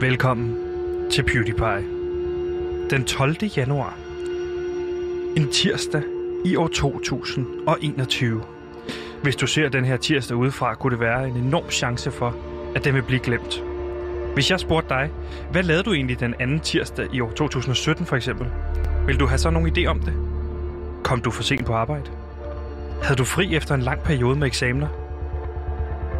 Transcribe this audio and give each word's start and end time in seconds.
Velkommen 0.00 0.56
til 1.10 1.22
PewDiePie. 1.22 1.84
Den 2.90 3.04
12. 3.04 3.36
januar. 3.56 3.98
En 5.36 5.48
tirsdag 5.48 6.02
i 6.44 6.56
år 6.56 6.68
2021. 6.68 8.42
Hvis 9.22 9.36
du 9.36 9.46
ser 9.46 9.68
den 9.68 9.84
her 9.84 9.96
tirsdag 9.96 10.36
udefra, 10.36 10.74
kunne 10.74 10.90
det 10.90 11.00
være 11.00 11.28
en 11.28 11.36
enorm 11.36 11.70
chance 11.70 12.10
for, 12.10 12.36
at 12.74 12.84
den 12.84 12.94
vil 12.94 13.02
blive 13.02 13.20
glemt. 13.20 13.62
Hvis 14.34 14.50
jeg 14.50 14.60
spurgte 14.60 14.88
dig, 14.88 15.10
hvad 15.52 15.62
lavede 15.62 15.82
du 15.82 15.92
egentlig 15.92 16.20
den 16.20 16.34
anden 16.40 16.60
tirsdag 16.60 17.06
i 17.12 17.20
år 17.20 17.30
2017 17.30 18.06
for 18.06 18.16
eksempel? 18.16 18.46
Vil 19.06 19.20
du 19.20 19.26
have 19.26 19.38
så 19.38 19.50
nogen 19.50 19.76
idé 19.76 19.86
om 19.86 20.00
det? 20.00 20.14
Kom 21.04 21.20
du 21.20 21.30
for 21.30 21.42
sent 21.42 21.66
på 21.66 21.72
arbejde? 21.72 22.10
Havde 23.02 23.16
du 23.16 23.24
fri 23.24 23.56
efter 23.56 23.74
en 23.74 23.82
lang 23.82 24.00
periode 24.02 24.38
med 24.38 24.46
eksamener? 24.46 24.88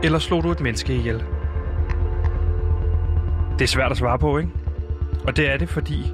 Eller 0.03 0.19
slog 0.19 0.43
du 0.43 0.51
et 0.51 0.61
menneske 0.61 0.95
ihjel? 0.95 1.25
Det 3.59 3.63
er 3.63 3.69
svært 3.69 3.91
at 3.91 3.97
svare 3.97 4.19
på, 4.19 4.39
ikke? 4.39 4.51
Og 5.27 5.37
det 5.37 5.51
er 5.51 5.57
det, 5.57 5.69
fordi 5.69 6.13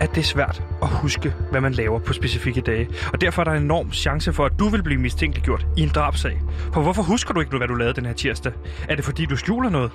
at 0.00 0.14
det 0.14 0.20
er 0.20 0.24
svært 0.24 0.62
at 0.82 0.88
huske, 0.88 1.34
hvad 1.50 1.60
man 1.60 1.72
laver 1.72 1.98
på 1.98 2.12
specifikke 2.12 2.60
dage. 2.60 2.88
Og 3.12 3.20
derfor 3.20 3.42
er 3.42 3.44
der 3.44 3.52
en 3.52 3.62
enorm 3.62 3.92
chance 3.92 4.32
for, 4.32 4.44
at 4.44 4.52
du 4.58 4.68
vil 4.68 4.82
blive 4.82 5.00
mistænkeliggjort 5.00 5.66
i 5.76 5.82
en 5.82 5.88
drabsag. 5.88 6.40
For 6.72 6.82
hvorfor 6.82 7.02
husker 7.02 7.34
du 7.34 7.40
ikke, 7.40 7.56
hvad 7.56 7.68
du 7.68 7.74
lavede 7.74 7.94
den 7.94 8.06
her 8.06 8.12
tirsdag? 8.12 8.52
Er 8.88 8.96
det 8.96 9.04
fordi, 9.04 9.26
du 9.26 9.36
skjuler 9.36 9.70
noget? 9.70 9.92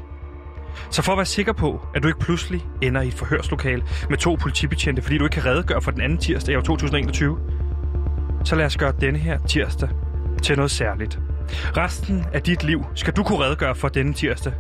Så 0.89 1.01
for 1.01 1.11
at 1.11 1.17
være 1.17 1.25
sikker 1.25 1.53
på, 1.53 1.81
at 1.95 2.03
du 2.03 2.07
ikke 2.07 2.19
pludselig 2.19 2.65
ender 2.81 3.01
i 3.01 3.07
et 3.07 3.13
forhørslokale 3.13 3.83
med 4.09 4.17
to 4.17 4.37
politibetjente, 4.41 5.01
fordi 5.01 5.17
du 5.17 5.23
ikke 5.23 5.33
kan 5.33 5.45
redegøre 5.45 5.81
for 5.81 5.91
den 5.91 6.01
anden 6.01 6.17
tirsdag 6.17 6.53
i 6.53 6.55
år 6.55 6.61
2021, 6.61 7.39
så 8.43 8.55
lad 8.55 8.65
os 8.65 8.77
gøre 8.77 8.93
denne 9.01 9.19
her 9.19 9.39
tirsdag 9.47 9.89
til 10.41 10.55
noget 10.55 10.71
særligt. 10.71 11.19
Resten 11.77 12.25
af 12.33 12.41
dit 12.41 12.63
liv 12.63 12.85
skal 12.95 13.13
du 13.13 13.23
kunne 13.23 13.39
redegøre 13.39 13.75
for 13.75 13.87
denne 13.87 14.13
tirsdag. 14.13 14.53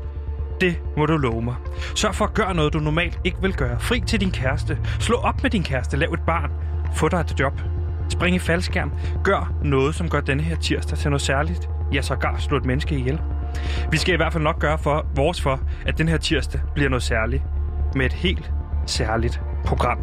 Det 0.61 0.79
må 0.97 1.05
du 1.05 1.17
love 1.17 1.41
mig. 1.41 1.55
Sørg 1.95 2.15
for 2.15 2.25
at 2.25 2.33
gøre 2.33 2.53
noget, 2.55 2.73
du 2.73 2.79
normalt 2.79 3.19
ikke 3.23 3.37
vil 3.41 3.53
gøre. 3.53 3.79
Fri 3.79 3.99
til 3.99 4.21
din 4.21 4.31
kæreste. 4.31 4.77
Slå 4.99 5.15
op 5.15 5.43
med 5.43 5.49
din 5.49 5.63
kæreste. 5.63 5.97
Lav 5.97 6.09
et 6.13 6.21
barn. 6.25 6.51
Få 6.95 7.09
dig 7.09 7.19
et 7.19 7.39
job. 7.39 7.61
Spring 8.09 8.35
i 8.35 8.39
faldskærm. 8.39 8.91
Gør 9.23 9.53
noget, 9.63 9.95
som 9.95 10.09
gør 10.09 10.19
denne 10.19 10.43
her 10.43 10.55
tirsdag 10.55 10.97
til 10.97 11.09
noget 11.09 11.21
særligt. 11.21 11.69
Ja, 11.93 12.01
sågar 12.01 12.37
slå 12.37 12.57
et 12.57 12.65
menneske 12.65 12.95
ihjel. 12.95 13.19
Vi 13.91 13.97
skal 13.97 14.13
i 14.13 14.17
hvert 14.17 14.33
fald 14.33 14.43
nok 14.43 14.59
gøre 14.59 14.77
for 14.77 15.05
vores 15.15 15.41
for, 15.41 15.59
at 15.85 15.97
den 15.97 16.07
her 16.07 16.17
tirsdag 16.17 16.61
bliver 16.75 16.89
noget 16.89 17.03
særligt. 17.03 17.43
Med 17.95 18.05
et 18.05 18.13
helt 18.13 18.51
særligt 18.85 19.41
program. 19.65 19.99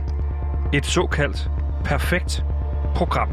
Et 0.73 0.87
såkaldt 0.87 1.51
perfekt 1.84 2.45
program. 2.95 3.29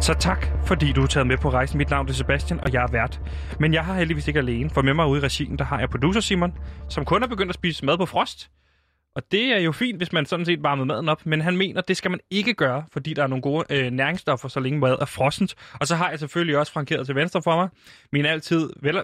Så 0.00 0.14
tak, 0.20 0.46
fordi 0.66 0.92
du 0.92 1.02
er 1.02 1.06
taget 1.06 1.26
med 1.26 1.36
på 1.38 1.50
rejsen. 1.50 1.78
Mit 1.78 1.90
navn 1.90 2.08
er 2.08 2.12
Sebastian, 2.12 2.60
og 2.60 2.72
jeg 2.72 2.82
er 2.82 2.86
vært. 2.92 3.20
Men 3.58 3.74
jeg 3.74 3.84
har 3.84 3.94
heldigvis 3.94 4.28
ikke 4.28 4.38
alene, 4.38 4.70
for 4.70 4.82
med 4.82 4.94
mig 4.94 5.06
ude 5.06 5.20
i 5.20 5.24
regien, 5.24 5.58
der 5.58 5.64
har 5.64 5.78
jeg 5.78 5.90
producer 5.90 6.20
Simon, 6.20 6.52
som 6.88 7.04
kun 7.04 7.22
er 7.22 7.26
begyndt 7.26 7.50
at 7.50 7.54
spise 7.54 7.84
mad 7.84 7.98
på 7.98 8.06
frost. 8.06 8.50
Og 9.14 9.22
det 9.32 9.44
er 9.44 9.58
jo 9.58 9.72
fint, 9.72 9.96
hvis 9.96 10.12
man 10.12 10.26
sådan 10.26 10.46
set 10.46 10.62
varmer 10.62 10.84
maden 10.84 11.08
op, 11.08 11.26
men 11.26 11.40
han 11.40 11.56
mener, 11.56 11.80
det 11.80 11.96
skal 11.96 12.10
man 12.10 12.20
ikke 12.30 12.54
gøre, 12.54 12.84
fordi 12.92 13.14
der 13.14 13.22
er 13.22 13.26
nogle 13.26 13.42
gode 13.42 13.64
øh, 13.70 13.90
næringsstoffer, 13.90 14.48
så 14.48 14.60
længe 14.60 14.78
mad 14.78 14.96
er 15.00 15.04
frossent. 15.04 15.54
Og 15.80 15.86
så 15.86 15.96
har 15.96 16.10
jeg 16.10 16.18
selvfølgelig 16.18 16.58
også 16.58 16.72
frankeret 16.72 17.06
til 17.06 17.14
venstre 17.14 17.42
for 17.42 17.56
mig. 17.56 17.68
Min 18.12 18.26
altid 18.26 18.70
vel... 18.82 19.02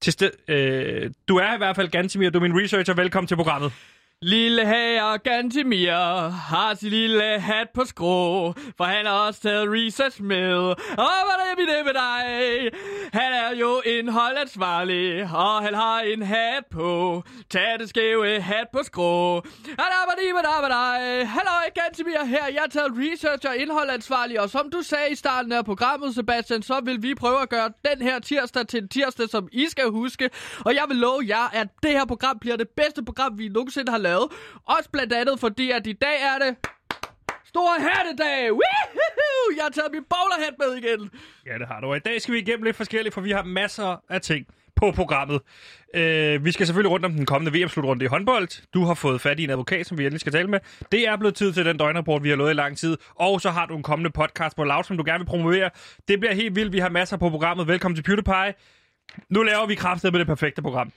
Til 0.00 0.12
sted, 0.12 0.30
øh, 0.48 1.10
du 1.28 1.36
er 1.36 1.54
i 1.54 1.58
hvert 1.58 1.76
fald 1.76 1.88
Gansimir, 1.88 2.30
du 2.30 2.38
er 2.38 2.42
min 2.42 2.62
researcher. 2.62 2.94
Velkommen 2.94 3.28
til 3.28 3.36
programmet. 3.36 3.72
Lille 4.24 4.66
herre 4.66 5.18
Gantimir 5.18 6.28
har 6.28 6.74
sin 6.74 6.90
lille 6.90 7.40
hat 7.40 7.68
på 7.74 7.84
skrå, 7.84 8.52
for 8.76 8.84
han 8.84 9.06
har 9.06 9.12
også 9.12 9.40
taget 9.40 9.68
research 9.68 10.22
med. 10.22 10.56
Og 10.56 10.74
hvad 11.26 11.38
er 11.50 11.54
det 11.56 11.84
med 11.84 11.94
dig? 11.94 12.70
Han 13.12 13.32
er 13.32 13.56
jo 13.60 13.82
en 13.86 14.08
holdansvarlig, 14.08 15.22
og 15.22 15.62
han 15.62 15.74
har 15.74 16.00
en 16.00 16.22
hat 16.22 16.64
på. 16.70 17.22
Tag 17.50 17.78
det 17.78 17.88
skæve 17.88 18.40
hat 18.40 18.66
på 18.72 18.78
skrå. 18.82 19.42
Hallo, 21.26 21.52
Gantimir 21.74 22.24
her. 22.24 22.46
Jeg 22.46 22.60
har 22.60 22.68
taget 22.68 22.92
research 22.96 23.46
og 23.48 23.56
indholdansvarlig, 23.56 24.40
og 24.40 24.50
som 24.50 24.70
du 24.70 24.82
sagde 24.82 25.10
i 25.10 25.14
starten 25.14 25.52
af 25.52 25.64
programmet, 25.64 26.14
Sebastian, 26.14 26.62
så 26.62 26.80
vil 26.84 27.02
vi 27.02 27.14
prøve 27.14 27.42
at 27.42 27.48
gøre 27.48 27.70
den 27.84 28.02
her 28.02 28.18
tirsdag 28.18 28.66
til 28.66 28.82
en 28.82 28.88
tirsdag, 28.88 29.28
som 29.28 29.48
I 29.52 29.66
skal 29.68 29.84
huske. 29.90 30.30
Og 30.64 30.74
jeg 30.74 30.84
vil 30.88 30.96
love 30.96 31.22
jer, 31.28 31.48
at 31.52 31.68
det 31.82 31.90
her 31.90 32.04
program 32.04 32.38
bliver 32.38 32.56
det 32.56 32.68
bedste 32.76 33.04
program, 33.04 33.38
vi 33.38 33.48
nogensinde 33.48 33.90
har 33.92 33.98
lavet 33.98 34.11
lavet. 34.12 34.28
Også 34.74 34.88
blandt 34.92 35.12
andet 35.12 35.40
fordi, 35.40 35.70
at 35.70 35.86
i 35.86 35.92
dag 35.92 36.16
er 36.30 36.38
det 36.44 36.52
Stor 37.52 37.70
hattedag! 37.88 38.52
Woohoo! 38.60 39.46
Jeg 39.56 39.64
har 39.64 39.70
taget 39.70 39.92
min 39.92 40.04
bowlerhat 40.14 40.54
med 40.58 40.70
igen. 40.80 41.10
Ja, 41.46 41.58
det 41.58 41.66
har 41.66 41.80
du. 41.80 41.86
Og 41.86 41.96
i 41.96 42.00
dag 42.00 42.22
skal 42.22 42.34
vi 42.34 42.38
igennem 42.38 42.64
lidt 42.64 42.76
forskelligt, 42.76 43.14
for 43.14 43.20
vi 43.20 43.30
har 43.30 43.42
masser 43.42 44.02
af 44.08 44.20
ting 44.20 44.46
på 44.76 44.90
programmet. 44.90 45.40
Øh, 45.94 46.44
vi 46.44 46.52
skal 46.52 46.66
selvfølgelig 46.66 46.90
rundt 46.90 47.06
om 47.06 47.12
den 47.12 47.26
kommende 47.26 47.58
VM-slutrunde 47.58 48.04
i 48.04 48.08
håndbold. 48.08 48.48
Du 48.74 48.84
har 48.84 48.94
fået 48.94 49.20
fat 49.20 49.40
i 49.40 49.44
en 49.44 49.50
advokat, 49.50 49.86
som 49.86 49.98
vi 49.98 50.02
endelig 50.02 50.20
skal 50.20 50.32
tale 50.32 50.48
med. 50.48 50.60
Det 50.92 51.08
er 51.08 51.16
blevet 51.16 51.34
tid 51.34 51.52
til 51.52 51.64
den 51.64 51.76
døgnrapport, 51.76 52.22
vi 52.22 52.28
har 52.28 52.36
lovet 52.36 52.50
i 52.50 52.54
lang 52.54 52.78
tid. 52.78 52.96
Og 53.14 53.40
så 53.40 53.50
har 53.50 53.66
du 53.66 53.76
en 53.76 53.82
kommende 53.82 54.10
podcast 54.10 54.56
på 54.56 54.64
Loud, 54.64 54.84
som 54.84 54.96
du 54.96 55.04
gerne 55.06 55.18
vil 55.18 55.26
promovere. 55.26 55.70
Det 56.08 56.20
bliver 56.20 56.34
helt 56.34 56.56
vildt. 56.56 56.72
Vi 56.72 56.78
har 56.78 56.88
masser 56.88 57.16
på 57.16 57.30
programmet. 57.30 57.66
Velkommen 57.66 57.96
til 57.96 58.02
PewDiePie. 58.02 58.54
Nu 59.30 59.42
laver 59.42 59.66
vi 59.66 59.74
kraftet 59.74 60.12
med 60.12 60.20
det 60.20 60.26
perfekte 60.26 60.62
program. 60.62 60.92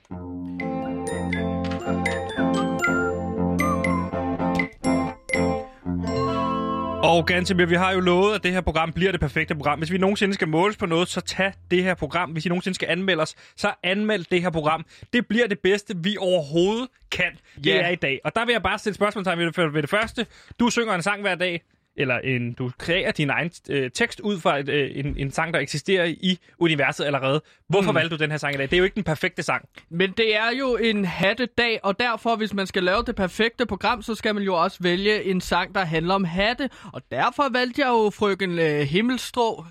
Og 7.06 7.26
Gantemir, 7.26 7.66
vi 7.66 7.76
har 7.76 7.92
jo 7.92 8.00
lovet, 8.00 8.36
at 8.36 8.44
det 8.44 8.52
her 8.52 8.62
program 8.62 8.94
bliver 8.94 9.12
det 9.12 9.20
perfekte 9.20 9.56
program. 9.56 9.80
Hvis 9.80 9.92
vi 9.92 9.98
nogensinde 9.98 10.34
skal 10.34 10.48
måles 10.48 10.78
på 10.78 10.86
noget, 10.86 11.08
så 11.08 11.22
tag 11.22 11.54
det 11.72 11.84
her 11.84 11.94
program. 11.94 12.32
Hvis 12.32 12.46
I 12.46 12.50
nogensinde 12.50 12.76
skal 12.76 12.88
anmelde 12.90 13.22
os, 13.22 13.36
så 13.56 13.74
anmeld 13.84 14.26
det 14.32 14.42
her 14.42 14.50
program. 14.50 14.86
Det 15.14 15.28
bliver 15.28 15.48
det 15.48 15.60
bedste, 15.60 15.96
vi 15.98 16.18
overhovedet 16.20 16.88
kan. 17.12 17.32
Det 17.56 17.66
yeah. 17.68 17.86
er 17.86 17.90
i 17.90 17.96
dag. 17.96 18.20
Og 18.24 18.36
der 18.36 18.46
vil 18.46 18.52
jeg 18.52 18.64
bare 18.64 18.80
stille 18.80 18.96
spørgsmålstegn 18.96 19.40
ved 19.40 19.46
det, 19.46 19.74
ved 19.74 19.82
det 19.82 19.90
første. 19.90 20.26
Du 20.60 20.70
synger 20.70 20.96
en 20.96 21.02
sang 21.02 21.22
hver 21.22 21.36
dag 21.36 21.62
eller 21.98 22.18
en, 22.18 22.54
du 22.54 22.72
kreerer 22.78 23.12
din 23.12 23.30
egen 23.30 23.52
øh, 23.70 23.92
tekst 23.92 24.20
ud 24.20 24.40
fra 24.40 24.58
et, 24.60 24.70
øh, 24.70 24.92
en, 24.96 25.18
en 25.18 25.32
sang, 25.32 25.54
der 25.54 25.60
eksisterer 25.60 26.06
i 26.06 26.40
universet 26.60 27.06
allerede. 27.06 27.42
Hvorfor 27.70 27.92
mm. 27.92 27.96
valgte 27.96 28.18
du 28.18 28.24
den 28.24 28.32
her 28.32 28.38
sang 28.38 28.54
i 28.54 28.58
dag? 28.58 28.66
Det 28.66 28.74
er 28.74 28.78
jo 28.78 28.84
ikke 28.84 28.96
den 28.96 29.04
perfekte 29.04 29.44
sang. 29.44 29.70
Men 29.90 30.12
det 30.12 30.36
er 30.36 30.50
jo 30.60 30.76
en 30.76 31.06
hattedag, 31.06 31.80
og 31.84 32.00
derfor, 32.00 32.36
hvis 32.36 32.54
man 32.54 32.68
skal 32.68 32.84
lave 32.84 33.04
det 33.04 33.16
perfekte 33.16 33.66
program, 33.66 34.02
så 34.02 34.16
skal 34.16 34.36
man 34.36 34.44
jo 34.44 34.56
også 34.56 34.78
vælge 34.82 35.24
en 35.24 35.42
sang, 35.42 35.76
der 35.76 35.86
handler 35.86 36.16
om 36.16 36.24
hatte. 36.24 36.70
Og 36.94 37.02
derfor 37.12 37.50
valgte 37.52 37.82
jeg 37.82 37.88
jo 37.88 38.10
Frøken 38.10 38.60
øh, 38.60 38.80
Himmelstrå, 38.80 39.66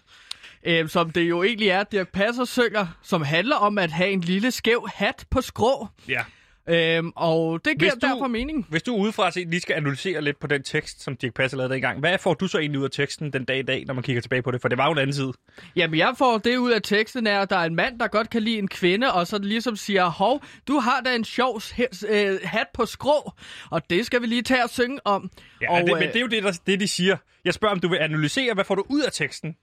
øh, 0.65 0.89
som 0.89 1.11
det 1.11 1.29
jo 1.29 1.43
egentlig 1.43 1.69
er, 1.69 1.85
Dirk 1.85 2.09
Passer 2.13 2.45
synger, 2.45 2.87
som 3.03 3.23
handler 3.23 3.57
om 3.57 3.79
at 3.79 3.93
have 3.93 4.11
en 4.11 4.21
lille 4.21 4.51
skæv 4.51 4.89
hat 4.95 5.27
på 5.31 5.41
skrå. 5.41 5.89
Ja. 6.09 6.25
Øhm, 6.69 7.13
og 7.17 7.65
det 7.65 7.79
giver 7.79 7.91
du, 7.91 8.07
derfor 8.07 8.27
mening. 8.27 8.67
Hvis 8.69 8.83
du 8.83 8.97
udefra 8.97 9.31
set 9.31 9.49
lige 9.49 9.61
skal 9.61 9.75
analysere 9.75 10.23
lidt 10.23 10.39
på 10.39 10.47
den 10.47 10.63
tekst, 10.63 11.03
som 11.03 11.17
Dirk 11.17 11.35
Passer 11.35 11.57
lavede 11.57 11.75
dengang, 11.75 12.01
hvad 12.01 12.19
får 12.19 12.35
du 12.35 12.47
så 12.47 12.59
egentlig 12.59 12.79
ud 12.79 12.85
af 12.85 12.91
teksten 12.91 13.33
den 13.33 13.45
dag 13.45 13.59
i 13.59 13.63
dag, 13.63 13.85
når 13.87 13.95
man 13.95 14.03
kigger 14.03 14.23
tilbage 14.23 14.43
på 14.43 14.51
det? 14.51 14.61
For 14.61 14.69
det 14.69 14.79
var 14.79 14.87
jo 14.87 14.93
en 14.93 14.99
anden 14.99 15.15
side. 15.15 15.33
Jamen, 15.77 15.99
jeg 15.99 16.15
får 16.19 16.39
det 16.39 16.57
ud 16.57 16.71
af 16.71 16.83
teksten, 16.83 17.27
er, 17.27 17.41
at 17.41 17.51
der 17.51 17.57
er 17.57 17.65
en 17.65 17.75
mand, 17.75 17.99
der 17.99 18.07
godt 18.07 18.31
kan 18.31 18.43
lide 18.43 18.59
en 18.59 18.69
kvinde, 18.69 19.13
og 19.13 19.27
så 19.27 19.39
ligesom 19.39 19.77
siger, 19.77 20.05
hov, 20.05 20.43
du 20.69 20.79
har 20.79 21.01
da 21.01 21.15
en 21.15 21.25
sjov 21.25 21.61
øh, 22.09 22.39
hat 22.45 22.67
på 22.75 22.87
skrå, 22.87 23.33
og 23.71 23.91
det 23.91 24.07
skal 24.07 24.23
vi 24.23 24.27
lige 24.27 24.43
tage 24.43 24.65
og 24.65 24.71
synge 24.71 25.07
om. 25.07 25.31
Ja, 25.61 25.73
og, 25.73 25.81
det, 25.81 25.93
men 25.99 26.09
det 26.09 26.17
er 26.17 26.21
jo 26.21 26.27
det, 26.27 26.43
der, 26.43 26.61
det, 26.67 26.81
de 26.81 26.89
siger. 26.89 27.17
Jeg 27.45 27.55
spørger, 27.55 27.75
om 27.75 27.81
du 27.81 27.89
vil 27.89 27.97
analysere, 27.97 28.55
hvad 28.55 28.65
får 28.65 28.75
du 28.75 28.85
ud 28.89 29.03
af 29.03 29.13
teksten? 29.13 29.57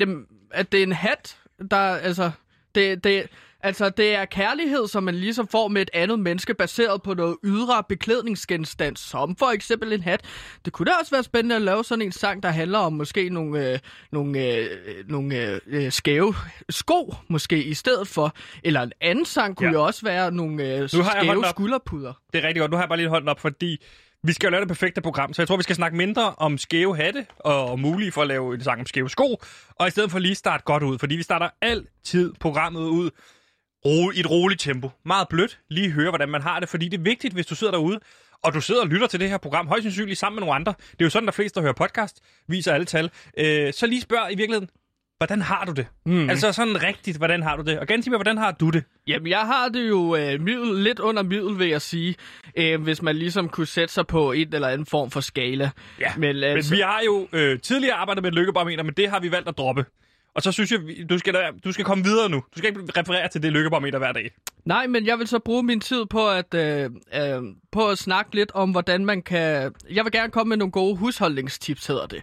Jamen, 0.00 0.26
at 0.50 0.72
det 0.72 0.78
er 0.78 0.82
en 0.82 0.92
hat, 0.92 1.38
der, 1.70 1.76
altså, 1.76 2.30
det, 2.74 3.04
det, 3.04 3.28
Altså, 3.62 3.90
det 3.90 4.14
er 4.14 4.24
kærlighed, 4.24 4.88
som 4.88 5.02
man 5.02 5.14
ligesom 5.14 5.48
får 5.48 5.68
med 5.68 5.82
et 5.82 5.90
andet 5.92 6.18
menneske, 6.18 6.54
baseret 6.54 7.02
på 7.02 7.14
noget 7.14 7.36
ydre 7.44 7.84
beklædningsgenstand, 7.88 8.96
som 8.96 9.36
for 9.36 9.46
eksempel 9.46 9.92
en 9.92 10.02
hat. 10.02 10.24
Det 10.64 10.72
kunne 10.72 10.86
da 10.86 10.92
også 11.00 11.10
være 11.10 11.22
spændende 11.22 11.56
at 11.56 11.62
lave 11.62 11.84
sådan 11.84 12.02
en 12.02 12.12
sang, 12.12 12.42
der 12.42 12.48
handler 12.48 12.78
om 12.78 12.92
måske 12.92 13.28
nogle, 13.28 13.72
øh, 13.72 13.78
nogle, 14.12 14.46
øh, 14.56 14.68
nogle 15.08 15.60
øh, 15.66 15.92
skæve 15.92 16.34
sko, 16.70 17.14
måske 17.28 17.64
i 17.64 17.74
stedet 17.74 18.08
for. 18.08 18.34
Eller 18.64 18.82
en 18.82 18.92
anden 19.00 19.24
sang 19.24 19.56
kunne 19.56 19.68
ja. 19.68 19.72
jo 19.72 19.84
også 19.84 20.04
være 20.04 20.32
nogle 20.32 20.74
øh, 20.76 20.88
skæve 20.88 21.44
skulderpuder. 21.50 22.12
Det 22.32 22.44
er 22.44 22.48
rigtig 22.48 22.60
godt. 22.60 22.70
Nu 22.70 22.76
har 22.76 22.82
jeg 22.82 22.88
bare 22.88 22.98
lige 22.98 23.08
hånden 23.08 23.28
op, 23.28 23.40
fordi 23.40 23.78
vi 24.22 24.32
skal 24.32 24.46
jo 24.46 24.50
lave 24.50 24.60
det 24.60 24.68
perfekte 24.68 25.00
program, 25.00 25.32
så 25.32 25.42
jeg 25.42 25.48
tror, 25.48 25.56
vi 25.56 25.62
skal 25.62 25.76
snakke 25.76 25.96
mindre 25.96 26.34
om 26.36 26.58
skæve 26.58 26.96
hatte 26.96 27.26
og, 27.38 27.70
og 27.70 27.80
mulige 27.80 28.12
for 28.12 28.22
at 28.22 28.28
lave 28.28 28.54
en 28.54 28.64
sang 28.64 28.80
om 28.80 28.86
skæve 28.86 29.10
sko, 29.10 29.40
og 29.74 29.88
i 29.88 29.90
stedet 29.90 30.10
for 30.10 30.18
lige 30.18 30.34
starte 30.34 30.64
godt 30.64 30.82
ud, 30.82 30.98
fordi 30.98 31.16
vi 31.16 31.22
starter 31.22 31.48
altid 31.62 32.32
programmet 32.40 32.80
ud 32.80 33.10
ro, 33.84 34.10
i 34.10 34.20
et 34.20 34.30
roligt 34.30 34.60
tempo. 34.60 34.90
Meget 35.04 35.28
blødt. 35.28 35.58
Lige 35.68 35.90
høre, 35.90 36.10
hvordan 36.10 36.28
man 36.28 36.42
har 36.42 36.60
det, 36.60 36.68
fordi 36.68 36.88
det 36.88 36.98
er 36.98 37.02
vigtigt, 37.02 37.34
hvis 37.34 37.46
du 37.46 37.54
sidder 37.54 37.72
derude, 37.72 38.00
og 38.42 38.54
du 38.54 38.60
sidder 38.60 38.80
og 38.80 38.86
lytter 38.86 39.06
til 39.06 39.20
det 39.20 39.28
her 39.28 39.38
program, 39.38 39.68
højst 39.68 39.82
sandsynligt 39.82 40.18
sammen 40.18 40.36
med 40.36 40.40
nogle 40.40 40.54
andre. 40.54 40.74
Det 40.90 41.00
er 41.00 41.04
jo 41.04 41.10
sådan, 41.10 41.26
der 41.26 41.32
flest, 41.32 41.54
der 41.54 41.60
hører 41.60 41.72
podcast, 41.72 42.20
viser 42.48 42.74
alle 42.74 42.86
tal. 42.86 43.10
Øh, 43.38 43.72
så 43.72 43.86
lige 43.86 44.00
spørg 44.00 44.32
i 44.32 44.36
virkeligheden, 44.36 44.70
hvordan 45.16 45.42
har 45.42 45.64
du 45.64 45.72
det? 45.72 45.86
Mm. 46.06 46.30
Altså 46.30 46.52
sådan 46.52 46.82
rigtigt, 46.82 47.16
hvordan 47.16 47.42
har 47.42 47.56
du 47.56 47.62
det? 47.62 47.78
Og 47.78 47.86
Gantimer, 47.86 48.16
hvordan 48.16 48.38
har 48.38 48.52
du 48.52 48.70
det? 48.70 48.84
Jamen, 49.06 49.28
jeg 49.28 49.40
har 49.40 49.68
det 49.68 49.88
jo 49.88 50.16
øh, 50.16 50.40
middel, 50.40 50.76
lidt 50.76 50.98
under 50.98 51.22
middel, 51.22 51.58
vil 51.58 51.68
jeg 51.68 51.82
sige, 51.82 52.14
øh, 52.56 52.82
hvis 52.82 53.02
man 53.02 53.16
ligesom 53.16 53.48
kunne 53.48 53.66
sætte 53.66 53.94
sig 53.94 54.06
på 54.06 54.32
en 54.32 54.54
eller 54.54 54.68
anden 54.68 54.86
form 54.86 55.10
for 55.10 55.20
skala. 55.20 55.70
Ja, 56.00 56.12
men, 56.16 56.42
altså... 56.42 56.72
men 56.72 56.78
vi 56.78 56.82
har 56.82 57.00
jo 57.06 57.28
øh, 57.32 57.60
tidligere 57.60 57.94
arbejdet 57.94 58.22
med 58.22 58.30
et 58.30 58.34
lykkebarometer, 58.34 58.82
men 58.82 58.94
det 58.94 59.10
har 59.10 59.20
vi 59.20 59.30
valgt 59.30 59.48
at 59.48 59.58
droppe. 59.58 59.84
Og 60.34 60.42
så 60.42 60.52
synes 60.52 60.72
jeg, 60.72 60.80
du 61.10 61.18
skal, 61.18 61.34
du 61.64 61.72
skal 61.72 61.84
komme 61.84 62.04
videre 62.04 62.28
nu. 62.28 62.36
Du 62.36 62.58
skal 62.58 62.68
ikke 62.68 63.00
referere 63.00 63.28
til 63.28 63.42
det 63.42 63.52
lykkebarometer 63.52 63.98
hver 63.98 64.12
dag. 64.12 64.30
Nej, 64.64 64.86
men 64.86 65.06
jeg 65.06 65.18
vil 65.18 65.26
så 65.28 65.38
bruge 65.38 65.62
min 65.62 65.80
tid 65.80 66.06
på 66.06 66.28
at, 66.30 66.54
øh, 66.54 66.90
øh, 67.14 67.42
på 67.72 67.88
at 67.88 67.98
snakke 67.98 68.34
lidt 68.34 68.52
om, 68.54 68.70
hvordan 68.70 69.04
man 69.04 69.22
kan... 69.22 69.74
Jeg 69.90 70.04
vil 70.04 70.12
gerne 70.12 70.30
komme 70.32 70.48
med 70.48 70.56
nogle 70.56 70.72
gode 70.72 70.96
husholdningstips, 70.96 71.86
hedder 71.86 72.06
det. 72.06 72.22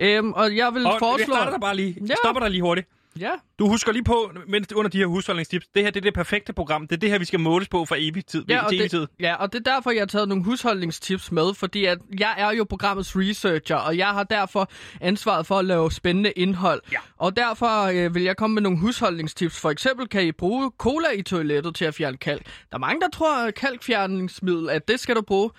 Øhm, 0.00 0.32
og 0.32 0.56
jeg 0.56 0.74
vil 0.74 0.86
Og 0.86 0.92
jeg 0.92 0.98
foreslå... 0.98 1.34
starter 1.34 1.50
dig 1.50 1.60
bare 1.60 1.76
lige. 1.76 1.96
Ja. 2.00 2.06
Jeg 2.08 2.16
stopper 2.24 2.40
dig 2.40 2.50
lige 2.50 2.62
hurtigt. 2.62 2.88
Ja, 3.20 3.30
Du 3.58 3.68
husker 3.68 3.92
lige 3.92 4.04
på, 4.04 4.32
mens 4.48 4.72
under 4.72 4.90
de 4.90 4.98
her 4.98 5.06
husholdningstips, 5.06 5.66
det 5.74 5.82
her 5.82 5.90
det 5.90 6.00
er 6.00 6.04
det 6.04 6.14
perfekte 6.14 6.52
program. 6.52 6.86
Det 6.86 6.96
er 6.96 7.00
det 7.00 7.10
her, 7.10 7.18
vi 7.18 7.24
skal 7.24 7.40
måles 7.40 7.68
på 7.68 7.84
for 7.84 7.96
evig 7.98 8.26
tid. 8.26 8.44
ja, 8.48 8.64
og 8.64 8.74
evig 8.74 8.90
tid. 8.90 9.00
det, 9.00 9.08
ja, 9.20 9.34
og 9.34 9.52
det 9.52 9.66
er 9.66 9.72
derfor, 9.74 9.90
jeg 9.90 10.00
har 10.00 10.06
taget 10.06 10.28
nogle 10.28 10.44
husholdningstips 10.44 11.32
med, 11.32 11.54
fordi 11.54 11.84
at 11.84 11.98
jeg 12.18 12.34
er 12.38 12.50
jo 12.50 12.64
programmets 12.64 13.16
researcher, 13.16 13.76
og 13.76 13.96
jeg 13.96 14.06
har 14.08 14.24
derfor 14.24 14.70
ansvaret 15.00 15.46
for 15.46 15.58
at 15.58 15.64
lave 15.64 15.92
spændende 15.92 16.30
indhold. 16.30 16.82
Ja. 16.92 16.98
Og 17.16 17.36
derfor 17.36 17.82
øh, 17.82 18.14
vil 18.14 18.22
jeg 18.22 18.36
komme 18.36 18.54
med 18.54 18.62
nogle 18.62 18.78
husholdningstips. 18.78 19.60
For 19.60 19.70
eksempel 19.70 20.08
kan 20.08 20.26
I 20.26 20.32
bruge 20.32 20.72
cola 20.78 21.10
i 21.16 21.22
toilettet 21.22 21.74
til 21.74 21.84
at 21.84 21.94
fjerne 21.94 22.16
kalk. 22.16 22.44
Der 22.44 22.76
er 22.76 22.78
mange, 22.78 23.00
der 23.00 23.08
tror, 23.08 23.46
at 23.46 23.54
kalkfjerningsmiddel, 23.54 24.70
at 24.70 24.88
det 24.88 25.00
skal 25.00 25.16
du 25.16 25.22
bruge. 25.22 25.50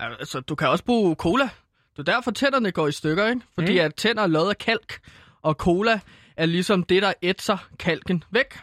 Altså, 0.00 0.40
du 0.40 0.54
kan 0.54 0.68
også 0.68 0.84
bruge 0.84 1.14
cola. 1.14 1.48
Det 1.96 2.08
er 2.08 2.12
derfor, 2.12 2.30
tænderne 2.30 2.72
går 2.72 2.88
i 2.88 2.92
stykker, 2.92 3.26
ikke? 3.26 3.40
Fordi 3.54 3.72
mm. 3.72 3.84
at 3.84 3.94
tænder 3.94 4.22
er 4.22 4.26
lavet 4.26 4.48
af 4.48 4.58
kalk, 4.58 4.98
og 5.42 5.54
cola 5.54 6.00
er 6.36 6.46
ligesom 6.46 6.82
det, 6.82 7.02
der 7.02 7.12
ætser 7.22 7.68
kalken 7.78 8.24
væk. 8.30 8.54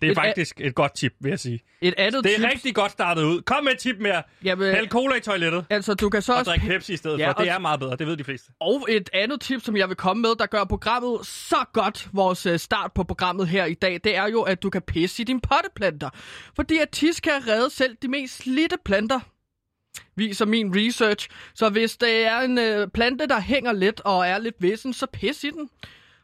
Det 0.00 0.06
er 0.06 0.10
Et 0.10 0.16
faktisk 0.16 0.60
et 0.60 0.74
godt 0.74 0.94
tip, 0.94 1.12
vil 1.20 1.30
jeg 1.30 1.40
sige. 1.40 1.60
Et 1.80 1.94
andet 1.98 2.24
Det 2.24 2.32
er 2.32 2.36
tips, 2.36 2.52
rigtig 2.52 2.74
godt 2.74 2.92
startet 2.92 3.22
ud. 3.22 3.42
Kom 3.42 3.64
med 3.64 3.72
et 3.72 3.78
tip 3.78 3.96
mere. 4.00 4.22
Jamen, 4.44 4.74
Hæld 4.74 4.88
cola 4.88 5.14
i 5.16 5.20
toilettet. 5.20 5.64
altså, 5.70 5.94
du 5.94 6.08
kan 6.10 6.22
så 6.22 6.32
Og 6.32 6.38
også... 6.38 6.50
drik 6.50 6.60
Pepsi 6.60 6.92
i 6.92 6.96
stedet 6.96 7.18
Ja, 7.18 7.28
for. 7.30 7.32
Det 7.32 7.48
er 7.48 7.58
meget 7.58 7.80
bedre. 7.80 7.96
Det 7.96 8.06
ved 8.06 8.16
de 8.16 8.24
fleste. 8.24 8.50
Og 8.60 8.86
et 8.88 9.10
andet 9.12 9.40
tip, 9.40 9.62
som 9.64 9.76
jeg 9.76 9.88
vil 9.88 9.96
komme 9.96 10.20
med, 10.22 10.30
der 10.38 10.46
gør 10.46 10.64
programmet 10.64 11.26
så 11.26 11.56
godt, 11.72 12.08
vores 12.12 12.46
øh, 12.46 12.58
start 12.58 12.92
på 12.92 13.04
programmet 13.04 13.48
her 13.48 13.64
i 13.64 13.74
dag, 13.74 14.00
det 14.04 14.16
er 14.16 14.26
jo, 14.28 14.42
at 14.42 14.62
du 14.62 14.70
kan 14.70 14.82
pisse 14.82 15.22
i 15.22 15.24
dine 15.24 15.40
potteplanter. 15.40 16.10
Fordi 16.56 16.78
at 16.78 16.90
tis 16.90 17.20
kan 17.20 17.48
redde 17.48 17.70
selv 17.70 17.96
de 18.02 18.08
mest 18.08 18.36
slidte 18.36 18.76
planter, 18.84 19.20
viser 20.16 20.46
min 20.46 20.72
research. 20.76 21.28
Så 21.54 21.68
hvis 21.68 21.96
det 21.96 22.26
er 22.26 22.40
en 22.40 22.58
øh, 22.58 22.88
plante, 22.94 23.26
der 23.28 23.40
hænger 23.40 23.72
lidt 23.72 24.00
og 24.00 24.26
er 24.26 24.38
lidt 24.38 24.56
vissen, 24.58 24.92
så 24.92 25.06
pis 25.12 25.44
i 25.44 25.50
den. 25.50 25.68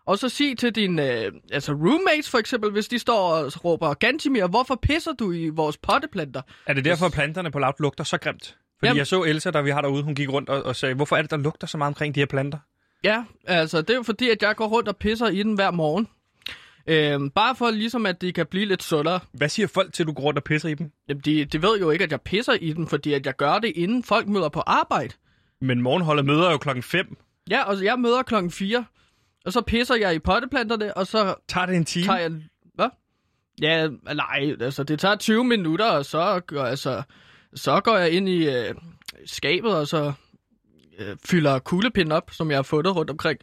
Og 0.07 0.19
så 0.19 0.29
sig 0.29 0.59
til 0.59 0.75
dine 0.75 1.13
øh, 1.13 1.33
altså 1.53 1.73
roommates 1.73 2.31
for 2.31 2.39
eksempel, 2.39 2.71
hvis 2.71 2.89
de 2.89 2.99
står 2.99 3.33
og 3.35 3.65
råber, 3.65 3.95
Gantimir, 3.95 4.47
hvorfor 4.47 4.79
pisser 4.83 5.13
du 5.13 5.33
i 5.33 5.49
vores 5.49 5.77
potteplanter? 5.77 6.43
Er 6.67 6.75
det 6.75 6.85
derfor, 6.85 7.07
at 7.07 7.13
planterne 7.13 7.51
på 7.51 7.59
laut 7.59 7.81
lugter 7.81 8.05
så 8.05 8.19
grimt? 8.19 8.57
Fordi 8.79 8.87
Jamen- 8.89 8.99
jeg 8.99 9.07
så 9.07 9.23
Elsa, 9.23 9.51
der 9.51 9.63
vi 9.63 9.71
har 9.71 9.81
derude, 9.81 10.03
hun 10.03 10.15
gik 10.15 10.33
rundt 10.33 10.49
og, 10.49 10.63
og 10.63 10.77
sagde, 10.77 10.95
hvorfor 10.95 11.17
er 11.17 11.23
det, 11.23 11.31
der 11.31 11.37
lugter 11.37 11.67
så 11.67 11.79
meget 11.79 11.91
omkring 11.91 12.15
de 12.15 12.21
her 12.21 12.27
planter? 12.27 12.59
Ja, 13.05 13.25
altså 13.47 13.81
det 13.81 13.91
er 13.91 13.95
jo 13.95 14.03
fordi, 14.03 14.31
at 14.31 14.43
jeg 14.43 14.57
går 14.57 14.67
rundt 14.67 14.89
og 14.89 14.97
pisser 14.97 15.29
i 15.29 15.43
den 15.43 15.55
hver 15.55 15.71
morgen. 15.71 16.09
Øhm, 16.87 17.31
bare 17.31 17.57
for 17.57 17.71
ligesom, 17.71 18.07
at 18.07 18.21
de 18.21 18.33
kan 18.33 18.47
blive 18.47 18.65
lidt 18.65 18.83
sundere. 18.83 19.21
Hvad 19.33 19.49
siger 19.49 19.67
folk 19.67 19.93
til, 19.93 20.03
at 20.03 20.07
du 20.07 20.13
går 20.13 20.23
rundt 20.23 20.39
og 20.39 20.45
pisser 20.45 20.69
i 20.69 20.75
dem? 20.75 20.91
Jamen, 21.09 21.21
de, 21.21 21.45
de 21.45 21.63
ved 21.63 21.79
jo 21.81 21.91
ikke, 21.91 22.05
at 22.05 22.11
jeg 22.11 22.21
pisser 22.21 22.53
i 22.53 22.73
den, 22.73 22.87
fordi 22.89 23.13
at 23.13 23.27
jeg 23.27 23.37
gør 23.37 23.59
det, 23.59 23.73
inden 23.77 24.05
folk 24.05 24.29
møder 24.29 24.49
på 24.49 24.61
arbejde. 24.61 25.15
Men 25.61 25.83
morgenholdet 25.83 26.25
møder 26.25 26.51
jo 26.51 26.59
klokken 26.59 26.83
5. 26.83 27.17
Ja, 27.51 27.63
og 27.63 27.85
jeg 27.85 27.99
møder 27.99 28.23
klokken 28.23 28.51
4, 28.51 28.85
og 29.45 29.53
så 29.53 29.61
pisser 29.61 29.95
jeg 29.95 30.15
i 30.15 30.19
potteplanterne, 30.19 30.97
og 30.97 31.07
så 31.07 31.35
Tager 31.49 31.67
det 31.67 31.77
en 31.77 31.85
time? 31.85 32.07
tager 32.07 32.19
jeg... 32.19 32.31
Hvad? 32.75 32.89
Ja, 33.63 33.89
nej, 34.15 34.57
altså 34.61 34.83
det 34.85 35.01
tager 35.01 35.17
20 35.17 35.45
minutter, 35.45 35.91
og 35.91 36.05
så, 36.05 36.41
går- 36.47 36.63
altså, 36.65 37.03
så 37.55 37.81
går 37.81 37.97
jeg 37.97 38.11
ind 38.11 38.29
i 38.29 38.49
øh, 38.49 38.75
skabet, 39.27 39.77
og 39.77 39.87
så 39.89 40.13
øh, 40.99 41.17
fylder 41.27 41.59
kuglepinden 41.59 42.13
op, 42.13 42.31
som 42.33 42.51
jeg 42.51 42.59
har 42.59 42.63
fundet 42.63 42.97
rundt 42.97 43.11
omkring. 43.11 43.39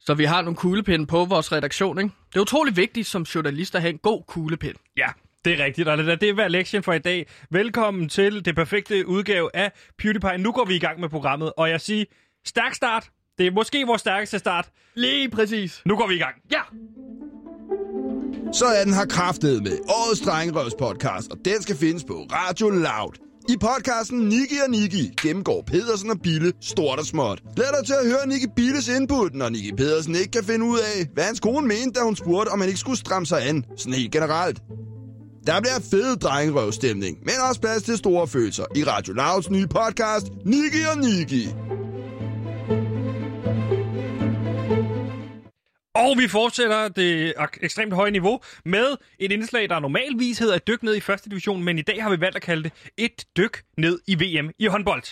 Så 0.00 0.14
vi 0.14 0.24
har 0.24 0.42
nogle 0.42 0.56
kuglepinde 0.56 1.06
på 1.06 1.24
vores 1.24 1.52
redaktion, 1.52 1.98
ikke? 1.98 2.10
Det 2.28 2.36
er 2.36 2.40
utrolig 2.40 2.76
vigtigt 2.76 3.06
som 3.06 3.22
journalist 3.22 3.74
at 3.74 3.80
have 3.80 3.92
en 3.92 3.98
god 3.98 4.22
kuglepind. 4.28 4.76
Ja, 4.96 5.06
det 5.44 5.60
er 5.60 5.64
rigtigt. 5.64 5.88
Og 5.88 5.98
det, 5.98 6.20
det 6.20 6.36
var 6.36 6.48
lektien 6.48 6.82
for 6.82 6.92
i 6.92 6.98
dag. 6.98 7.26
Velkommen 7.50 8.08
til 8.08 8.44
det 8.44 8.54
perfekte 8.54 9.06
udgave 9.06 9.50
af 9.56 9.72
PewDiePie. 9.98 10.38
Nu 10.38 10.52
går 10.52 10.64
vi 10.64 10.74
i 10.74 10.78
gang 10.78 11.00
med 11.00 11.08
programmet, 11.08 11.52
og 11.56 11.70
jeg 11.70 11.80
siger, 11.80 12.04
stærk 12.46 12.74
start. 12.74 13.10
Det 13.40 13.46
er 13.46 13.52
måske 13.52 13.84
vores 13.86 14.00
stærkeste 14.00 14.38
start. 14.38 14.68
Lige 14.94 15.30
præcis. 15.30 15.82
Nu 15.86 15.96
går 15.96 16.08
vi 16.08 16.14
i 16.14 16.18
gang. 16.18 16.34
Ja, 16.52 16.60
Så 18.52 18.64
er 18.64 18.84
den 18.84 18.94
her 18.94 19.06
kraftet 19.06 19.62
med 19.62 19.78
årets 19.88 20.20
Drengerøvs 20.20 20.74
podcast, 20.78 21.30
og 21.30 21.38
den 21.44 21.62
skal 21.62 21.76
findes 21.76 22.04
på 22.04 22.26
Radio 22.32 22.68
Loud. 22.68 23.12
I 23.48 23.56
podcasten 23.60 24.18
Niki 24.18 24.54
og 24.64 24.70
Niki 24.70 25.10
gennemgår 25.22 25.62
Pedersen 25.66 26.10
og 26.10 26.20
Bille 26.22 26.52
stort 26.60 26.98
og 26.98 27.04
småt. 27.04 27.42
Glæd 27.56 27.66
dig 27.78 27.86
til 27.86 27.94
at 28.02 28.06
høre 28.06 28.26
Niki 28.26 28.46
Billes 28.56 28.88
input, 28.88 29.34
når 29.34 29.48
Niki 29.48 29.72
Pedersen 29.72 30.14
ikke 30.14 30.30
kan 30.30 30.44
finde 30.44 30.66
ud 30.66 30.78
af, 30.78 31.06
hvad 31.14 31.24
hans 31.24 31.40
kone 31.40 31.66
mente, 31.66 32.00
da 32.00 32.04
hun 32.04 32.16
spurgte, 32.16 32.50
om 32.50 32.60
han 32.60 32.68
ikke 32.68 32.80
skulle 32.80 32.98
stramme 32.98 33.26
sig 33.26 33.48
an, 33.48 33.64
sådan 33.76 33.92
helt 33.92 34.12
generelt. 34.12 34.62
Der 35.46 35.60
bliver 35.60 35.80
fed 35.90 36.16
drengerøvstemning, 36.16 37.18
men 37.22 37.34
også 37.48 37.60
plads 37.60 37.82
til 37.82 37.96
store 37.96 38.28
følelser 38.28 38.64
i 38.76 38.84
Radio 38.84 39.12
Louds 39.12 39.50
nye 39.50 39.66
podcast, 39.66 40.26
Niki 40.44 40.82
og 40.92 40.98
Niki. 40.98 41.48
Og 45.94 46.18
vi 46.18 46.28
fortsætter 46.28 46.88
det 46.88 47.34
ekstremt 47.62 47.94
høje 47.94 48.10
niveau 48.10 48.40
med 48.64 48.96
et 49.18 49.32
indslag, 49.32 49.68
der 49.68 49.80
normalvis 49.80 50.38
hedder 50.38 50.54
et 50.54 50.66
dyk 50.66 50.82
ned 50.82 50.96
i 50.96 51.00
første 51.00 51.30
division, 51.30 51.62
men 51.64 51.78
i 51.78 51.82
dag 51.82 52.02
har 52.02 52.10
vi 52.10 52.20
valgt 52.20 52.36
at 52.36 52.42
kalde 52.42 52.62
det 52.62 52.72
et 52.96 53.24
dyk 53.36 53.64
ned 53.76 54.00
i 54.06 54.14
VM 54.14 54.50
i 54.58 54.66
håndbold. 54.66 55.02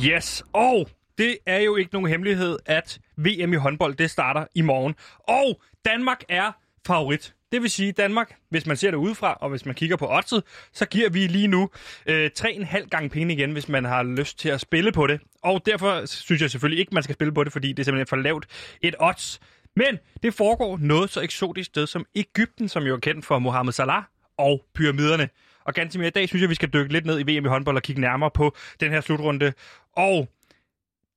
Yes, 0.00 0.44
og 0.52 0.88
det 1.18 1.38
er 1.46 1.58
jo 1.58 1.76
ikke 1.76 1.92
nogen 1.92 2.08
hemmelighed, 2.08 2.58
at 2.66 2.98
VM 3.16 3.52
i 3.52 3.56
håndbold, 3.56 3.94
det 3.94 4.10
starter 4.10 4.46
i 4.54 4.62
morgen. 4.62 4.94
Og 5.28 5.60
Danmark 5.84 6.24
er 6.28 6.52
favorit. 6.86 7.34
Det 7.52 7.62
vil 7.62 7.70
sige, 7.70 7.92
Danmark, 7.92 8.34
hvis 8.50 8.66
man 8.66 8.76
ser 8.76 8.90
det 8.90 8.98
udefra, 8.98 9.38
og 9.40 9.50
hvis 9.50 9.66
man 9.66 9.74
kigger 9.74 9.96
på 9.96 10.06
oddset, 10.16 10.42
så 10.72 10.86
giver 10.86 11.10
vi 11.10 11.26
lige 11.26 11.48
nu 11.48 11.70
øh, 12.06 12.30
3,5 12.38 12.88
gange 12.88 13.08
penge 13.08 13.34
igen, 13.34 13.52
hvis 13.52 13.68
man 13.68 13.84
har 13.84 14.02
lyst 14.02 14.38
til 14.38 14.48
at 14.48 14.60
spille 14.60 14.92
på 14.92 15.06
det. 15.06 15.20
Og 15.42 15.66
derfor 15.66 16.06
synes 16.06 16.42
jeg 16.42 16.50
selvfølgelig 16.50 16.80
ikke, 16.80 16.94
man 16.94 17.02
skal 17.02 17.14
spille 17.14 17.34
på 17.34 17.44
det, 17.44 17.52
fordi 17.52 17.68
det 17.68 17.78
er 17.78 17.84
simpelthen 17.84 18.06
for 18.06 18.16
lavt 18.16 18.46
et 18.82 18.94
odds. 19.00 19.40
Men 19.76 19.98
det 20.22 20.34
foregår 20.34 20.78
noget 20.80 21.10
så 21.10 21.20
eksotisk 21.20 21.66
sted 21.66 21.86
som 21.86 22.04
Ægypten, 22.14 22.68
som 22.68 22.82
jo 22.82 22.94
er 22.94 23.00
kendt 23.00 23.26
for 23.26 23.38
Mohammed 23.38 23.72
Salah 23.72 24.02
og 24.38 24.64
pyramiderne. 24.74 25.28
Og 25.64 25.74
ganske 25.74 25.98
mere 25.98 26.08
i 26.08 26.10
dag 26.10 26.28
synes 26.28 26.40
jeg, 26.42 26.50
vi 26.50 26.54
skal 26.54 26.68
dykke 26.72 26.92
lidt 26.92 27.06
ned 27.06 27.20
i 27.20 27.22
VM 27.22 27.44
i 27.44 27.48
håndbold 27.48 27.76
og 27.76 27.82
kigge 27.82 28.00
nærmere 28.00 28.30
på 28.30 28.56
den 28.80 28.90
her 28.90 29.00
slutrunde. 29.00 29.52
Og 29.96 30.28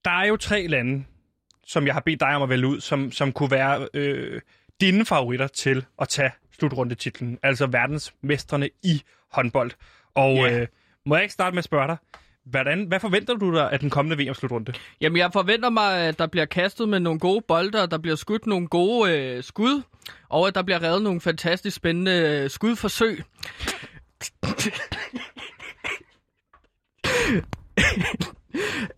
der 0.06 0.12
er 0.12 0.26
jo 0.28 0.38
tre 0.38 0.68
lande, 0.68 1.04
som 1.68 1.86
jeg 1.86 1.94
har 1.94 2.02
bedt 2.02 2.20
dig 2.20 2.36
om 2.36 2.42
at 2.42 2.50
vælge 2.50 2.68
ud, 2.68 2.82
som, 2.82 3.12
som 3.12 3.32
kunne 3.32 3.52
være 3.52 3.88
øh, 3.94 4.42
dine 4.82 5.06
favoritter 5.06 5.48
til 5.48 5.86
at 6.02 6.10
tage 6.10 6.32
slutrundetitlen, 6.60 7.40
altså 7.44 7.68
verdensmestrene 7.68 8.70
i 8.84 9.02
håndbold. 9.32 9.72
Og 10.16 10.36
Ja. 10.36 10.60
øh, 10.60 10.68
må 11.06 11.16
jeg 11.16 11.24
ikke 11.24 11.34
starte 11.34 11.54
med 11.54 11.58
at 11.58 11.64
spørge 11.64 11.88
dig, 11.88 11.98
hvordan, 12.46 12.86
hvad 12.86 13.00
forventer 13.00 13.34
du 13.34 13.56
dig 13.56 13.72
af 13.72 13.80
den 13.80 13.90
kommende 13.90 14.24
VM-slutrunde? 14.26 14.74
Jamen, 15.02 15.18
jeg 15.18 15.30
forventer 15.34 15.70
mig, 15.70 15.98
at 15.98 16.20
der 16.20 16.28
bliver 16.28 16.46
kastet 16.46 16.90
med 16.90 17.00
nogle 17.00 17.20
gode 17.20 17.42
bolde, 17.48 17.84
og 17.84 17.92
der 17.92 17.98
bliver 17.98 18.16
skudt 18.16 18.46
nogle 18.48 18.68
gode 18.68 19.18
øh, 19.20 19.44
skud, 19.44 19.82
og 20.30 20.48
at 20.48 20.56
der 20.56 20.62
bliver 20.64 20.84
reddet 20.84 21.02
nogle 21.02 21.22
fantastisk 21.22 21.76
spændende 21.78 22.12
øh, 22.44 22.50
skudforsøg. 22.50 23.24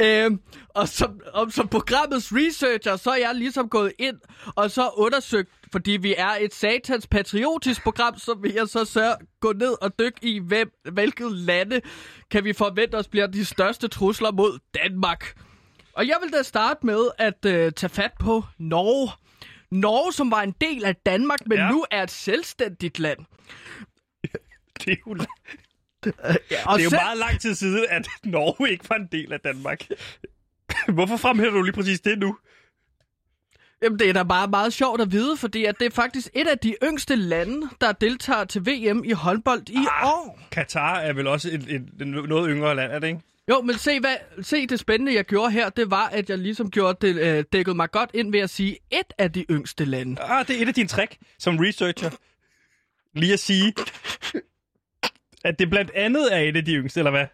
øhm, 0.01 0.39
og 0.73 0.87
som, 0.87 1.21
og 1.33 1.51
som 1.51 1.67
programmets 1.67 2.31
researcher, 2.35 2.95
så 2.95 3.11
er 3.11 3.15
jeg 3.15 3.35
ligesom 3.35 3.69
gået 3.69 3.93
ind 3.99 4.17
og 4.55 4.71
så 4.71 4.89
undersøgt, 4.97 5.49
fordi 5.71 5.91
vi 5.91 6.15
er 6.17 6.29
et 6.41 6.53
satans 6.53 7.07
patriotisk 7.07 7.83
program, 7.83 8.17
så 8.19 8.33
vil 8.33 8.53
jeg 8.53 8.67
så 8.67 8.85
sørge, 8.85 9.15
gå 9.39 9.53
ned 9.53 9.75
og 9.83 9.99
dykke 9.99 10.17
i, 10.21 10.39
hvem, 10.39 10.71
hvilket 10.91 11.31
lande 11.31 11.81
kan 12.31 12.43
vi 12.43 12.53
forvente 12.53 12.95
os 12.95 13.07
bliver 13.07 13.27
de 13.27 13.45
største 13.45 13.87
trusler 13.87 14.31
mod 14.31 14.59
Danmark. 14.83 15.35
Og 15.93 16.07
jeg 16.07 16.17
vil 16.23 16.33
da 16.33 16.41
starte 16.41 16.85
med 16.85 17.07
at 17.17 17.45
øh, 17.45 17.71
tage 17.71 17.89
fat 17.89 18.11
på 18.19 18.43
Norge. 18.57 19.11
Norge, 19.71 20.13
som 20.13 20.31
var 20.31 20.41
en 20.41 20.55
del 20.61 20.85
af 20.85 20.95
Danmark, 20.95 21.39
men 21.47 21.57
Ja. 21.57 21.63
ja. 21.65 21.71
nu 21.71 21.85
er 21.91 22.03
et 22.03 22.11
selvstændigt 22.11 22.99
land. 22.99 23.19
Det 24.85 24.91
er 24.91 24.95
jo, 25.07 25.13
det 25.13 26.13
Og 26.65 26.79
er 26.79 26.83
jo 26.83 26.89
selv- 26.89 27.01
meget 27.01 27.17
lang 27.17 27.39
tid 27.41 27.55
siden, 27.55 27.85
at 27.89 28.07
Norge 28.23 28.71
ikke 28.71 28.89
var 28.89 28.95
en 28.95 29.07
del 29.11 29.33
af 29.33 29.39
Danmark. 29.39 29.87
Hvorfor 30.93 31.17
fremhæver 31.17 31.51
du 31.51 31.61
lige 31.61 31.73
præcis 31.73 31.99
det 32.01 32.19
nu? 32.19 32.37
Jamen, 33.83 33.99
det 33.99 34.09
er 34.09 34.13
da 34.13 34.23
bare 34.23 34.47
meget 34.47 34.73
sjovt 34.73 35.01
at 35.01 35.11
vide, 35.11 35.37
fordi 35.37 35.65
at 35.65 35.75
det 35.79 35.85
er 35.85 35.91
faktisk 35.91 36.29
et 36.35 36.47
af 36.47 36.57
de 36.59 36.75
yngste 36.83 37.15
lande, 37.15 37.69
der 37.81 37.91
deltager 37.91 38.43
til 38.43 38.61
VM 38.65 39.03
i 39.03 39.11
håndbold 39.11 39.69
i 39.69 39.75
Ah. 39.77 40.07
år. 40.07 40.39
Katar 40.51 40.95
er 40.99 41.13
vel 41.13 41.27
også 41.27 41.47
et, 41.49 41.61
et, 41.69 41.81
et 42.01 42.07
noget 42.07 42.49
yngre 42.51 42.75
land, 42.75 42.91
er 42.91 42.99
det 42.99 43.07
ikke? 43.07 43.19
Jo, 43.49 43.61
men 43.61 43.75
se, 43.77 43.99
hvad, 43.99 44.15
se 44.41 44.67
det 44.67 44.79
spændende, 44.79 45.13
jeg 45.15 45.25
gjorde 45.25 45.51
her, 45.51 45.69
det 45.69 45.91
var, 45.91 46.07
at 46.07 46.29
jeg 46.29 46.37
ligesom 46.37 46.71
gjorde 46.71 47.07
det, 47.07 47.15
øh, 47.37 47.43
dækkede 47.53 47.75
mig 47.75 47.91
godt 47.91 48.09
ind 48.13 48.31
ved 48.31 48.39
at 48.39 48.49
sige 48.49 48.77
et 48.91 49.13
af 49.17 49.31
de 49.31 49.45
yngste 49.51 49.85
lande. 49.85 50.21
Ah, 50.21 50.47
det 50.47 50.57
er 50.57 50.61
et 50.61 50.67
af 50.67 50.73
dine 50.73 50.87
trick 50.87 51.17
som 51.39 51.57
researcher. 51.57 52.09
Lige 53.15 53.33
at 53.33 53.39
sige, 53.39 53.73
at 55.43 55.59
det 55.59 55.69
blandt 55.69 55.91
andet 55.95 56.35
er 56.35 56.39
et 56.39 56.57
af 56.57 56.65
de 56.65 56.73
yngste, 56.73 56.99
eller 56.99 57.11
hvad? 57.11 57.25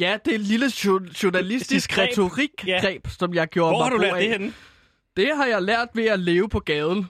Ja, 0.00 0.18
det 0.24 0.30
er 0.30 0.34
et 0.34 0.40
lille 0.40 0.70
jo- 0.84 1.00
journalistisk 1.22 1.98
retorikgreb, 1.98 3.06
som 3.18 3.34
jeg 3.34 3.48
gjorde 3.48 3.70
Hvor 3.76 3.82
har 3.82 3.90
du 3.90 3.96
lært 3.96 4.14
det 4.14 4.20
af. 4.20 4.28
henne? 4.28 4.52
Det 5.16 5.36
har 5.36 5.46
jeg 5.46 5.62
lært 5.62 5.88
ved 5.94 6.04
at 6.06 6.20
leve 6.20 6.48
på 6.48 6.60
gaden. 6.60 7.06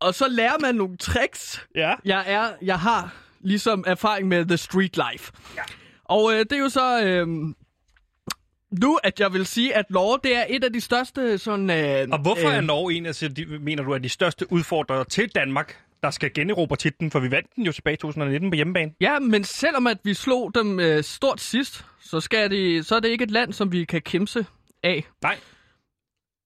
Og 0.00 0.14
så 0.14 0.28
lærer 0.28 0.58
man 0.60 0.74
nogle 0.74 0.96
tricks. 0.96 1.66
Ja. 1.74 1.94
Jeg, 2.04 2.24
er, 2.26 2.48
jeg 2.62 2.78
har 2.80 3.14
ligesom 3.40 3.84
erfaring 3.86 4.28
med 4.28 4.44
the 4.46 4.56
street 4.56 4.96
life. 5.12 5.32
Ja. 5.56 5.62
Og 6.04 6.32
øh, 6.32 6.38
det 6.38 6.52
er 6.52 6.56
jo 6.58 6.68
så... 6.68 7.02
Øh, 7.04 7.26
nu, 8.80 8.98
at 9.02 9.20
jeg 9.20 9.32
vil 9.32 9.46
sige, 9.46 9.74
at 9.76 9.90
Norge, 9.90 10.18
det 10.24 10.36
er 10.36 10.44
et 10.48 10.64
af 10.64 10.72
de 10.72 10.80
største 10.80 11.38
sådan... 11.38 11.70
Øh, 11.70 12.08
Og 12.12 12.18
hvorfor 12.18 12.48
øh, 12.48 12.54
er 12.56 12.60
Norge 12.60 12.94
en 12.94 13.06
af, 13.06 13.14
de, 13.14 13.46
mener 13.60 13.82
du, 13.82 13.92
er 13.92 13.98
de 13.98 14.08
største 14.08 14.52
udfordrere 14.52 15.04
til 15.04 15.28
Danmark, 15.34 15.82
der 16.02 16.10
skal 16.10 16.34
generobre 16.34 16.76
titlen? 16.76 17.10
For 17.10 17.20
vi 17.20 17.30
vandt 17.30 17.56
den 17.56 17.64
jo 17.64 17.72
tilbage 17.72 17.94
i 17.94 17.96
2019 17.96 18.50
på 18.50 18.54
hjemmebane. 18.54 18.92
Ja, 19.00 19.18
men 19.18 19.44
selvom 19.44 19.86
at 19.86 19.98
vi 20.04 20.14
slog 20.14 20.54
dem 20.54 20.80
øh, 20.80 21.04
stort 21.04 21.40
sidst, 21.40 21.84
så, 22.00 22.20
skal 22.20 22.50
de, 22.50 22.82
så 22.82 22.96
er 22.96 23.00
det 23.00 23.08
ikke 23.08 23.24
et 23.24 23.30
land, 23.30 23.52
som 23.52 23.72
vi 23.72 23.84
kan 23.84 24.00
kimse 24.02 24.46
af. 24.82 25.04
Nej. 25.22 25.38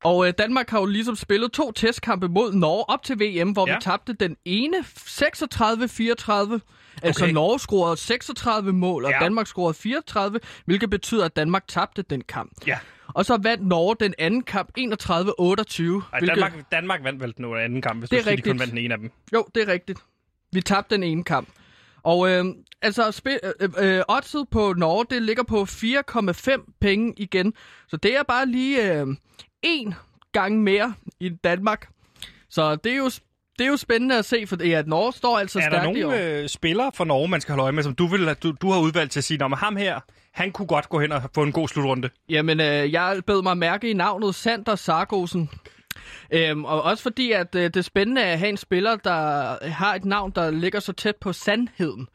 Og 0.04 0.26
øh, 0.28 0.34
Danmark 0.38 0.70
har 0.70 0.78
jo 0.80 0.86
ligesom 0.86 1.16
spillet 1.16 1.52
to 1.52 1.72
testkampe 1.72 2.28
mod 2.28 2.52
Norge 2.54 2.84
op 2.88 3.02
til 3.02 3.20
VM, 3.20 3.50
hvor 3.50 3.68
ja. 3.68 3.74
Vi 3.74 3.80
tabte 3.82 4.12
den 4.12 4.36
ene 4.44 4.76
36-34. 4.78 6.58
Altså 7.02 7.24
Okay. 7.24 7.32
Norge 7.34 7.58
scorede 7.58 7.96
36 7.96 8.72
mål, 8.72 9.04
og 9.04 9.10
Ja. 9.10 9.18
Danmark 9.20 9.46
scorede 9.46 9.74
34, 9.74 10.40
hvilket 10.64 10.90
betyder, 10.90 11.24
at 11.24 11.36
Danmark 11.36 11.68
tabte 11.68 12.02
den 12.02 12.20
kamp. 12.20 12.52
Ja. 12.66 12.78
Og 13.14 13.24
så 13.24 13.36
vandt 13.42 13.66
Norge 13.66 13.96
den 14.00 14.14
anden 14.18 14.42
kamp 14.42 14.68
31-28. 14.78 14.82
Ej, 14.82 16.18
hvilket... 16.18 16.28
Danmark, 16.28 16.52
Danmark 16.72 17.04
vandt 17.04 17.22
vel 17.22 17.34
den 17.36 17.44
anden 17.56 17.82
kamp, 17.82 17.98
hvis 18.00 18.10
Det 18.10 18.16
du 18.16 18.20
er 18.20 18.22
siger, 18.22 18.36
de 18.36 18.42
kun 18.42 18.50
rigtigt. 18.50 18.60
vandt 18.60 18.70
den 18.70 18.78
ene 18.84 18.94
af 18.94 18.98
dem. 19.00 19.10
Jo, 19.34 19.46
det 19.54 19.62
er 19.68 19.72
rigtigt. 19.72 19.98
Vi 20.52 20.60
tabte 20.60 20.94
den 20.94 21.02
ene 21.02 21.24
kamp. 21.24 21.48
Og 22.02 22.30
øh, 22.30 22.44
altså, 22.82 23.02
spi- 23.08 23.48
øh, 23.60 23.68
øh, 23.96 24.02
oddset 24.08 24.48
på 24.50 24.74
Norge, 24.76 25.04
det 25.10 25.22
ligger 25.22 25.42
på 25.42 25.62
4,5 25.62 26.74
penge 26.80 27.14
igen. 27.16 27.52
Så 27.88 27.96
det 27.96 28.16
er 28.16 28.22
bare 28.22 28.46
lige 28.46 28.92
øh, 29.00 29.06
én 29.66 29.94
gang 30.32 30.62
mere 30.62 30.94
i 31.20 31.28
Danmark. 31.28 31.88
Så 32.50 32.76
det 32.76 32.92
er 32.92 32.96
jo, 32.96 33.10
det 33.58 33.64
er 33.66 33.70
jo 33.70 33.76
spændende 33.76 34.18
at 34.18 34.24
se, 34.24 34.46
for 34.46 34.76
at 34.76 34.86
Norge 34.86 35.12
står 35.12 35.38
altså 35.38 35.58
er 35.58 35.68
der 35.68 35.80
stærkt 35.82 35.98
i 35.98 36.02
år. 36.02 36.10
nogle 36.10 36.24
øh, 36.42 36.48
spillere 36.48 36.90
fra 36.94 37.04
Norge, 37.04 37.28
man 37.28 37.40
skal 37.40 37.52
holde 37.52 37.62
øje 37.62 37.72
med, 37.72 37.82
som 37.82 37.94
du, 37.94 38.06
vil, 38.06 38.34
du, 38.42 38.52
du 38.62 38.70
har 38.70 38.80
udvalgt 38.80 39.12
til 39.12 39.20
at 39.20 39.24
sige, 39.24 39.44
om 39.44 39.52
ham 39.52 39.76
her, 39.76 40.00
han 40.36 40.52
kunne 40.52 40.68
godt 40.68 40.88
gå 40.88 41.00
hen 41.00 41.12
og 41.12 41.22
få 41.34 41.42
en 41.42 41.52
god 41.52 41.68
slutrunde? 41.68 42.10
Jamen, 42.28 42.60
øh, 42.60 42.92
jeg 42.92 43.22
bed 43.26 43.42
mig 43.42 43.58
mærke 43.58 43.90
i 43.90 43.92
navnet 43.92 44.34
Sander 44.34 44.74
Sargosen. 44.74 45.50
Øhm, 46.30 46.64
og 46.64 46.82
også 46.82 47.02
fordi, 47.02 47.32
at 47.32 47.54
øh, 47.54 47.62
det 47.64 47.76
er 47.76 47.82
spændende 47.82 48.24
at 48.24 48.38
have 48.38 48.48
en 48.48 48.56
spiller, 48.56 48.96
der 48.96 49.68
har 49.68 49.94
et 49.94 50.04
navn, 50.04 50.30
der 50.34 50.50
ligger 50.50 50.80
så 50.80 50.92
tæt 50.92 51.16
på 51.16 51.32
sandheden. 51.32 52.08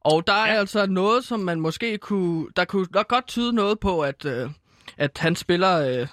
Og 0.00 0.26
der 0.26 0.32
er 0.32 0.52
Ja. 0.52 0.58
altså 0.58 0.86
noget, 0.86 1.24
som 1.24 1.40
man 1.40 1.60
måske 1.60 1.98
kunne... 1.98 2.46
Der 2.56 2.64
kunne 2.64 2.86
nok 2.94 3.08
godt 3.08 3.26
tyde 3.26 3.52
noget 3.52 3.80
på, 3.80 4.00
at, 4.00 4.24
øh, 4.24 4.50
at 4.98 5.18
han 5.18 5.36
spiller 5.36 6.00
øh, 6.00 6.06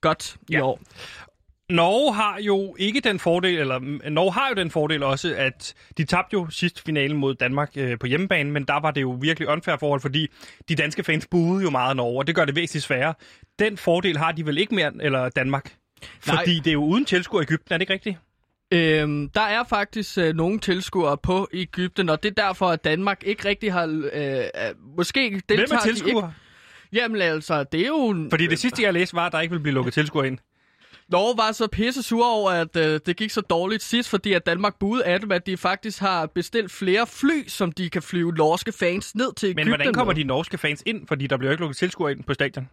godt 0.00 0.36
i 0.48 0.52
Ja. 0.52 0.62
år. 0.62 0.80
Norge 1.70 2.14
har 2.14 2.38
jo 2.40 2.76
ikke 2.78 3.00
den 3.00 3.18
fordel, 3.18 3.58
eller 3.58 3.78
mm, 3.78 4.00
Norge 4.10 4.32
har 4.32 4.48
jo 4.48 4.54
den 4.54 4.70
fordel 4.70 5.02
også, 5.02 5.34
at 5.36 5.74
de 5.98 6.04
tabte 6.04 6.34
jo 6.34 6.50
sidst 6.50 6.84
finalen 6.84 7.16
mod 7.16 7.34
Danmark 7.34 7.72
øh, 7.76 7.98
på 7.98 8.06
hjemmebane, 8.06 8.50
men 8.50 8.64
der 8.64 8.80
var 8.80 8.90
det 8.90 9.02
jo 9.02 9.18
virkelig 9.20 9.48
unfair 9.48 9.76
forhold, 9.76 10.00
fordi 10.00 10.28
de 10.68 10.74
danske 10.74 11.04
fans 11.04 11.26
buede 11.26 11.62
jo 11.62 11.70
meget 11.70 11.96
Norge, 11.96 12.18
og 12.18 12.26
det 12.26 12.34
gør 12.34 12.44
det 12.44 12.56
væsentligt 12.56 12.84
sværere. 12.84 13.14
Den 13.58 13.76
fordel 13.76 14.16
har 14.18 14.32
de 14.32 14.46
vel 14.46 14.58
ikke 14.58 14.74
mere, 14.74 14.92
eller 15.00 15.28
Danmark? 15.28 15.74
Nej. 16.26 16.36
Fordi 16.36 16.58
det 16.58 16.66
er 16.66 16.72
jo 16.72 16.84
uden 16.84 17.04
tilskuer 17.04 17.40
i 17.40 17.44
Ægypten, 17.44 17.72
er 17.74 17.78
det 17.78 17.82
ikke 17.82 17.92
rigtigt? 17.92 18.16
Øhm, 18.72 19.28
der 19.28 19.40
er 19.40 19.64
faktisk 19.64 20.18
øh, 20.18 20.34
nogle 20.34 20.58
tilskuere 20.58 21.16
på 21.16 21.48
Ægypten, 21.52 22.08
og 22.08 22.22
det 22.22 22.38
er 22.38 22.42
derfor, 22.46 22.66
at 22.66 22.84
Danmark 22.84 23.22
ikke 23.24 23.48
rigtig 23.48 23.72
har... 23.72 23.86
Øh, 24.12 24.38
øh, 24.38 24.44
måske 24.96 25.30
Hvem 25.30 25.40
deltager 25.48 25.80
er 25.80 25.82
de 25.82 25.88
tilskuer? 25.88 26.28
Ikke. 26.28 26.36
Jamen 26.92 27.22
altså, 27.22 27.64
det 27.64 27.80
er 27.80 27.86
jo... 27.86 28.26
Fordi 28.30 28.46
det 28.46 28.58
sidste, 28.58 28.82
jeg 28.82 28.92
læste, 28.92 29.16
var, 29.16 29.26
at 29.26 29.32
der 29.32 29.40
ikke 29.40 29.52
ville 29.52 29.62
blive 29.62 29.74
lukket 29.74 29.94
tilskuer 29.94 30.24
ind. 30.24 30.38
Norge 31.08 31.36
var 31.38 31.52
så 31.52 31.66
pisse 31.66 32.02
sur 32.02 32.26
over, 32.26 32.50
at 32.50 32.76
øh, 32.76 33.00
det 33.06 33.16
gik 33.16 33.30
så 33.30 33.40
dårligt 33.40 33.82
sidst, 33.82 34.08
fordi 34.08 34.32
at 34.32 34.46
Danmark 34.46 34.78
buede 34.78 35.04
af 35.04 35.20
dem, 35.20 35.32
at 35.32 35.46
de 35.46 35.56
faktisk 35.56 35.98
har 36.00 36.26
bestilt 36.26 36.72
flere 36.72 37.06
fly, 37.06 37.48
som 37.48 37.72
de 37.72 37.90
kan 37.90 38.02
flyve 38.02 38.32
norske 38.32 38.72
fans 38.72 39.14
ned 39.14 39.32
til 39.34 39.56
Men 39.56 39.68
hvordan 39.68 39.92
kommer 39.92 40.14
med. 40.14 40.22
de 40.22 40.28
norske 40.28 40.58
fans 40.58 40.82
ind? 40.86 41.06
Fordi 41.06 41.26
der 41.26 41.36
bliver 41.36 41.50
ikke 41.50 41.60
lukket 41.60 41.76
tilskuer 41.76 42.08
ind 42.08 42.24
på 42.24 42.34
stadion. 42.34 42.68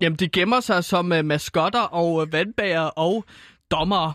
Jamen, 0.00 0.16
de 0.16 0.28
gemmer 0.28 0.60
sig 0.60 0.84
som 0.84 1.12
øh, 1.12 1.24
maskotter 1.24 1.80
og 1.80 2.22
øh, 2.22 2.32
vandbager 2.32 2.80
og 2.80 3.24
dommere. 3.70 4.12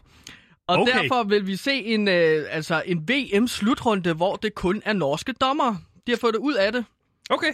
Og 0.67 0.77
Okay. 0.77 0.93
derfor 1.01 1.23
vil 1.23 1.47
vi 1.47 1.55
se 1.55 1.73
en, 1.73 2.07
øh, 2.07 2.45
altså 2.49 2.83
en 2.85 3.09
VM-slutrunde, 3.09 4.13
hvor 4.13 4.35
det 4.35 4.55
kun 4.55 4.81
er 4.85 4.93
norske 4.93 5.33
dommere. 5.33 5.77
De 6.07 6.11
har 6.11 6.17
fået 6.17 6.33
det 6.33 6.39
ud 6.39 6.53
af 6.53 6.71
det. 6.71 6.85
Okay. 7.29 7.53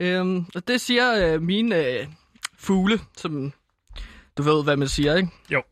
Øhm, 0.00 0.46
og 0.54 0.68
det 0.68 0.80
siger 0.80 1.34
øh, 1.34 1.42
mine 1.42 1.76
øh, 1.86 2.06
fugle, 2.58 3.00
som 3.16 3.52
du 4.38 4.42
ved, 4.42 4.64
hvad 4.64 4.76
man 4.76 4.88
siger, 4.88 5.16
ikke? 5.16 5.28
Jo, 5.50 5.62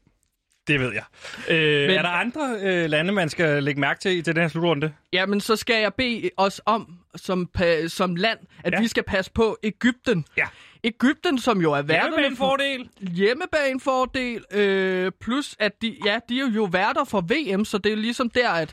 det 0.67 0.81
ved 0.81 0.93
jeg. 0.93 1.05
Øh, 1.49 1.87
Men- 1.87 1.97
er 1.99 2.03
der 2.03 2.09
andre 2.09 2.57
øh, 2.63 2.91
lande, 2.91 3.13
man 3.13 3.29
skal 3.29 3.63
lægge 3.63 3.81
mærke 3.81 4.01
til 4.01 4.25
til 4.25 4.35
den 4.35 4.43
her 4.43 4.49
slutrunde? 4.49 4.93
Jamen, 5.13 5.41
så 5.41 5.57
skal 5.57 5.81
jeg 5.83 5.95
bede 5.95 6.31
os 6.37 6.61
om, 6.67 6.95
som, 7.17 7.51
som 7.89 8.17
land, 8.17 8.39
at 8.65 8.73
Ja. 8.73 8.81
vi 8.81 8.89
skal 8.89 9.03
passe 9.03 9.31
på 9.33 9.59
Ægypten. 9.63 10.25
Ja. 10.37 10.47
Ægypten, 10.85 11.39
som 11.39 11.61
jo 11.61 11.73
er 11.73 11.83
Hvad 11.83 11.95
værterne 11.95 12.17
med 12.17 12.27
en 12.27 12.37
fordel? 12.37 12.89
hjemmebanefordel, 13.01 14.45
øh, 14.53 15.13
plus 15.21 15.57
at 15.59 15.73
de, 15.83 15.97
ja, 16.05 16.19
de 16.29 16.41
er 16.41 16.51
jo 16.55 16.65
værter 16.65 17.05
for 17.05 17.21
VM, 17.21 17.65
så 17.65 17.79
det 17.79 17.93
er 17.93 17.97
ligesom 17.97 18.31
der, 18.31 18.51
at 18.51 18.73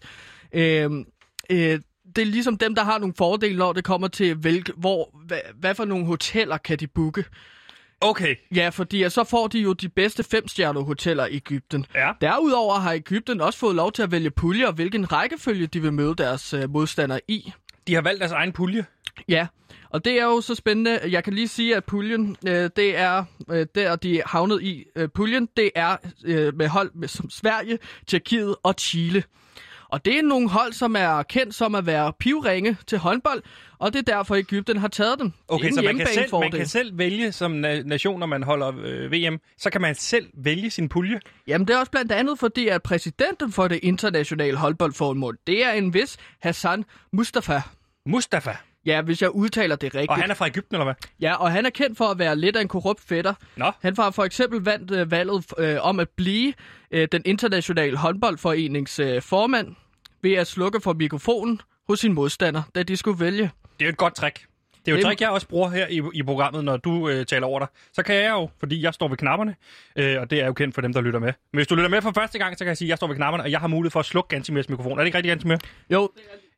øh, 0.54 0.92
øh, 1.50 1.80
det 2.16 2.22
er 2.22 2.26
ligesom 2.26 2.58
dem, 2.58 2.76
der 2.76 2.84
har 2.84 2.98
nogle 3.00 3.14
fordele, 3.18 3.58
når 3.58 3.74
det 3.74 3.84
kommer 3.84 4.08
til, 4.08 4.36
hvilke, 4.36 4.74
hvor, 4.78 5.10
hvad, 5.28 5.40
hvad 5.60 5.76
for 5.76 5.86
nogle 5.86 6.06
hoteller 6.06 6.58
kan 6.58 6.78
de 6.78 6.88
booke. 6.88 7.26
Okay. 8.02 8.36
Ja, 8.56 8.70
fordi 8.70 9.10
så 9.10 9.24
får 9.24 9.48
de 9.48 9.60
jo 9.60 9.74
de 9.74 9.90
bedste 9.90 10.24
femstjernede 10.24 10.86
hoteller 10.86 11.26
i 11.26 11.36
Ægypten. 11.36 11.86
Ja. 11.96 12.12
Derudover 12.22 12.76
har 12.76 12.94
Ægypten 12.94 13.42
også 13.42 13.60
fået 13.60 13.76
lov 13.76 13.92
til 13.92 14.04
at 14.04 14.12
vælge 14.12 14.32
puljer, 14.32 14.72
hvilken 14.72 15.12
rækkefølge 15.12 15.68
de 15.68 15.82
vil 15.82 15.94
møde 15.94 16.16
deres 16.16 16.54
øh, 16.54 16.70
modstandere 16.70 17.20
i. 17.28 17.52
De 17.88 17.94
har 17.94 18.02
valgt 18.02 18.20
deres 18.20 18.32
egen 18.32 18.52
pulje. 18.52 18.86
Ja, 19.28 19.48
og 19.90 20.06
det 20.06 20.20
er 20.20 20.24
jo 20.24 20.42
så 20.42 20.56
spændende. 20.56 21.00
Jeg 21.12 21.24
kan 21.24 21.34
lige 21.34 21.48
sige, 21.48 21.76
at 21.76 21.86
puljen, 21.86 22.38
øh, 22.48 22.70
det 22.76 22.98
er 22.98 23.24
øh, 23.50 23.66
der, 23.76 23.96
de 23.96 24.20
er 24.20 24.24
havnet 24.28 24.64
i. 24.64 24.86
Øh, 24.96 25.10
puljen, 25.10 25.50
det 25.58 25.72
er 25.76 25.98
øh, 26.26 26.56
med 26.56 26.68
hold 26.68 26.92
med, 26.96 27.08
som 27.08 27.30
Sverige, 27.30 27.80
Tjekkiet 28.08 28.56
og 28.64 28.76
Chile. 28.80 29.24
Og 29.90 30.06
det 30.06 30.18
er 30.18 30.22
nogle 30.22 30.50
hold, 30.50 30.74
som 30.74 30.96
er 30.96 31.24
kendt 31.24 31.56
som 31.56 31.76
at 31.76 31.86
være 31.86 32.14
pivringe 32.20 32.78
til 32.88 32.98
håndbold, 32.98 33.44
og 33.80 33.94
det 33.94 34.00
er 34.00 34.14
derfor, 34.16 34.36
Ægypten 34.36 34.78
har 34.78 34.88
taget 34.88 35.20
dem. 35.20 35.32
Okay, 35.48 35.72
så 35.72 35.82
man 35.82 35.98
kan, 35.98 36.08
selv, 36.08 36.34
man 36.40 36.52
kan 36.52 36.66
selv 36.68 36.98
vælge 36.98 37.32
som 37.32 37.66
na- 37.66 37.84
nation, 37.84 38.20
når 38.20 38.28
man 38.28 38.44
holder 38.44 38.74
øh, 38.84 39.12
VM, 39.12 39.40
så 39.58 39.70
kan 39.70 39.82
man 39.82 39.96
selv 39.96 40.28
vælge 40.34 40.70
sin 40.70 40.90
pulje. 40.90 41.20
Jamen, 41.48 41.68
det 41.68 41.74
er 41.74 41.80
også 41.80 41.92
blandt 41.92 42.12
andet 42.12 42.40
fordi, 42.40 42.68
at 42.68 42.84
præsidenten 42.84 43.52
for 43.52 43.68
det 43.68 43.80
internationale 43.84 44.58
håndboldformål, 44.58 45.38
det 45.48 45.66
er 45.66 45.72
en 45.72 45.94
vis 45.94 46.18
Hassan 46.42 46.86
Mustafa. 47.14 47.62
Mustafa. 48.06 48.52
Ja, 48.88 49.02
hvis 49.02 49.22
jeg 49.22 49.30
udtaler 49.30 49.76
det 49.76 49.96
rigtigt. 49.96 50.10
Og 50.10 50.18
han 50.18 50.32
er 50.32 50.36
fra 50.36 50.48
Ægypten, 50.48 50.76
eller 50.76 50.84
hvad? 50.86 50.94
Ja, 51.22 51.34
og 51.34 51.52
han 51.52 51.66
er 51.66 51.70
kendt 51.70 51.98
for 51.98 52.06
at 52.06 52.20
være 52.20 52.36
lidt 52.36 52.56
af 52.56 52.62
en 52.62 52.68
korrupt 52.68 53.02
fætter. 53.02 53.34
Nå. 53.56 53.72
Han 53.82 53.96
har 53.98 54.12
for 54.12 54.24
eksempel 54.24 54.60
vandt 54.62 54.92
øh, 54.92 55.12
valget 55.12 55.46
øh, 55.58 55.78
om 55.82 56.00
at 56.00 56.10
blive 56.10 56.54
øh, 56.92 57.08
den 57.12 57.22
internationale 57.26 57.98
håndboldforenings 57.98 59.00
øh, 59.00 59.22
formand 59.22 59.76
ved 60.22 60.34
at 60.34 60.48
slukke 60.48 60.82
for 60.82 60.94
mikrofonen 60.94 61.62
hos 61.88 62.00
sin 62.00 62.14
modstander, 62.14 62.62
da 62.76 62.84
de 62.84 62.98
skulle 62.98 63.20
vælge. 63.20 63.52
Det 63.80 63.86
er 63.86 63.90
et 63.90 63.98
godt 63.98 64.16
trick. 64.16 64.46
Det 64.86 64.92
er 64.94 64.96
jo 64.96 65.00
et 65.00 65.06
trick, 65.06 65.22
jeg 65.22 65.30
også 65.30 65.48
bruger 65.48 65.70
her 65.70 65.88
i, 65.88 66.02
i 66.14 66.24
programmet, 66.24 66.64
når 66.64 66.78
du 66.78 67.10
øh, 67.10 67.26
taler 67.26 67.48
over 67.48 67.60
dig. 67.60 67.68
Så 67.94 68.04
kan 68.04 68.16
jeg 68.16 68.32
jo, 68.32 68.50
fordi 68.60 68.82
jeg 68.84 68.94
står 68.94 69.08
ved 69.08 69.18
knapperne, 69.18 69.56
øh, 69.96 70.22
og 70.22 70.30
det 70.30 70.42
er 70.42 70.46
jo 70.46 70.54
kendt 70.54 70.76
for 70.76 70.82
dem, 70.82 70.94
der 70.94 71.02
lytter 71.02 71.20
med. 71.20 71.34
Men 71.54 71.58
hvis 71.58 71.68
du 71.68 71.76
lytter 71.76 71.90
med 71.90 72.02
for 72.02 72.12
første 72.12 72.40
gang, 72.40 72.58
så 72.58 72.64
kan 72.64 72.68
jeg 72.68 72.78
sige, 72.78 72.86
at 72.86 72.90
jeg 72.90 72.98
står 72.98 73.08
ved 73.08 73.16
knapperne, 73.16 73.44
og 73.44 73.52
jeg 73.52 73.60
har 73.60 73.68
mulighed 73.68 73.92
for 73.92 74.00
at 74.00 74.06
slukke 74.06 74.28
Gansimirs 74.28 74.70
mikrofon. 74.70 74.92
Er 74.92 74.98
det 74.98 75.06
ikke 75.06 75.18
rigtigt, 75.18 75.32
Gansimir? 75.32 75.58
Jo, 75.90 76.10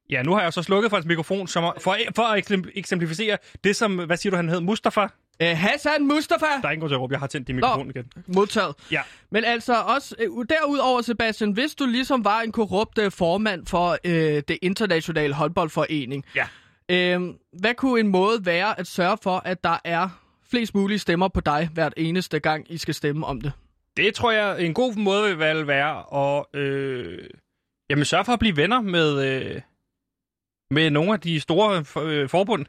Ja, 0.09 0.23
nu 0.23 0.33
har 0.33 0.41
jeg 0.41 0.53
så 0.53 0.61
slukket 0.63 0.89
for 0.89 0.97
hans 0.97 1.05
mikrofon, 1.05 1.47
som, 1.47 1.73
for, 1.79 1.97
for 2.15 2.23
at 2.23 2.37
eksem- 2.39 2.71
eksemplificere 2.75 3.37
det, 3.63 3.75
som, 3.75 3.95
hvad 4.05 4.17
siger 4.17 4.31
du, 4.31 4.35
han 4.35 4.49
hed? 4.49 4.59
Mustafa? 4.61 5.01
øh, 5.41 5.57
Hassan 5.57 6.07
Mustafa 6.07 6.45
Der 6.61 6.67
er 6.67 6.71
ingen 6.71 6.79
grund 6.79 6.89
til 6.89 6.95
at 6.95 7.01
råbe, 7.01 7.11
jeg 7.13 7.19
har 7.19 7.27
tændt 7.27 7.47
din 7.47 7.55
mikrofon 7.55 7.89
igen. 7.89 8.05
modtaget. 8.27 8.75
Ja. 8.91 9.01
Men 9.31 9.43
altså 9.45 9.73
også 9.81 10.15
øh, 10.19 10.27
derudover, 10.49 11.01
Sebastian, 11.01 11.51
hvis 11.51 11.75
du 11.75 11.85
ligesom 11.85 12.25
var 12.25 12.41
en 12.41 12.51
korrupt 12.51 12.97
øh, 12.97 13.11
formand 13.11 13.65
for 13.65 13.97
øh, 14.05 14.43
det 14.47 14.57
internationale 14.61 15.33
håndboldforening, 15.33 16.25
Ja. 16.35 16.45
øh, 16.91 17.21
hvad 17.59 17.73
kunne 17.75 17.99
en 17.99 18.07
måde 18.07 18.45
være 18.45 18.79
at 18.79 18.87
sørge 18.87 19.17
for, 19.23 19.41
at 19.45 19.63
der 19.63 19.77
er 19.83 20.09
flest 20.51 20.75
mulige 20.75 20.99
stemmer 20.99 21.27
på 21.27 21.41
dig 21.41 21.69
hvert 21.73 21.93
eneste 21.97 22.39
gang, 22.39 22.65
I 22.69 22.77
skal 22.77 22.93
stemme 22.93 23.25
om 23.25 23.41
det? 23.41 23.51
Det 23.97 24.13
tror 24.13 24.31
jeg, 24.31 24.61
en 24.65 24.73
god 24.73 24.95
måde 24.95 25.37
vil 25.37 25.67
være 25.67 26.03
at 26.27 26.59
øh, 26.61 27.17
jamen, 27.89 28.05
sørge 28.05 28.25
for 28.25 28.33
at 28.33 28.39
blive 28.39 28.57
venner 28.57 28.81
med, 28.81 29.25
øh, 29.25 29.61
med 30.71 30.89
nogle 30.89 31.13
af 31.13 31.19
de 31.19 31.39
store 31.39 31.85
øh, 32.03 32.29
forbund. 32.29 32.65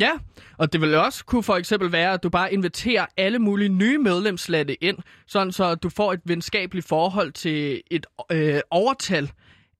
Ja, 0.00 0.10
og 0.58 0.72
det 0.72 0.80
vil 0.80 0.94
også 0.94 1.24
kunne 1.24 1.42
for 1.42 1.54
eksempel 1.54 1.92
være, 1.92 2.12
at 2.12 2.22
du 2.22 2.28
bare 2.28 2.52
inviterer 2.52 3.06
alle 3.16 3.38
mulige 3.38 3.68
nye 3.68 3.98
medlemslande 3.98 4.74
ind, 4.74 4.98
sådan 5.26 5.52
så 5.52 5.74
du 5.74 5.88
får 5.88 6.12
et 6.12 6.20
venskabeligt 6.24 6.88
forhold 6.88 7.32
til 7.32 7.82
et 7.90 8.06
øh, 8.32 8.60
overtal 8.70 9.30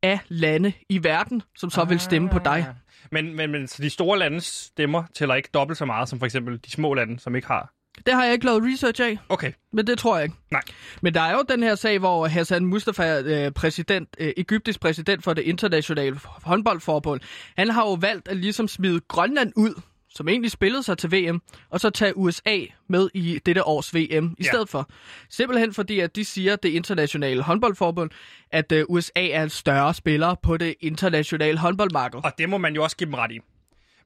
af 0.02 0.18
lande 0.28 0.72
i 0.88 1.04
verden, 1.04 1.42
som 1.56 1.70
så 1.70 1.84
vil 1.84 2.00
stemme 2.00 2.28
på 2.28 2.38
dig. 2.38 2.66
Ah. 2.68 2.74
Men, 3.12 3.36
men, 3.36 3.50
men 3.50 3.68
så 3.68 3.82
de 3.82 3.90
store 3.90 4.18
landes 4.18 4.44
stemmer 4.44 5.04
tæller 5.14 5.34
ikke 5.34 5.48
dobbelt 5.54 5.78
så 5.78 5.84
meget 5.84 6.08
som 6.08 6.18
for 6.18 6.26
eksempel 6.26 6.60
de 6.64 6.70
små 6.70 6.94
lande, 6.94 7.18
som 7.18 7.36
ikke 7.36 7.48
har. 7.48 7.72
Det 8.06 8.14
har 8.14 8.24
jeg 8.24 8.32
ikke 8.32 8.46
lavet 8.46 8.62
research 8.72 9.02
af, 9.02 9.18
Okay, 9.28 9.52
men 9.72 9.86
det 9.86 9.98
tror 9.98 10.16
jeg 10.16 10.24
ikke. 10.24 10.36
nej. 10.50 10.62
Men 11.02 11.14
der 11.14 11.20
er 11.20 11.32
jo 11.32 11.44
den 11.48 11.62
her 11.62 11.74
sag, 11.74 11.98
hvor 11.98 12.26
Hassan 12.26 12.64
Mustafa, 12.66 13.20
øh, 13.20 13.52
præsident, 13.52 14.08
øh, 14.18 14.32
egyptisk 14.36 14.80
præsident 14.80 15.24
for 15.24 15.34
det 15.34 15.42
internationale 15.42 16.18
håndboldforbund, 16.24 17.20
han 17.56 17.70
har 17.70 17.82
jo 17.82 17.92
valgt 17.92 18.28
at 18.28 18.36
ligesom 18.36 18.68
smide 18.68 19.00
Grønland 19.08 19.52
ud, 19.56 19.80
som 20.14 20.28
egentlig 20.28 20.50
spillede 20.50 20.82
sig 20.82 20.98
til 20.98 21.12
VM, 21.12 21.42
og 21.70 21.80
så 21.80 21.90
tage 21.90 22.16
USA 22.16 22.58
med 22.88 23.08
i 23.14 23.40
dette 23.46 23.66
års 23.66 23.94
VM 23.94 24.00
i 24.38 24.42
Ja. 24.44 24.48
stedet 24.48 24.68
for. 24.68 24.90
Simpelthen 25.30 25.74
fordi, 25.74 26.00
at 26.00 26.16
de 26.16 26.24
siger, 26.24 26.56
det 26.56 26.68
internationale 26.68 27.42
håndboldforbund, 27.42 28.10
at 28.52 28.72
øh, 28.72 28.84
USA 28.88 29.28
er 29.28 29.42
en 29.42 29.50
større 29.50 29.94
spiller 29.94 30.34
på 30.42 30.56
det 30.56 30.74
internationale 30.80 31.58
håndboldmarked. 31.58 32.20
Og 32.24 32.32
det 32.38 32.48
må 32.48 32.58
man 32.58 32.74
jo 32.74 32.82
også 32.82 32.96
give 32.96 33.06
dem 33.06 33.14
ret 33.14 33.32
i. 33.32 33.38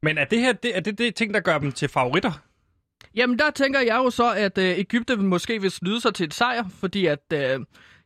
Men 0.03 0.19
er 0.19 0.25
det 0.25 0.41
her 0.41 0.53
det, 0.53 0.77
er 0.77 0.81
det, 0.81 0.99
det 0.99 1.15
ting, 1.15 1.35
der 1.35 1.41
gør 1.41 1.59
dem 1.59 1.73
til 1.73 1.89
favoritter? 1.89 2.33
Jamen, 3.15 3.39
der 3.39 3.51
tænker 3.51 3.81
jeg 3.81 3.97
jo 3.97 4.11
så, 4.11 4.33
at 4.33 4.59
øh, 4.59 4.79
Ægypten 4.79 5.27
måske 5.27 5.61
vil 5.61 5.71
snyde 5.71 6.01
sig 6.01 6.15
til 6.15 6.27
et 6.27 6.35
sejr, 6.35 6.65
fordi 6.81 7.07
at, 7.07 7.33
øh, 7.33 7.61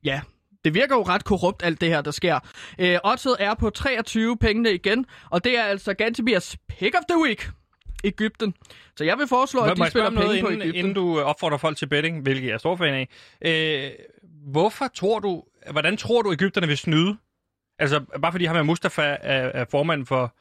ja, 0.05 0.21
det 0.64 0.75
virker 0.75 0.97
jo 0.97 1.02
ret 1.02 1.25
korrupt, 1.25 1.62
alt 1.64 1.81
det 1.81 1.88
her, 1.88 2.00
der 2.00 2.11
sker. 2.11 2.38
Øh, 2.78 2.99
oddset 3.05 3.37
er 3.38 3.55
på 3.55 3.71
23 3.71 4.37
pengene 4.38 4.73
igen, 4.75 5.07
og 5.31 5.45
det 5.45 5.59
er 5.59 5.62
altså 5.62 5.95
Gantemirs 5.95 6.57
pick 6.69 6.95
of 6.95 7.02
the 7.11 7.23
week, 7.25 7.50
Ægypten. 8.05 8.55
Så 8.97 9.05
jeg 9.05 9.19
vil 9.19 9.26
foreslå, 9.28 9.61
at 9.61 9.78
Må 9.78 9.85
de 9.85 9.90
spiller 9.90 10.11
noget, 10.11 10.28
penge 10.28 10.43
på 10.43 10.49
inden, 10.49 10.62
Ægypten. 10.62 10.78
inden 10.78 10.95
du 10.95 11.21
opfordrer 11.21 11.59
folk 11.59 11.76
til 11.76 11.87
betting, 11.87 12.23
hvilket 12.23 12.47
jeg 12.47 12.55
er 12.55 12.59
stor 12.59 12.76
fan 12.76 12.95
af. 12.95 13.09
Øh, 13.43 13.90
hvorfor 14.52 14.88
tror 14.95 15.19
du, 15.19 15.43
hvordan 15.71 15.97
tror 15.97 16.23
du, 16.23 16.33
Ægypterne 16.33 16.67
vil 16.67 16.78
snyde? 16.78 17.17
Altså, 17.78 18.00
bare 18.23 18.33
fordi 18.33 18.45
ham 18.45 18.57
er 18.57 18.62
Mustafa 18.62 19.02
er, 19.02 19.50
er 19.55 19.64
formand 19.71 20.07
for, 20.07 20.35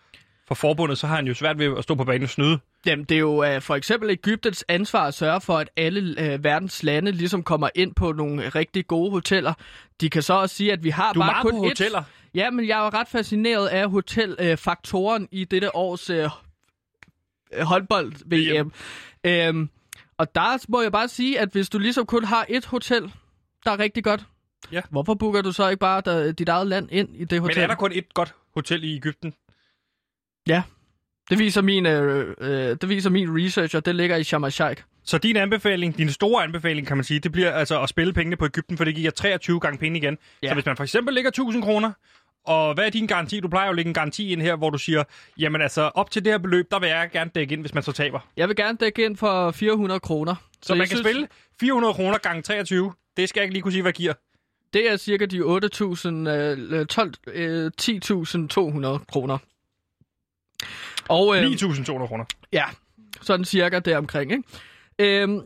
for 0.47 0.55
forbundet, 0.55 0.97
så 0.97 1.07
har 1.07 1.15
han 1.15 1.27
jo 1.27 1.33
svært 1.33 1.59
ved 1.59 1.77
at 1.77 1.83
stå 1.83 1.95
på 1.95 2.03
banen 2.03 2.23
og 2.23 2.29
snyde. 2.29 2.59
Jamen, 2.87 3.05
det 3.05 3.15
er 3.15 3.19
jo 3.19 3.43
øh, 3.43 3.61
for 3.61 3.75
eksempel 3.75 4.09
Ægyptens 4.09 4.65
ansvar 4.67 5.07
at 5.07 5.13
sørge 5.13 5.41
for, 5.41 5.57
at 5.57 5.69
alle 5.77 6.33
øh, 6.33 6.43
verdens 6.43 6.83
lande 6.83 7.11
ligesom 7.11 7.43
kommer 7.43 7.69
ind 7.75 7.95
på 7.95 8.11
nogle 8.11 8.49
rigtig 8.49 8.87
gode 8.87 9.11
hoteller. 9.11 9.53
De 10.01 10.09
kan 10.09 10.21
så 10.23 10.33
også 10.33 10.55
sige, 10.55 10.71
at 10.71 10.83
vi 10.83 10.89
har 10.89 11.13
Du 11.13 11.19
bare 11.19 11.41
kun 11.41 11.51
på 11.51 11.57
hoteller. 11.57 12.03
Ja, 12.33 12.49
men 12.49 12.67
jeg 12.67 12.85
er 12.85 12.93
ret 12.93 13.07
fascineret 13.07 13.67
af 13.67 13.89
hotelfaktoren 13.89 15.27
i 15.31 15.43
dette 15.45 15.75
års 15.75 16.09
øh, 16.09 16.29
håndbold-VM. 17.61 18.71
Øhm, 19.23 19.69
og 20.17 20.35
der 20.35 20.65
må 20.69 20.81
jeg 20.81 20.91
bare 20.91 21.07
sige, 21.07 21.39
at 21.39 21.49
hvis 21.51 21.69
du 21.69 21.79
ligesom 21.79 22.05
kun 22.05 22.23
har 22.23 22.45
et 22.49 22.65
hotel, 22.65 23.13
der 23.65 23.71
er 23.71 23.79
rigtig 23.79 24.03
godt, 24.03 24.25
Ja. 24.71 24.81
hvorfor 24.89 25.13
booker 25.13 25.41
du 25.41 25.51
så 25.51 25.69
ikke 25.69 25.79
bare 25.79 26.01
der, 26.05 26.31
dit 26.31 26.49
eget 26.49 26.67
land 26.67 26.89
ind 26.91 27.09
i 27.15 27.19
det 27.19 27.31
Men 27.31 27.39
hotel? 27.41 27.63
er 27.63 27.67
der 27.67 27.75
kun 27.75 27.91
et 27.95 28.13
godt 28.13 28.35
hotel 28.53 28.83
i 28.83 28.95
Ægypten? 28.95 29.33
Ja, 30.47 30.63
det 31.29 31.39
viser 31.39 31.61
min, 31.61 31.85
øh, 31.85 32.35
øh, 32.41 32.49
det 32.81 32.89
viser 32.89 33.09
min 33.09 33.45
research, 33.45 33.75
og 33.75 33.85
det 33.85 33.95
ligger 33.95 34.17
i 34.17 34.23
Sharm 34.23 34.43
el-Sheikh. 34.43 34.83
Så 35.03 35.17
din 35.17 35.37
anbefaling, 35.37 35.97
din 35.97 36.09
store 36.09 36.43
anbefaling, 36.43 36.87
kan 36.87 36.97
man 36.97 37.03
sige, 37.03 37.19
det 37.19 37.31
bliver 37.31 37.51
altså 37.51 37.81
at 37.81 37.89
spille 37.89 38.13
pengene 38.13 38.35
på 38.35 38.45
Ægypten, 38.45 38.77
for 38.77 38.83
det 38.83 38.95
giver 38.95 39.11
23 39.11 39.59
gange 39.59 39.77
penge 39.77 39.97
igen. 39.97 40.17
Ja. 40.43 40.47
Så 40.47 40.53
hvis 40.53 40.65
man 40.65 40.77
for 40.77 40.83
eksempel 40.83 41.13
lægger 41.13 41.29
1000 41.29 41.63
kroner, 41.63 41.91
og 42.45 42.73
hvad 42.73 42.85
er 42.85 42.89
din 42.89 43.07
garanti? 43.07 43.39
Du 43.39 43.47
plejer 43.47 43.65
jo 43.65 43.69
at 43.69 43.75
lægge 43.75 43.89
en 43.89 43.93
garanti 43.93 44.31
ind 44.31 44.41
her, 44.41 44.55
hvor 44.55 44.69
du 44.69 44.77
siger, 44.77 45.03
jamen 45.39 45.61
altså, 45.61 45.81
op 45.81 46.11
til 46.11 46.25
det 46.25 46.33
her 46.33 46.37
beløb, 46.37 46.71
der 46.71 46.79
vil 46.79 46.89
jeg 46.89 47.09
gerne 47.11 47.31
dække 47.35 47.53
ind, 47.53 47.61
hvis 47.61 47.73
man 47.73 47.83
så 47.83 47.91
taber. 47.91 48.19
Jeg 48.37 48.47
vil 48.47 48.55
gerne 48.55 48.77
dække 48.77 49.05
ind 49.05 49.17
for 49.17 49.51
400 49.51 49.99
kroner. 49.99 50.35
Så, 50.61 50.75
man 50.75 50.87
kan 50.87 50.97
spille 50.97 51.27
400 51.59 51.93
kroner 51.93 52.17
gange 52.17 52.41
23. 52.41 52.93
Det 53.17 53.29
skal 53.29 53.39
jeg 53.39 53.43
ikke 53.43 53.53
lige 53.53 53.61
kunne 53.61 53.71
sige, 53.71 53.81
hvad 53.81 53.93
giver. 53.93 54.13
Det 54.73 54.91
er 54.91 54.97
cirka 54.97 55.25
de 55.25 55.39
8.000, 55.39 56.29
øh, 56.29 56.85
12, 56.85 57.13
øh, 57.27 57.71
10.200 57.81 59.05
kroner. 59.11 59.37
Og 61.09 61.37
øh, 61.37 61.43
9.200 61.43 62.07
kroner. 62.07 62.25
ja, 62.53 62.65
sådan 63.21 63.45
cirka 63.45 63.79
deromkring, 63.79 64.31
ikke? 64.31 64.43
Øhm, 64.99 65.31
Men 65.31 65.43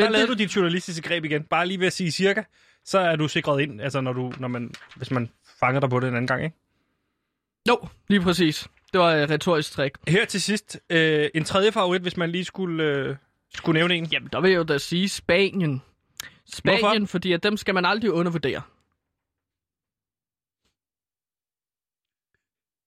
der 0.00 0.08
lavede 0.08 0.28
det, 0.28 0.38
du 0.38 0.42
dit 0.42 0.56
journalistiske 0.56 1.08
greb 1.08 1.24
igen. 1.24 1.42
Bare 1.44 1.66
lige 1.66 1.80
ved 1.80 1.86
at 1.86 1.92
sige 1.92 2.10
cirka, 2.10 2.42
så 2.84 2.98
er 2.98 3.16
du 3.16 3.28
sikret 3.28 3.60
ind, 3.62 3.80
altså 3.82 4.00
når 4.00 4.12
du, 4.12 4.32
når 4.38 4.48
man, 4.48 4.74
hvis 4.96 5.10
man 5.10 5.30
fanger 5.60 5.80
dig 5.80 5.90
på 5.90 6.00
det 6.00 6.08
en 6.08 6.14
anden 6.14 6.26
gang, 6.26 6.44
ikke? 6.44 6.56
Jo, 7.68 7.88
lige 8.08 8.20
præcis. 8.20 8.68
Det 8.92 9.00
var 9.00 9.12
et 9.14 9.30
retorisk 9.30 9.72
trick. 9.72 9.98
Her 10.08 10.24
til 10.24 10.42
sidst, 10.42 10.80
øh, 10.90 11.28
en 11.34 11.44
tredje 11.44 11.72
favorit, 11.72 12.02
hvis 12.02 12.16
man 12.16 12.30
lige 12.30 12.44
skulle, 12.44 12.84
øh, 12.84 13.16
skulle 13.54 13.78
nævne 13.78 13.94
en. 13.94 14.04
Jamen, 14.06 14.28
der 14.32 14.40
vil 14.40 14.50
jeg 14.50 14.58
jo 14.58 14.62
da 14.64 14.78
sige 14.78 15.08
Spanien. 15.08 15.82
Spanien, 16.52 16.80
Hvorfor? 16.80 17.06
fordi 17.06 17.32
at 17.32 17.42
dem 17.42 17.56
skal 17.56 17.74
man 17.74 17.84
aldrig 17.84 18.12
undervurdere. 18.12 18.62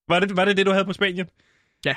Var 0.07 0.19
det, 0.19 0.35
var 0.37 0.45
det 0.45 0.57
det, 0.57 0.65
du 0.65 0.71
havde 0.71 0.85
på 0.85 0.93
Spanien? 0.93 1.29
Ja. 1.85 1.95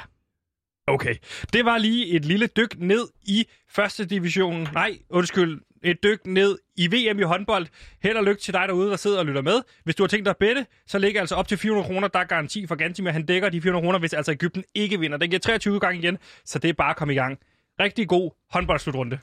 Okay. 0.86 1.14
Det 1.52 1.64
var 1.64 1.78
lige 1.78 2.06
et 2.06 2.24
lille 2.24 2.46
dyk 2.46 2.74
ned 2.78 3.08
i 3.22 3.46
første 3.68 4.06
division. 4.06 4.68
Nej, 4.72 4.98
undskyld. 5.10 5.60
Et 5.82 6.02
dyk 6.02 6.26
ned 6.26 6.58
i 6.76 6.86
VM 6.86 7.18
i 7.18 7.22
håndbold. 7.22 7.66
Held 8.02 8.16
og 8.16 8.24
lykke 8.24 8.40
til 8.42 8.54
dig 8.54 8.68
derude, 8.68 8.90
der 8.90 8.96
sidder 8.96 9.18
og 9.18 9.26
lytter 9.26 9.42
med. 9.42 9.62
Hvis 9.84 9.94
du 9.94 10.02
har 10.02 10.08
tænkt 10.08 10.24
dig 10.24 10.30
at 10.30 10.36
bette, 10.36 10.66
så 10.86 10.98
ligger 10.98 11.20
altså 11.20 11.34
op 11.34 11.48
til 11.48 11.58
400 11.58 11.86
kroner. 11.86 12.08
Der 12.08 12.18
er 12.18 12.24
garanti 12.24 12.66
for 12.66 12.74
Gantimer, 12.74 13.10
Han 13.10 13.26
dækker 13.26 13.48
de 13.48 13.60
400 13.60 13.84
kroner, 13.84 13.98
hvis 13.98 14.12
altså 14.12 14.32
Ægypten 14.32 14.64
ikke 14.74 15.00
vinder. 15.00 15.18
Den 15.18 15.30
giver 15.30 15.40
23 15.40 15.80
gange 15.80 15.98
igen, 15.98 16.18
så 16.44 16.58
det 16.58 16.68
er 16.68 16.72
bare 16.72 16.90
at 16.90 16.96
komme 16.96 17.12
i 17.14 17.16
gang. 17.16 17.38
Rigtig 17.80 18.08
god 18.08 18.30
håndboldslutrunde. 18.50 19.18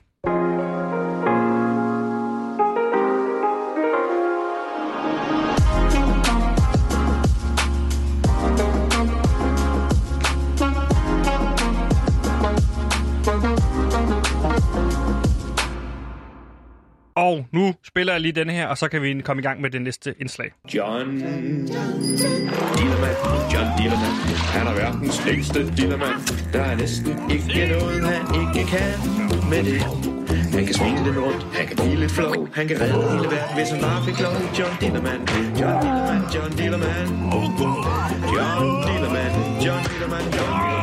Og 17.15 17.45
nu 17.51 17.73
spiller 17.87 18.13
jeg 18.13 18.21
lige 18.21 18.31
denne 18.31 18.53
her, 18.53 18.67
og 18.67 18.77
så 18.77 18.87
kan 18.87 19.01
vi 19.01 19.21
komme 19.21 19.41
i 19.41 19.43
gang 19.43 19.61
med 19.61 19.69
det 19.69 19.81
næste 19.81 20.15
indslag. 20.19 20.51
John. 20.73 21.17
Dillermand, 22.77 23.17
John 23.53 23.67
Dillermand 23.77 24.15
Han 24.55 24.67
er 24.67 24.73
verdens 24.73 25.25
længste 25.25 25.75
dillermand 25.77 26.51
Der 26.53 26.61
er 26.61 26.75
næsten 26.75 27.31
ikke 27.31 27.67
noget, 27.67 28.03
han 28.03 28.21
ikke 28.41 28.69
kan 28.69 28.91
med 29.49 29.63
det. 29.63 29.81
Han 30.53 30.65
kan 30.65 30.73
svinge 30.73 31.03
lidt 31.03 31.17
rundt, 31.17 31.43
han 31.57 31.67
kan 31.67 31.75
blive 31.75 31.95
lidt 31.95 32.11
flow. 32.11 32.47
Han 32.53 32.67
kan 32.67 32.81
redde 32.81 32.93
hele 32.93 33.27
verden, 33.35 33.55
hvis 33.55 33.69
han 33.69 33.81
bare 33.81 34.05
fik 34.05 34.19
lov. 34.19 34.33
John 34.59 34.73
Dillermand, 34.81 35.21
John 35.59 35.75
Dillermand, 35.81 36.23
John 36.35 36.51
Dillermand 36.59 37.09
John 38.35 38.71
Dillermand, 38.87 39.33
John 39.63 39.63
Dillermand, 39.63 39.63
John 39.65 39.81
Dillermand 39.89 40.80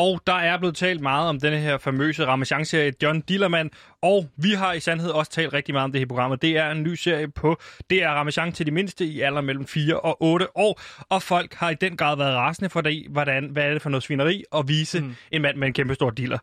og 0.00 0.20
der 0.26 0.34
er 0.34 0.58
blevet 0.58 0.76
talt 0.76 1.00
meget 1.00 1.28
om 1.28 1.40
denne 1.40 1.58
her 1.58 1.78
famøse 1.78 2.26
Ramachan-serie 2.26 2.92
John 3.02 3.20
Dillermand, 3.20 3.70
og 4.02 4.28
vi 4.36 4.50
har 4.50 4.72
i 4.72 4.80
sandhed 4.80 5.10
også 5.10 5.30
talt 5.30 5.52
rigtig 5.52 5.74
meget 5.74 5.84
om 5.84 5.92
det 5.92 5.98
her 5.98 6.06
program. 6.06 6.38
Det 6.38 6.56
er 6.56 6.70
en 6.70 6.82
ny 6.82 6.94
serie 6.94 7.28
på 7.28 7.60
det 7.90 8.02
er 8.02 8.08
Ramachan 8.08 8.52
til 8.52 8.66
de 8.66 8.70
mindste 8.70 9.04
i 9.04 9.20
alder 9.20 9.40
mellem 9.40 9.66
4 9.66 10.00
og 10.00 10.22
8 10.22 10.56
år, 10.56 10.80
og 11.08 11.22
folk 11.22 11.54
har 11.54 11.70
i 11.70 11.74
den 11.74 11.96
grad 11.96 12.16
været 12.16 12.36
rasende 12.36 12.70
for 12.70 12.80
det, 12.80 13.06
hvordan, 13.10 13.44
hvad 13.44 13.62
er 13.62 13.72
det 13.72 13.82
for 13.82 13.90
noget 13.90 14.02
svineri 14.02 14.44
at 14.56 14.68
vise 14.68 15.00
mm. 15.00 15.16
en 15.32 15.42
mand 15.42 15.56
med 15.56 15.66
en 15.66 15.72
kæmpe 15.74 15.94
stor 15.94 16.10
diller. 16.10 16.38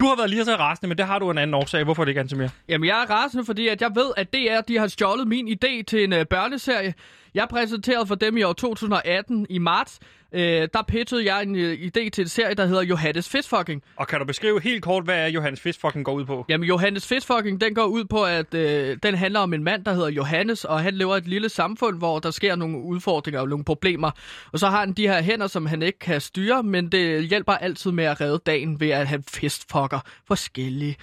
Du 0.00 0.06
har 0.06 0.16
været 0.16 0.30
lige 0.30 0.44
så 0.44 0.56
rasende, 0.56 0.88
men 0.88 0.98
det 0.98 1.06
har 1.06 1.18
du 1.18 1.30
en 1.30 1.38
anden 1.38 1.54
årsag. 1.54 1.84
Hvorfor 1.84 2.02
er 2.02 2.04
det 2.04 2.10
ikke, 2.10 2.20
Antimir? 2.20 2.48
Jamen, 2.68 2.88
jeg 2.88 3.02
er 3.02 3.10
rasende, 3.10 3.44
fordi 3.44 3.68
at 3.68 3.82
jeg 3.82 3.90
ved, 3.94 4.10
at 4.16 4.32
DR 4.32 4.60
de 4.68 4.78
har 4.78 4.86
stjålet 4.86 5.28
min 5.28 5.48
idé 5.48 5.82
til 5.82 6.04
en 6.04 6.12
uh, 6.12 6.22
børneserie. 6.30 6.94
Jeg 7.34 7.46
præsenterede 7.50 8.06
for 8.06 8.14
dem 8.14 8.36
i 8.36 8.42
år 8.42 8.52
2018 8.52 9.46
i 9.50 9.58
marts. 9.58 9.98
Uh, 10.32 10.40
der 10.40 10.82
pitchede 10.88 11.34
jeg 11.34 11.42
en 11.42 11.54
uh, 11.54 11.72
idé 11.72 12.10
til 12.10 12.22
en 12.22 12.28
serie, 12.28 12.54
der 12.54 12.66
hedder 12.66 12.82
Johannes 12.82 13.28
Fistfucking. 13.28 13.82
Og 13.96 14.06
kan 14.06 14.18
du 14.18 14.24
beskrive 14.24 14.60
helt 14.60 14.82
kort, 14.82 15.04
hvad 15.04 15.14
er 15.14 15.26
Johannes 15.26 15.60
Fisk 15.60 15.80
fucking 15.80 16.04
går 16.04 16.12
ud 16.12 16.24
på? 16.24 16.44
Jamen, 16.48 16.68
Johannes 16.68 17.06
Fistfucking, 17.06 17.60
den 17.60 17.74
går 17.74 17.84
ud 17.84 18.04
på, 18.04 18.24
at 18.24 18.54
øh, 18.54 18.98
den 19.02 19.14
handler 19.14 19.40
om 19.40 19.54
en 19.54 19.64
mand, 19.64 19.84
der 19.84 19.92
hedder 19.92 20.08
Johannes, 20.08 20.64
og 20.64 20.80
han 20.80 20.94
lever 20.94 21.14
i 21.14 21.18
et 21.18 21.28
lille 21.28 21.48
samfund, 21.48 21.98
hvor 21.98 22.18
der 22.18 22.30
sker 22.30 22.56
nogle 22.56 22.78
udfordringer 22.78 23.40
og 23.40 23.48
nogle 23.48 23.64
problemer. 23.64 24.10
Og 24.52 24.58
så 24.58 24.66
har 24.66 24.80
han 24.80 24.92
de 24.92 25.08
her 25.08 25.22
hænder, 25.22 25.46
som 25.46 25.66
han 25.66 25.82
ikke 25.82 25.98
kan 25.98 26.20
styre, 26.20 26.62
men 26.62 26.88
det 26.88 27.28
hjælper 27.28 27.52
altid 27.52 27.90
med 27.92 28.04
at 28.04 28.20
redde 28.20 28.40
dagen 28.46 28.80
ved, 28.80 28.90
at 28.90 29.06
han 29.06 29.22
fistfucker 29.22 30.00
forskellige 30.26 30.96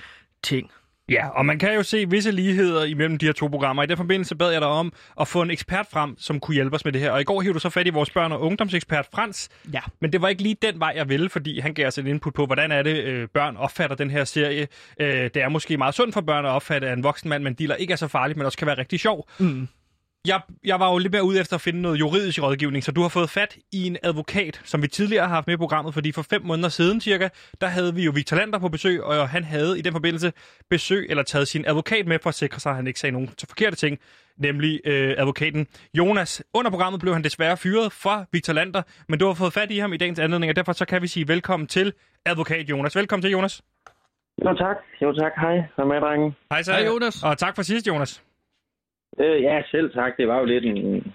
ting. 0.44 0.72
Ja, 1.10 1.28
og 1.28 1.46
man 1.46 1.60
kan 1.60 1.74
jo 1.76 1.84
se 1.84 2.10
visse 2.10 2.32
ligheder 2.32 2.84
imellem 2.84 3.18
de 3.18 3.26
her 3.26 3.34
to 3.34 3.48
programmer. 3.48 3.84
I 3.84 3.86
den 3.86 3.98
forbindelse 3.98 4.36
bad 4.36 4.52
jeg 4.52 4.62
dig 4.62 4.70
om 4.70 4.94
at 5.22 5.28
få 5.28 5.42
en 5.42 5.52
ekspert 5.52 5.88
frem, 5.92 6.16
som 6.18 6.40
kunne 6.40 6.56
hjælpe 6.56 6.76
os 6.76 6.86
med 6.86 6.94
det 6.94 7.02
her. 7.02 7.12
Og 7.12 7.22
i 7.22 7.24
går 7.24 7.42
hævde 7.42 7.54
du 7.54 7.60
så 7.60 7.70
fat 7.70 7.88
i 7.88 7.90
vores 7.90 8.10
børn- 8.10 8.32
og 8.32 8.42
ungdomsekspert 8.42 9.08
Frans. 9.14 9.50
Ja. 9.74 9.82
Men 10.02 10.14
det 10.14 10.22
var 10.22 10.28
ikke 10.28 10.42
lige 10.42 10.56
den 10.62 10.80
vej, 10.80 10.94
jeg 10.96 11.10
ville, 11.10 11.30
fordi 11.30 11.60
han 11.60 11.74
gav 11.74 11.88
os 11.88 11.98
et 11.98 12.08
input 12.08 12.34
på, 12.34 12.46
hvordan 12.46 12.72
er 12.72 12.84
det, 12.84 13.04
øh, 13.04 13.28
børn 13.34 13.58
opfatter 13.58 13.96
den 13.96 14.12
her 14.12 14.24
serie. 14.24 14.68
Øh, 15.00 15.08
det 15.08 15.38
er 15.38 15.50
måske 15.50 15.78
meget 15.78 15.96
sundt 15.96 16.14
for 16.14 16.22
børn 16.22 16.46
at 16.46 16.52
opfatte, 16.52 16.88
at 16.88 16.98
en 16.98 17.04
voksen 17.04 17.30
mand 17.30 17.48
en 17.48 17.54
dealer 17.54 17.76
ikke 17.76 17.92
er 17.92 17.98
så 17.98 18.08
farlig, 18.08 18.38
men 18.38 18.46
også 18.46 18.58
kan 18.58 18.68
være 18.68 18.78
rigtig 18.78 19.00
sjov. 19.00 19.30
Mm. 19.40 19.68
Jeg, 20.28 20.42
jeg 20.66 20.80
var 20.80 20.92
jo 20.92 20.98
lidt 20.98 21.14
mere 21.14 21.24
ude 21.24 21.40
efter 21.40 21.56
at 21.56 21.62
finde 21.62 21.82
noget 21.82 22.00
juridisk 22.00 22.42
rådgivning, 22.42 22.84
så 22.84 22.92
du 22.92 23.02
har 23.02 23.10
fået 23.10 23.30
fat 23.30 23.58
i 23.72 23.88
en 23.88 23.98
advokat, 24.04 24.62
som 24.64 24.82
vi 24.82 24.88
tidligere 24.88 25.28
har 25.28 25.36
haft 25.36 25.48
med 25.48 25.54
i 25.54 25.58
programmet, 25.58 25.94
fordi 25.94 26.12
for 26.12 26.22
fem 26.22 26.42
måneder 26.42 26.70
siden 26.70 27.02
cirka, 27.02 27.30
der 27.62 27.68
havde 27.68 27.96
vi 27.96 28.04
jo 28.04 28.12
Victor 28.16 28.38
Lander 28.38 28.60
på 28.60 28.70
besøg, 28.70 29.04
og 29.04 29.30
han 29.30 29.44
havde 29.44 29.80
i 29.80 29.82
den 29.82 29.94
forbindelse 29.94 30.34
besøg 30.70 31.08
eller 31.10 31.24
taget 31.24 31.48
sin 31.48 31.66
advokat 31.68 32.08
med 32.08 32.20
for 32.24 32.30
at 32.30 32.36
sikre 32.36 32.60
sig, 32.60 32.70
at 32.70 32.76
han 32.76 32.88
ikke 32.88 33.00
sagde 33.00 33.14
nogen 33.14 33.30
forkerte 33.48 33.76
ting, 33.76 34.00
nemlig 34.38 34.82
øh, 34.86 35.16
advokaten 35.18 35.68
Jonas. 35.94 36.44
Under 36.54 36.72
programmet 36.72 37.02
blev 37.02 37.14
han 37.14 37.24
desværre 37.24 37.58
fyret 37.58 37.92
fra 37.92 38.26
Victor 38.32 38.54
Lander, 38.54 38.82
men 39.10 39.20
du 39.20 39.28
har 39.28 39.34
fået 39.34 39.54
fat 39.54 39.72
i 39.72 39.78
ham 39.78 39.94
i 39.94 39.98
dagens 39.98 40.20
anledning, 40.20 40.50
og 40.50 40.56
derfor 40.56 40.74
så 40.74 40.86
kan 40.86 41.02
vi 41.02 41.08
sige 41.08 41.28
velkommen 41.28 41.68
til 41.68 41.94
advokat 42.26 42.70
Jonas. 42.70 42.96
Velkommen 42.96 43.22
til, 43.22 43.32
Jonas. 43.32 43.62
Jo 44.46 44.54
tak, 44.54 44.76
jo 45.02 45.14
tak. 45.14 45.32
Hej, 45.38 45.64
hvad 45.76 45.86
med, 45.86 46.02
drenge? 46.02 46.36
Hej, 46.52 46.64
så. 46.64 46.72
Hej, 46.72 46.86
Jonas. 46.86 47.24
Og 47.24 47.38
tak 47.38 47.56
for 47.56 47.62
sidst, 47.62 47.88
Jonas. 47.88 48.24
Øh, 49.20 49.42
ja, 49.42 49.62
selv 49.72 49.94
tak. 49.94 50.18
Det 50.18 50.28
var 50.28 50.40
jo 50.40 50.46
lidt 50.46 50.66
en... 50.66 51.14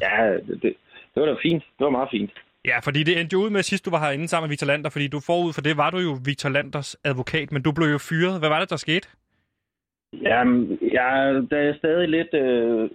Ja, 0.00 0.32
det, 0.46 0.62
det, 0.62 0.74
var 1.16 1.26
da 1.26 1.34
fint. 1.42 1.62
Det 1.78 1.84
var 1.84 1.90
meget 1.90 2.08
fint. 2.10 2.30
Ja, 2.64 2.78
fordi 2.78 3.02
det 3.02 3.20
endte 3.20 3.34
jo 3.34 3.40
ud 3.44 3.50
med 3.50 3.62
sidst, 3.62 3.84
du 3.84 3.90
var 3.90 3.98
herinde 4.00 4.28
sammen 4.28 4.46
med 4.48 4.52
Victor 4.52 4.66
Lander, 4.66 4.90
fordi 4.90 5.08
du 5.08 5.20
forud 5.26 5.52
for 5.52 5.60
det 5.60 5.76
var 5.76 5.90
du 5.90 5.98
jo 5.98 6.16
Victor 6.24 6.48
Landers 6.48 6.96
advokat, 7.04 7.52
men 7.52 7.62
du 7.62 7.72
blev 7.72 7.86
jo 7.88 7.98
fyret. 7.98 8.38
Hvad 8.38 8.48
var 8.48 8.60
det, 8.60 8.70
der 8.70 8.76
skete? 8.76 9.08
Jamen, 10.22 10.78
jeg, 10.92 11.42
der 11.50 11.58
er 11.58 11.74
stadig 11.78 12.08
lidt... 12.08 12.34
Øh, 12.34 12.90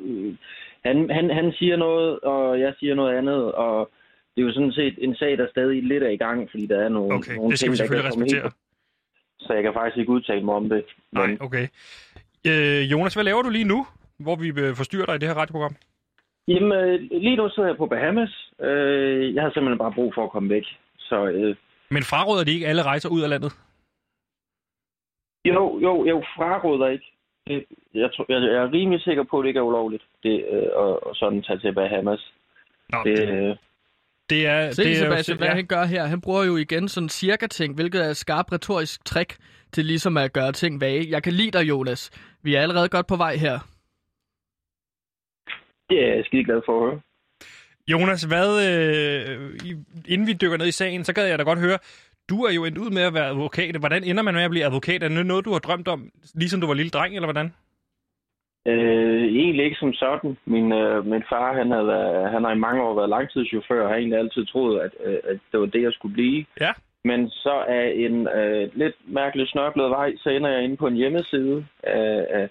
han, 0.85 1.09
han, 1.09 1.29
han 1.29 1.51
siger 1.59 1.77
noget, 1.77 2.19
og 2.19 2.59
jeg 2.59 2.73
siger 2.79 2.95
noget 2.95 3.17
andet, 3.17 3.51
og 3.51 3.89
det 4.35 4.41
er 4.41 4.45
jo 4.45 4.53
sådan 4.53 4.71
set 4.71 4.95
en 4.97 5.15
sag, 5.15 5.37
der 5.37 5.47
stadig 5.49 5.83
lidt 5.83 6.03
er 6.03 6.09
i 6.09 6.17
gang, 6.17 6.47
fordi 6.51 6.65
der 6.67 6.79
er 6.85 6.89
nogle, 6.89 7.15
Okay, 7.15 7.35
nogle 7.35 7.49
det 7.51 7.59
skal 7.59 7.65
ting, 7.65 7.71
vi 7.71 7.77
selvfølgelig 7.77 8.07
respektere. 8.11 8.41
helt- 8.41 8.53
Så 9.39 9.53
jeg 9.53 9.63
kan 9.63 9.73
faktisk 9.73 9.97
ikke 9.97 10.11
udtale 10.11 10.43
mig 10.45 10.55
om 10.55 10.69
det. 10.69 10.83
Men, 11.11 11.29
Nej, 11.29 11.37
okay. 11.39 11.67
Øh, 12.47 12.91
Jonas, 12.91 13.13
hvad 13.13 13.23
laver 13.23 13.41
du 13.41 13.49
lige 13.49 13.63
nu, 13.63 13.85
hvor 14.19 14.35
vi 14.35 14.47
øh, 14.47 14.75
forstyrrer 14.75 15.05
dig 15.05 15.15
i 15.15 15.17
det 15.17 15.27
her 15.27 15.35
radioprogram? 15.35 15.75
Jamen, 16.47 16.71
øh, 16.71 16.99
lige 17.11 17.35
nu 17.35 17.49
sidder 17.49 17.69
jeg 17.69 17.77
på 17.77 17.85
Bahamas. 17.85 18.51
Øh, 18.61 19.35
jeg 19.35 19.43
har 19.43 19.51
simpelthen 19.51 19.77
bare 19.77 19.93
brug 19.95 20.13
for 20.15 20.23
at 20.23 20.31
komme 20.31 20.49
væk. 20.49 20.63
Så 20.99 21.25
øh, 21.27 21.55
Men 21.89 22.03
fraråder 22.03 22.43
de 22.43 22.51
ikke 22.53 22.67
alle 22.67 22.83
rejser 22.83 23.09
ud 23.09 23.21
af 23.21 23.29
landet? 23.29 23.51
Jo, 25.45 25.79
jo, 25.79 26.05
jeg 26.05 26.15
fraråder 26.37 26.87
ikke. 26.87 27.05
Det- 27.47 27.65
Jeg, 27.93 28.09
tror, 28.15 28.25
jeg, 28.29 28.41
jeg 28.41 28.61
er 28.63 28.71
rimelig 28.73 29.01
sikker 29.01 29.23
på, 29.23 29.39
at 29.39 29.43
det 29.43 29.47
ikke 29.47 29.57
er 29.57 29.63
ulovligt, 29.63 30.03
det, 30.23 30.45
øh, 30.51 30.57
at, 30.83 30.93
at 31.09 31.15
sådan 31.15 31.41
tage 31.43 31.59
til 31.59 31.73
Bahamas. 31.73 32.31
Nå, 32.89 32.97
Det, 33.05 33.17
det, 33.17 33.29
øh, 33.29 33.55
det 34.29 34.47
er... 34.47 34.71
Se, 34.71 34.83
det 34.83 34.91
er 34.91 34.99
jo- 34.99 35.03
Sebastian, 35.11 35.37
hvad 35.37 35.47
ja. 35.47 35.53
han 35.53 35.65
gør 35.65 35.85
her. 35.85 36.03
Han 36.05 36.21
bruger 36.21 36.43
jo 36.43 36.55
igen 36.57 36.87
sådan 36.87 37.09
cirka 37.09 37.47
ting, 37.47 37.75
hvilket 37.75 38.05
er 38.05 38.09
et 38.09 38.17
skarpt 38.17 38.51
retorisk 38.51 39.05
trick 39.05 39.37
til 39.71 39.85
ligesom 39.85 40.17
at 40.17 40.33
gøre 40.33 40.51
ting 40.51 40.81
vage. 40.81 41.09
Jeg 41.09 41.23
kan 41.23 41.33
lide 41.33 41.51
dig, 41.51 41.69
Jonas. 41.69 42.11
Vi 42.43 42.55
er 42.55 42.61
allerede 42.61 42.89
godt 42.89 43.07
på 43.07 43.15
vej 43.15 43.35
her. 43.35 43.59
Det 45.89 45.97
er 46.07 46.15
jeg 46.15 46.25
skide 46.25 46.43
glad 46.43 46.61
for 46.65 46.73
at 46.79 46.89
høre. 46.89 46.99
Jonas, 47.87 48.23
hvad, 48.23 48.49
øh, 48.69 49.49
inden 50.07 50.27
vi 50.27 50.33
dykker 50.33 50.57
ned 50.57 50.67
i 50.67 50.71
sagen, 50.71 51.03
så 51.03 51.13
gad 51.13 51.27
jeg 51.27 51.39
da 51.39 51.43
godt 51.43 51.59
høre, 51.59 51.77
du 52.29 52.37
er 52.43 52.53
jo 52.53 52.65
endt 52.65 52.77
ud 52.77 52.89
med 52.89 53.01
at 53.01 53.13
være 53.13 53.27
advokat. 53.27 53.75
Hvordan 53.75 54.03
ender 54.03 54.23
man 54.23 54.33
med 54.33 54.43
at 54.43 54.49
blive 54.49 54.65
advokat? 54.65 55.03
Er 55.03 55.07
det 55.09 55.25
noget, 55.25 55.45
du 55.45 55.51
har 55.51 55.59
drømt 55.59 55.87
om, 55.87 56.09
ligesom 56.35 56.61
du 56.61 56.67
var 56.67 56.73
lille 56.73 56.89
dreng, 56.89 57.15
eller 57.15 57.31
hvordan? 57.31 57.53
Øh, 58.67 59.23
egentlig 59.23 59.65
ikke 59.65 59.77
som 59.79 59.93
sådan. 59.93 60.37
Min, 60.45 60.71
øh, 60.71 61.05
min 61.05 61.23
far, 61.29 61.53
han, 61.53 61.71
havde 61.71 61.87
været, 61.87 62.31
han 62.31 62.43
har 62.43 62.51
i 62.51 62.63
mange 62.65 62.83
år 62.83 62.95
været 62.95 63.09
langtidschauffør, 63.09 63.83
og 63.83 63.89
har 63.89 63.95
egentlig 63.95 64.19
altid 64.19 64.45
troet, 64.45 64.79
at, 64.79 64.91
øh, 65.05 65.19
at 65.23 65.39
det 65.51 65.59
var 65.59 65.65
det, 65.65 65.81
jeg 65.81 65.93
skulle 65.93 66.13
blive. 66.13 66.45
Ja. 66.61 66.71
Men 67.03 67.29
så 67.29 67.63
er 67.67 67.85
en 68.05 68.27
øh, 68.27 68.69
lidt 68.73 68.95
mærkelig 69.05 69.47
snørklet 69.47 69.89
vej, 69.89 70.15
så 70.17 70.29
ender 70.29 70.49
jeg 70.49 70.63
inde 70.63 70.77
på 70.77 70.87
en 70.87 70.95
hjemmeside, 70.95 71.65
øh, 71.87 72.23
øh, 72.35 72.47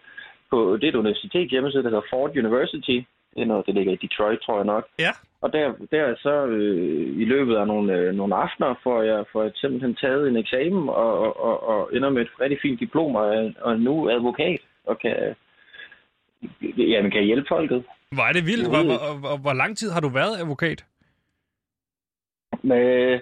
på 0.50 0.76
det 0.76 0.84
er 0.84 0.88
et 0.88 1.02
universitet 1.02 1.50
hjemmeside, 1.50 1.82
der 1.82 1.88
hedder 1.88 2.10
Ford 2.10 2.36
University. 2.36 2.98
Det 3.36 3.42
er 3.42 3.46
noget, 3.46 3.66
det 3.66 3.74
ligger 3.74 3.92
i 3.92 3.96
Detroit, 3.96 4.40
tror 4.40 4.56
jeg 4.56 4.64
nok. 4.64 4.84
Ja. 4.98 5.12
Og 5.40 5.52
der, 5.52 5.72
der 5.90 6.02
er 6.02 6.14
så 6.16 6.46
øh, 6.46 7.20
i 7.22 7.24
løbet 7.24 7.56
af 7.56 7.66
nogle, 7.66 7.92
øh, 7.94 8.14
nogle 8.14 8.34
aftener, 8.34 8.74
får 8.82 9.02
jeg, 9.02 9.24
får 9.32 9.42
jeg 9.42 9.52
simpelthen 9.54 9.94
taget 9.94 10.28
en 10.28 10.36
eksamen 10.36 10.88
og, 10.88 11.12
og, 11.18 11.40
og, 11.40 11.68
og 11.68 11.90
ender 11.96 12.10
med 12.10 12.22
et 12.22 12.40
rigtig 12.40 12.58
fint 12.62 12.80
diplom 12.80 13.14
og, 13.14 13.26
og 13.60 13.72
er 13.72 13.76
nu 13.76 14.10
advokat 14.10 14.60
og 14.84 14.98
kan, 14.98 15.34
jamen, 16.76 17.10
kan 17.10 17.24
hjælpe 17.24 17.48
folket. 17.48 17.84
Hvor 18.10 18.22
er 18.22 18.32
det 18.32 18.46
vildt. 18.46 18.68
Hvor, 18.68 18.84
hvor, 18.84 19.18
hvor, 19.20 19.36
hvor 19.36 19.52
lang 19.52 19.76
tid 19.76 19.90
har 19.90 20.00
du 20.00 20.08
været 20.08 20.40
advokat? 20.42 20.84
Med, 22.62 23.20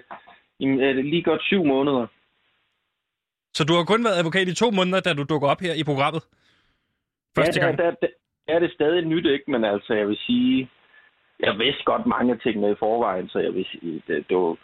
jamen, 0.59 0.79
er 0.79 0.93
det 0.93 1.05
lige 1.05 1.23
godt 1.23 1.43
syv 1.43 1.63
måneder. 1.63 2.07
Så 3.53 3.63
du 3.63 3.73
har 3.73 3.83
kun 3.83 4.03
været 4.03 4.19
advokat 4.19 4.47
i 4.47 4.55
to 4.55 4.71
måneder, 4.71 4.99
da 4.99 5.13
du 5.13 5.23
dukker 5.23 5.47
op 5.47 5.61
her 5.61 5.73
i 5.73 5.83
programmet? 5.83 6.23
Første 7.35 7.59
ja, 7.59 7.65
gang? 7.65 7.77
der, 7.77 7.83
der, 7.83 7.95
der, 8.01 8.07
er 8.47 8.59
det 8.59 8.71
stadig 8.71 9.05
nyt, 9.05 9.25
ikke? 9.25 9.51
Men 9.51 9.63
altså, 9.63 9.93
jeg 9.93 10.07
vil 10.07 10.17
sige, 10.17 10.69
jeg 11.39 11.59
vidste 11.59 11.83
godt 11.83 12.05
mange 12.05 12.33
af 12.33 12.39
tingene 12.39 12.71
i 12.71 12.75
forvejen, 12.79 13.29
så 13.29 13.39
jeg 13.39 13.53
vil 13.53 13.65
sige, 13.71 14.03
det, 14.07 14.29
det, 14.29 14.37
var, 14.37 14.57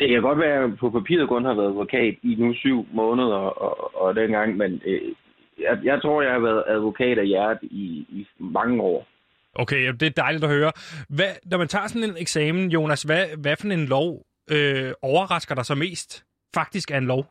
det 0.00 0.08
kan 0.08 0.22
godt 0.22 0.38
være, 0.38 0.54
at 0.54 0.70
jeg 0.70 0.78
på 0.78 0.90
papiret 0.90 1.28
kun 1.28 1.44
har 1.44 1.54
været 1.54 1.68
advokat 1.68 2.14
i 2.22 2.34
nu 2.38 2.54
syv 2.54 2.86
måneder 2.92 3.42
og, 3.66 4.02
og 4.02 4.14
dengang, 4.14 4.56
men 4.56 4.82
øh, 4.84 5.14
jeg, 5.58 5.78
jeg 5.84 6.02
tror, 6.02 6.22
jeg 6.22 6.32
har 6.32 6.40
været 6.40 6.64
advokat 6.66 7.18
af 7.18 7.26
hjerte 7.26 7.66
i, 7.66 8.06
i 8.08 8.26
mange 8.38 8.82
år. 8.82 9.06
Okay, 9.54 9.92
det 9.92 10.02
er 10.02 10.22
dejligt 10.22 10.44
at 10.44 10.50
høre. 10.50 10.72
Hvad, 11.08 11.32
når 11.50 11.58
man 11.58 11.68
tager 11.68 11.86
sådan 11.86 12.10
en 12.10 12.16
eksamen, 12.16 12.70
Jonas, 12.70 13.02
hvad, 13.02 13.26
hvad 13.42 13.56
for 13.56 13.68
en 13.68 13.86
lov 13.86 14.26
øh, 14.50 14.92
overrasker 15.02 15.54
dig 15.54 15.64
så 15.64 15.74
mest? 15.74 16.24
Faktisk 16.54 16.90
er 16.90 16.98
en 16.98 17.06
lov. 17.06 17.24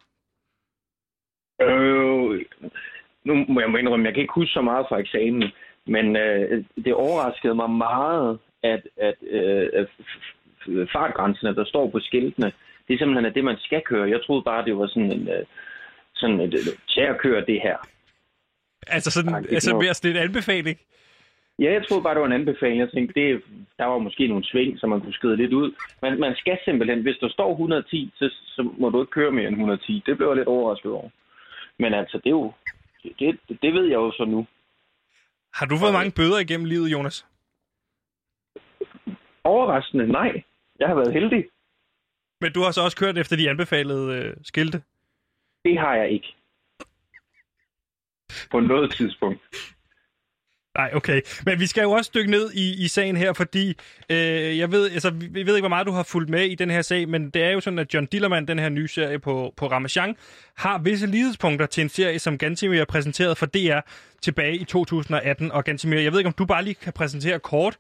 Øh, 1.61 2.45
nu 3.23 3.45
må 3.47 3.59
jeg 3.59 3.79
indrømme, 3.79 4.05
jeg 4.05 4.13
kan 4.13 4.21
ikke 4.21 4.39
huske 4.41 4.53
så 4.53 4.61
meget 4.61 4.85
fra 4.89 4.99
eksamen, 4.99 5.51
men 5.85 6.15
øh, 6.15 6.63
det 6.85 6.93
overraskede 6.93 7.55
mig 7.55 7.69
meget, 7.69 8.39
at, 8.63 8.81
at 8.97 9.15
øh, 9.29 10.87
fartgrænserne, 10.93 11.55
der 11.55 11.65
står 11.65 11.89
på 11.89 11.99
skiltene, 11.99 12.51
det 12.87 12.93
er 12.93 12.97
simpelthen 12.97 13.25
er 13.25 13.29
det, 13.33 13.43
man 13.43 13.57
skal 13.59 13.81
køre. 13.85 14.09
Jeg 14.09 14.19
troede 14.25 14.43
bare, 14.43 14.65
det 14.65 14.77
var 14.77 14.87
sådan 14.87 15.11
en... 15.11 15.27
Øh, 15.27 15.45
sådan 16.21 16.39
et, 16.39 16.53
øh, 16.53 16.73
tag 16.93 17.07
at 17.13 17.17
køre 17.25 17.45
det 17.51 17.59
her. 17.61 17.77
Altså, 18.87 19.11
sådan, 19.11 19.35
altså 19.35 19.77
mere 19.83 19.93
sådan 19.93 20.15
en 20.15 20.23
anbefaling. 20.27 20.77
Ja, 21.59 21.69
jeg 21.73 21.87
troede 21.87 22.03
bare, 22.03 22.13
det 22.13 22.21
var 22.21 22.27
en 22.27 22.39
anbefaling. 22.41 22.79
Jeg 22.79 22.91
tænkte, 22.91 23.13
det, 23.21 23.41
der 23.79 23.85
var 23.85 23.97
måske 23.97 24.27
nogle 24.27 24.45
sving, 24.45 24.79
som 24.79 24.89
man 24.89 25.01
kunne 25.01 25.19
skride 25.19 25.37
lidt 25.37 25.53
ud. 25.53 25.69
Men 26.01 26.19
man 26.19 26.35
skal 26.35 26.57
simpelthen, 26.65 27.01
hvis 27.01 27.17
der 27.21 27.29
står 27.29 27.51
110, 27.51 28.11
så, 28.15 28.29
så 28.45 28.69
må 28.77 28.89
du 28.89 29.01
ikke 29.01 29.11
køre 29.11 29.31
mere 29.31 29.47
end 29.47 29.55
110. 29.55 30.03
Det 30.05 30.17
blev 30.17 30.27
jeg 30.27 30.37
lidt 30.37 30.47
overrasket 30.47 30.91
over. 30.91 31.09
Men 31.79 31.93
altså, 31.93 32.17
det 32.17 32.25
er 32.25 32.37
jo... 32.41 32.53
Det, 33.03 33.13
det, 33.19 33.61
det 33.61 33.73
ved 33.73 33.85
jeg 33.85 33.95
jo 33.95 34.11
så 34.11 34.25
nu. 34.25 34.47
Har 35.53 35.65
du 35.65 35.77
fået 35.77 35.93
mange 35.93 36.11
bøder 36.11 36.39
igennem 36.39 36.65
livet, 36.65 36.91
Jonas? 36.91 37.25
Overraskende, 39.43 40.07
nej. 40.07 40.43
Jeg 40.79 40.87
har 40.87 40.95
været 40.95 41.13
heldig. 41.13 41.45
Men 42.41 42.53
du 42.53 42.61
har 42.61 42.71
så 42.71 42.81
også 42.81 42.97
kørt 42.97 43.17
efter 43.17 43.35
de 43.35 43.49
anbefalede 43.49 44.15
øh, 44.17 44.37
skilte? 44.43 44.81
Det 45.65 45.79
har 45.79 45.95
jeg 45.95 46.09
ikke. 46.11 46.35
På 48.51 48.59
noget 48.59 48.91
tidspunkt. 48.91 49.41
Nej, 50.77 50.91
okay. 50.93 51.21
Men 51.45 51.59
vi 51.59 51.67
skal 51.67 51.81
jo 51.81 51.91
også 51.91 52.11
dykke 52.15 52.31
ned 52.31 52.51
i, 52.53 52.83
i 52.83 52.87
sagen 52.87 53.17
her, 53.17 53.33
fordi 53.33 53.77
øh, 54.09 54.57
jeg 54.57 54.71
ved, 54.71 54.91
altså, 54.91 55.09
vi 55.09 55.45
ved 55.45 55.55
ikke, 55.55 55.61
hvor 55.61 55.69
meget 55.69 55.87
du 55.87 55.91
har 55.91 56.03
fulgt 56.03 56.29
med 56.29 56.45
i 56.45 56.55
den 56.55 56.69
her 56.69 56.81
sag, 56.81 57.09
men 57.09 57.29
det 57.29 57.43
er 57.43 57.49
jo 57.49 57.59
sådan, 57.59 57.79
at 57.79 57.93
John 57.93 58.05
Dillermand, 58.05 58.47
den 58.47 58.59
her 58.59 58.69
nye 58.69 58.87
serie 58.87 59.19
på, 59.19 59.53
på 59.57 59.67
Ramachan, 59.67 60.15
har 60.57 60.77
visse 60.77 61.07
lighedspunkter 61.07 61.65
til 61.65 61.81
en 61.81 61.89
serie, 61.89 62.19
som 62.19 62.37
Gantimir 62.37 62.85
præsenteret 62.85 63.37
for 63.37 63.45
DR 63.45 63.79
tilbage 64.21 64.55
i 64.55 64.63
2018. 64.63 65.51
Og 65.51 65.63
Gantimir, 65.63 65.99
jeg 65.99 66.11
ved 66.11 66.19
ikke, 66.19 66.27
om 66.27 66.33
du 66.33 66.45
bare 66.45 66.63
lige 66.63 66.75
kan 66.75 66.93
præsentere 66.93 67.39
kort, 67.39 67.77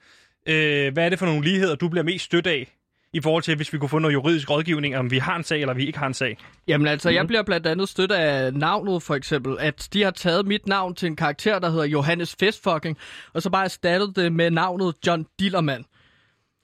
øh, 0.47 0.93
hvad 0.93 1.05
er 1.05 1.09
det 1.09 1.19
for 1.19 1.25
nogle 1.25 1.43
ligheder, 1.43 1.75
du 1.75 1.89
bliver 1.89 2.03
mest 2.03 2.25
stødt 2.25 2.47
af, 2.47 2.67
i 3.13 3.21
forhold 3.21 3.43
til, 3.43 3.55
hvis 3.55 3.73
vi 3.73 3.77
kunne 3.77 3.89
få 3.89 3.99
noget 3.99 4.13
juridisk 4.13 4.49
rådgivning, 4.51 4.97
om 4.97 5.11
vi 5.11 5.17
har 5.17 5.35
en 5.35 5.43
sag, 5.43 5.61
eller 5.61 5.73
vi 5.73 5.85
ikke 5.85 5.99
har 5.99 6.07
en 6.07 6.13
sag. 6.13 6.37
Jamen 6.67 6.87
altså, 6.87 7.09
mm. 7.09 7.15
jeg 7.15 7.27
bliver 7.27 7.43
blandt 7.43 7.67
andet 7.67 7.89
støttet 7.89 8.15
af 8.15 8.53
navnet, 8.53 9.03
for 9.03 9.15
eksempel. 9.15 9.55
At 9.59 9.89
de 9.93 10.03
har 10.03 10.11
taget 10.11 10.45
mit 10.47 10.67
navn 10.67 10.95
til 10.95 11.07
en 11.07 11.15
karakter, 11.15 11.59
der 11.59 11.69
hedder 11.69 11.85
Johannes 11.85 12.35
Festfucking, 12.39 12.97
og 13.33 13.41
så 13.41 13.49
bare 13.49 13.63
erstattet 13.63 14.15
det 14.15 14.33
med 14.33 14.51
navnet 14.51 14.95
John 15.07 15.25
Dillermand. 15.39 15.83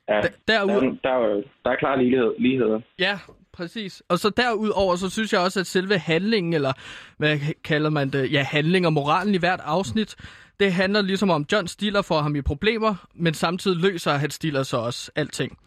Ja, 0.09 0.19
D- 0.21 0.43
derud- 0.47 0.69
der, 0.69 0.79
der, 1.03 1.09
er- 1.09 1.41
der 1.63 1.71
er 1.71 1.75
klar 1.79 1.95
lighed, 1.95 2.33
ligheder. 2.39 2.79
Ja, 2.99 3.19
præcis. 3.53 4.03
Og 4.09 4.19
så 4.19 4.29
derudover, 4.29 4.95
så 4.95 5.09
synes 5.09 5.33
jeg 5.33 5.41
også, 5.41 5.59
at 5.59 5.67
selve 5.67 5.97
handlingen, 5.97 6.53
eller 6.53 6.73
hvad 7.17 7.39
kalder 7.63 7.89
man 7.89 8.09
det, 8.09 8.31
ja, 8.31 8.43
handling 8.43 8.85
og 8.85 8.93
moralen 8.93 9.35
i 9.35 9.37
hvert 9.37 9.59
afsnit, 9.63 10.15
det 10.59 10.73
handler 10.73 11.01
ligesom 11.01 11.29
om, 11.29 11.45
John 11.51 11.67
Stiller 11.67 12.01
får 12.01 12.21
ham 12.21 12.35
i 12.35 12.41
problemer, 12.41 13.07
men 13.15 13.33
samtidig 13.33 13.77
løser 13.81 14.11
han 14.11 14.29
Stiller 14.29 14.63
så 14.63 14.77
også 14.77 15.11
alting. 15.15 15.57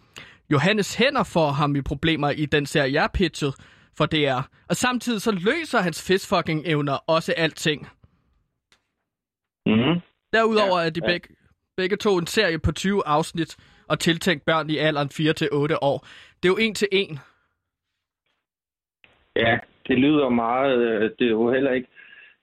Johannes 0.53 0.95
Hænder 0.95 1.25
får 1.25 1.51
ham 1.51 1.77
i 1.77 1.83
problemer 1.83 2.31
i 2.31 2.47
den 2.47 2.67
serie, 2.67 2.93
jeg 2.93 3.09
pitchet 3.15 3.55
for 3.99 4.07
DR. 4.07 4.41
Og 4.69 4.77
samtidig 4.77 5.21
så 5.23 5.33
løser 5.33 5.79
hans 5.79 6.07
fistfucking 6.07 6.63
evner 6.67 6.99
også 7.07 7.35
alting. 7.37 7.89
Mm-hmm. 9.67 10.01
Derudover 10.33 10.81
Ja, 10.81 10.87
er 10.87 10.91
de 10.91 11.01
ja. 11.05 11.07
begge, 11.13 11.29
begge 11.77 11.97
to 11.97 12.19
en 12.19 12.27
serie 12.27 12.59
på 12.59 12.73
20 12.73 13.03
afsnit 13.07 13.57
og 13.89 13.99
tiltænkt 13.99 14.45
børn 14.45 14.71
i 14.71 14.77
alderen 14.77 15.09
4-8 15.13 15.79
år. 15.83 16.07
Det 16.43 16.49
er 16.49 16.53
jo 16.53 16.57
en 16.57 16.75
til 16.75 16.89
en. 16.93 17.19
Ja, 19.37 19.59
det 19.89 19.99
lyder 19.99 20.29
meget... 20.29 20.79
øh, 20.79 21.11
Det 21.19 21.27
er 21.27 21.31
jo 21.31 21.53
heller 21.53 21.73
ikke... 21.73 21.89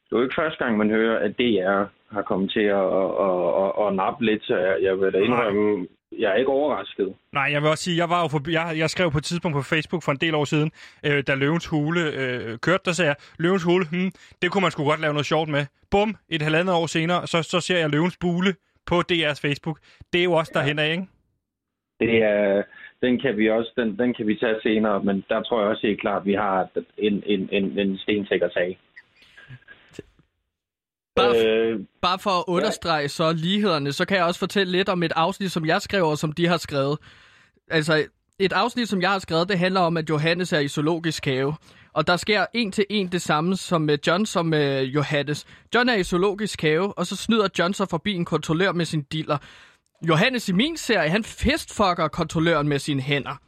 Det 0.09 0.15
er 0.15 0.19
jo 0.19 0.23
ikke 0.23 0.35
første 0.41 0.63
gang, 0.63 0.77
man 0.77 0.89
hører, 0.89 1.19
at 1.19 1.37
DR 1.39 1.83
har 2.15 2.21
kommet 2.21 2.51
til 2.51 2.59
at, 2.59 2.85
at, 3.01 3.11
at, 3.27 3.47
at, 3.63 3.87
at 3.87 3.95
nappe 3.95 4.25
lidt, 4.25 4.43
så 4.43 4.57
jeg, 4.57 4.77
jeg 4.81 4.99
vil 4.99 5.13
da 5.13 5.17
indrømme, 5.17 5.87
jeg 6.11 6.31
er 6.31 6.35
ikke 6.35 6.51
overrasket. 6.51 7.13
Nej, 7.33 7.47
jeg 7.51 7.61
vil 7.61 7.69
også 7.69 7.83
sige, 7.83 7.97
jeg 7.97 8.09
var 8.09 8.21
jo 8.21 8.27
forbi, 8.27 8.51
jeg, 8.51 8.73
jeg 8.77 8.89
skrev 8.89 9.11
på 9.11 9.17
et 9.17 9.23
tidspunkt 9.23 9.55
på 9.55 9.61
Facebook 9.61 10.03
for 10.03 10.11
en 10.11 10.17
del 10.17 10.35
år 10.35 10.45
siden, 10.45 10.71
øh, 11.05 11.23
da 11.27 11.35
Løvens 11.35 11.67
Hule 11.67 12.01
øh, 12.01 12.57
kørte, 12.57 12.83
der 12.85 12.91
sagde 12.91 13.09
jeg, 13.09 13.15
Løvens 13.39 13.63
Hule, 13.63 13.85
hmm, 13.91 14.11
det 14.41 14.51
kunne 14.51 14.61
man 14.61 14.71
sgu 14.71 14.83
godt 14.83 15.01
lave 15.01 15.13
noget 15.13 15.25
sjovt 15.25 15.49
med. 15.49 15.65
Bum, 15.91 16.15
et 16.29 16.41
halvandet 16.41 16.75
år 16.75 16.87
senere, 16.87 17.27
så, 17.27 17.43
så 17.43 17.59
ser 17.59 17.77
jeg 17.77 17.89
Løvens 17.89 18.17
Bule 18.17 18.53
på 18.85 18.95
DR's 19.11 19.39
Facebook. 19.45 19.77
Det 20.13 20.19
er 20.19 20.23
jo 20.23 20.33
også 20.33 20.51
derhen 20.55 20.79
af, 20.79 20.91
ikke? 20.91 21.07
Det 21.99 22.23
er, 22.23 22.63
den 23.01 23.19
kan 23.19 23.37
vi 23.37 23.49
også, 23.49 23.71
den, 23.77 23.97
den 23.97 24.13
kan 24.13 24.27
vi 24.27 24.35
tage 24.35 24.61
senere, 24.63 25.03
men 25.03 25.25
der 25.29 25.41
tror 25.41 25.59
jeg 25.59 25.69
også 25.69 25.87
helt 25.87 26.01
klart, 26.01 26.21
at 26.21 26.25
vi 26.25 26.33
har 26.33 26.67
en, 26.97 27.23
en, 27.25 27.49
en, 27.51 27.79
en 27.79 27.97
stensikker 27.97 28.49
sag. 28.53 28.77
Bare, 31.17 31.45
Øh, 31.45 31.79
bare 32.01 32.19
for 32.19 32.29
at 32.29 32.43
understrege 32.47 33.09
så 33.09 33.31
lighederne, 33.31 33.93
så 33.93 34.05
kan 34.05 34.17
jeg 34.17 34.25
også 34.25 34.39
fortælle 34.39 34.71
lidt 34.71 34.89
om 34.89 35.03
et 35.03 35.11
afsnit, 35.15 35.51
som 35.51 35.65
jeg 35.65 35.81
skrev, 35.81 36.07
og 36.07 36.17
som 36.17 36.31
de 36.31 36.47
har 36.47 36.57
skrevet. 36.57 36.97
Altså, 37.71 38.05
et 38.39 38.53
afsnit, 38.53 38.89
som 38.89 39.01
jeg 39.01 39.11
har 39.11 39.19
skrevet, 39.19 39.49
det 39.49 39.59
handler 39.59 39.81
om, 39.81 39.97
at 39.97 40.09
Johannes 40.09 40.53
er 40.53 40.59
i 40.59 40.67
zoologisk 40.67 41.25
have. 41.25 41.53
Og 41.93 42.07
der 42.07 42.17
sker 42.17 42.45
en 42.53 42.71
til 42.71 42.85
en 42.89 43.07
det 43.07 43.21
samme 43.21 43.55
som 43.55 43.81
med 43.81 43.97
John 44.07 44.25
som 44.25 44.45
med 44.45 44.83
Johannes. 44.83 45.45
John 45.75 45.89
er 45.89 45.95
i 45.95 46.03
zoologisk 46.03 46.61
have, 46.61 46.97
og 46.97 47.07
så 47.07 47.15
snyder 47.15 47.47
John 47.59 47.73
sig 47.73 47.89
forbi 47.89 48.13
en 48.13 48.25
kontrollør 48.25 48.71
med 48.71 48.85
sin 48.85 49.01
diller. 49.01 49.37
Johannes 50.07 50.49
i 50.49 50.51
min 50.51 50.77
serie, 50.77 51.09
han 51.09 51.23
festfucker 51.23 52.07
kontrolløren 52.07 52.67
med 52.67 52.79
sine 52.79 53.01
hænder. 53.01 53.41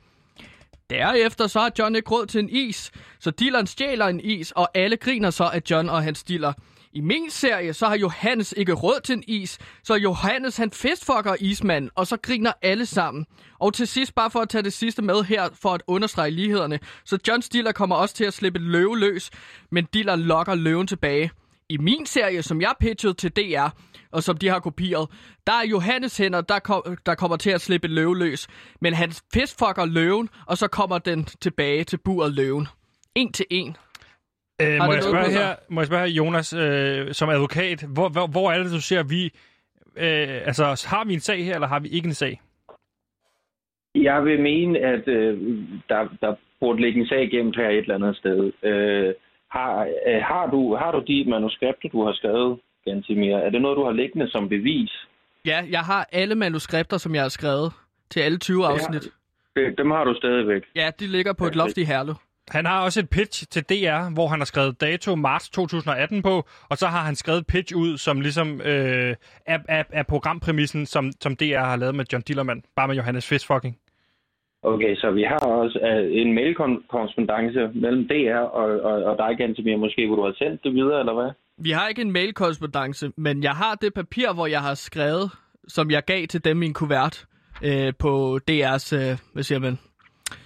Derefter 0.89 1.47
så 1.47 1.60
har 1.60 1.71
John 1.79 1.95
ikke 1.95 2.10
råd 2.12 2.25
til 2.25 2.39
en 2.39 2.49
is, 2.49 2.91
så 3.19 3.32
dealeren 3.32 3.67
stjæler 3.67 4.05
en 4.05 4.19
is, 4.19 4.51
og 4.51 4.69
alle 4.73 4.97
griner 4.97 5.29
så 5.29 5.43
af 5.43 5.62
John 5.69 5.89
og 5.89 6.03
hans 6.03 6.23
dealer. 6.23 6.53
I 6.93 7.02
min 7.02 7.30
serie, 7.30 7.73
så 7.73 7.88
har 7.88 7.97
Johannes 7.97 8.54
ikke 8.58 8.73
råd 8.73 8.99
til 9.04 9.13
en 9.13 9.23
is, 9.28 9.58
så 9.84 9.95
Johannes 9.95 10.58
han 10.58 10.71
festfucker 10.71 11.36
ismanden, 11.39 11.91
og 11.95 12.08
så 12.08 12.17
griner 12.17 12.52
alle 12.62 12.86
sammen. 12.86 13.25
Og 13.60 13.73
til 13.73 13.88
sidst, 13.88 14.15
bare 14.15 14.32
for 14.32 14.39
at 14.39 14.49
tage 14.49 14.62
det 14.62 14.73
sidste 14.73 15.02
med 15.02 15.23
her, 15.23 15.49
for 15.54 15.69
at 15.69 15.84
understrege 15.88 16.32
lighederne, 16.32 16.80
så 17.06 17.17
John 17.28 17.41
Stiller 17.41 17.71
kommer 17.71 17.95
også 17.95 18.15
til 18.15 18.25
at 18.25 18.34
slippe 18.34 18.60
løve 18.60 18.99
løs, 18.99 19.30
men 19.71 19.86
Diller 19.93 20.15
lokker 20.15 20.56
løven 20.56 20.88
tilbage. 20.88 21.32
I 21.69 21.78
min 21.78 22.06
serie, 22.06 22.43
som 22.43 22.62
jeg 22.62 22.73
pitchede 22.80 23.13
til 23.13 23.32
DR, 23.32 23.69
og 24.12 24.23
som 24.23 24.38
de 24.38 24.47
har 24.47 24.60
kopieret, 24.60 25.10
der 25.47 25.54
er 25.54 25.63
Johannes 25.63 26.17
hænder, 26.17 26.41
der, 26.41 26.60
kom, 26.60 26.97
der 27.06 27.15
kommer 27.15 27.38
til 27.38 27.49
at 27.49 27.62
slippe 27.62 27.88
løve 27.88 28.17
løs. 28.17 28.47
Men 28.82 28.93
han 28.93 29.13
festfucker 29.34 29.86
løven, 29.86 30.30
og 30.47 30.58
så 30.58 30.67
kommer 30.67 30.97
den 30.97 31.25
tilbage 31.25 31.84
til 31.84 31.97
buret 31.97 32.34
løven. 32.34 32.67
En 33.15 33.32
til 33.32 33.45
en. 33.49 33.78
Øh, 34.63 34.77
må, 34.85 34.93
jeg 34.93 35.03
spørge 35.03 35.31
her, 35.39 35.55
må 35.69 35.81
jeg 35.81 35.87
spørge 35.87 36.07
her, 36.07 36.13
Jonas, 36.13 36.53
øh, 36.53 37.13
som 37.13 37.29
advokat, 37.29 37.83
hvor, 37.93 38.09
hvor, 38.09 38.27
hvor 38.27 38.51
er 38.51 38.63
det, 38.63 38.71
du 38.71 38.81
ser, 38.81 39.03
vi... 39.03 39.23
Øh, 40.05 40.47
altså, 40.49 40.63
har 40.89 41.05
vi 41.05 41.13
en 41.13 41.19
sag 41.19 41.45
her, 41.45 41.53
eller 41.53 41.67
har 41.67 41.79
vi 41.79 41.89
ikke 41.89 42.07
en 42.07 42.13
sag? 42.13 42.41
Jeg 43.95 44.25
vil 44.25 44.41
mene, 44.41 44.79
at 44.79 45.07
øh, 45.07 45.33
der, 45.89 46.07
der 46.21 46.35
burde 46.59 46.81
ligge 46.81 47.01
en 47.01 47.07
sag 47.07 47.29
gemt 47.29 47.55
her 47.55 47.69
et 47.69 47.77
eller 47.77 47.95
andet 47.95 48.15
sted. 48.17 48.51
Øh, 48.63 49.13
har, 49.51 49.87
øh, 50.07 50.21
har, 50.21 50.49
du, 50.51 50.75
har 50.75 50.91
du 50.91 51.03
de 51.07 51.25
manuskripter, 51.29 51.89
du 51.89 52.05
har 52.05 52.13
skrevet, 52.13 52.59
Gantimir? 52.85 53.35
Er 53.35 53.49
det 53.49 53.61
noget, 53.61 53.77
du 53.77 53.83
har 53.83 53.91
liggende 53.91 54.31
som 54.31 54.49
bevis? 54.49 54.91
Ja, 55.45 55.63
jeg 55.69 55.79
har 55.79 56.07
alle 56.11 56.35
manuskripter, 56.35 56.97
som 56.97 57.15
jeg 57.15 57.21
har 57.21 57.29
skrevet 57.29 57.73
til 58.09 58.19
alle 58.19 58.37
20 58.37 58.65
afsnit. 58.65 59.03
Det, 59.55 59.77
dem 59.77 59.91
har 59.91 60.03
du 60.03 60.13
stadigvæk. 60.13 60.63
Ja, 60.75 60.91
de 60.99 61.07
ligger 61.07 61.33
på 61.33 61.45
et 61.45 61.55
loft 61.55 61.77
i 61.77 61.83
Herlev. 61.83 62.15
Han 62.49 62.65
har 62.65 62.85
også 62.85 62.99
et 62.99 63.09
pitch 63.09 63.47
til 63.49 63.63
DR, 63.63 64.13
hvor 64.13 64.27
han 64.27 64.39
har 64.39 64.45
skrevet 64.45 64.81
dato 64.81 65.15
marts 65.15 65.49
2018 65.49 66.21
på, 66.21 66.43
og 66.69 66.77
så 66.77 66.88
har 66.88 66.99
han 66.99 67.15
skrevet 67.15 67.39
et 67.39 67.47
pitch 67.47 67.75
ud, 67.75 67.97
som 67.97 68.21
ligesom 68.21 68.62
øh, 68.62 69.15
er, 69.45 69.59
er, 69.67 69.83
er 69.89 70.03
programpræmissen, 70.03 70.85
som, 70.85 71.12
som 71.21 71.35
DR 71.35 71.59
har 71.59 71.75
lavet 71.75 71.95
med 71.95 72.05
John 72.13 72.23
Dillermand, 72.27 72.62
bare 72.75 72.88
med 72.88 72.95
Johannes 72.95 73.29
Fistfucking. 73.29 73.77
Okay, 74.63 74.95
så 74.95 75.12
vi 75.12 75.23
har 75.23 75.38
også 75.38 75.79
øh, 75.79 76.21
en 76.21 76.33
mailkorrespondance 76.33 77.69
mellem 77.73 78.07
DR 78.07 78.38
og, 78.38 78.81
og, 78.81 79.03
og 79.03 79.17
dig, 79.17 79.38
Gantimir, 79.38 79.77
måske, 79.77 80.07
hvor 80.07 80.15
du 80.15 80.25
har 80.25 80.35
sendt 80.38 80.63
det 80.63 80.73
videre, 80.73 80.99
eller 80.99 81.13
hvad? 81.13 81.31
Vi 81.57 81.71
har 81.71 81.88
ikke 81.88 82.01
en 82.01 82.12
mailkorrespondance, 82.12 83.12
men 83.17 83.43
jeg 83.43 83.51
har 83.51 83.75
det 83.75 83.93
papir, 83.93 84.33
hvor 84.33 84.47
jeg 84.47 84.62
har 84.62 84.73
skrevet, 84.73 85.31
som 85.67 85.91
jeg 85.91 86.05
gav 86.05 86.27
til 86.27 86.45
dem 86.45 86.63
i 86.63 86.65
en 86.65 86.73
kuvert 86.73 87.25
øh, 87.63 87.93
på 87.99 88.39
DR's, 88.51 88.95
øh, 88.95 89.17
hvad 89.33 89.43
siger 89.43 89.59
man? 89.59 89.77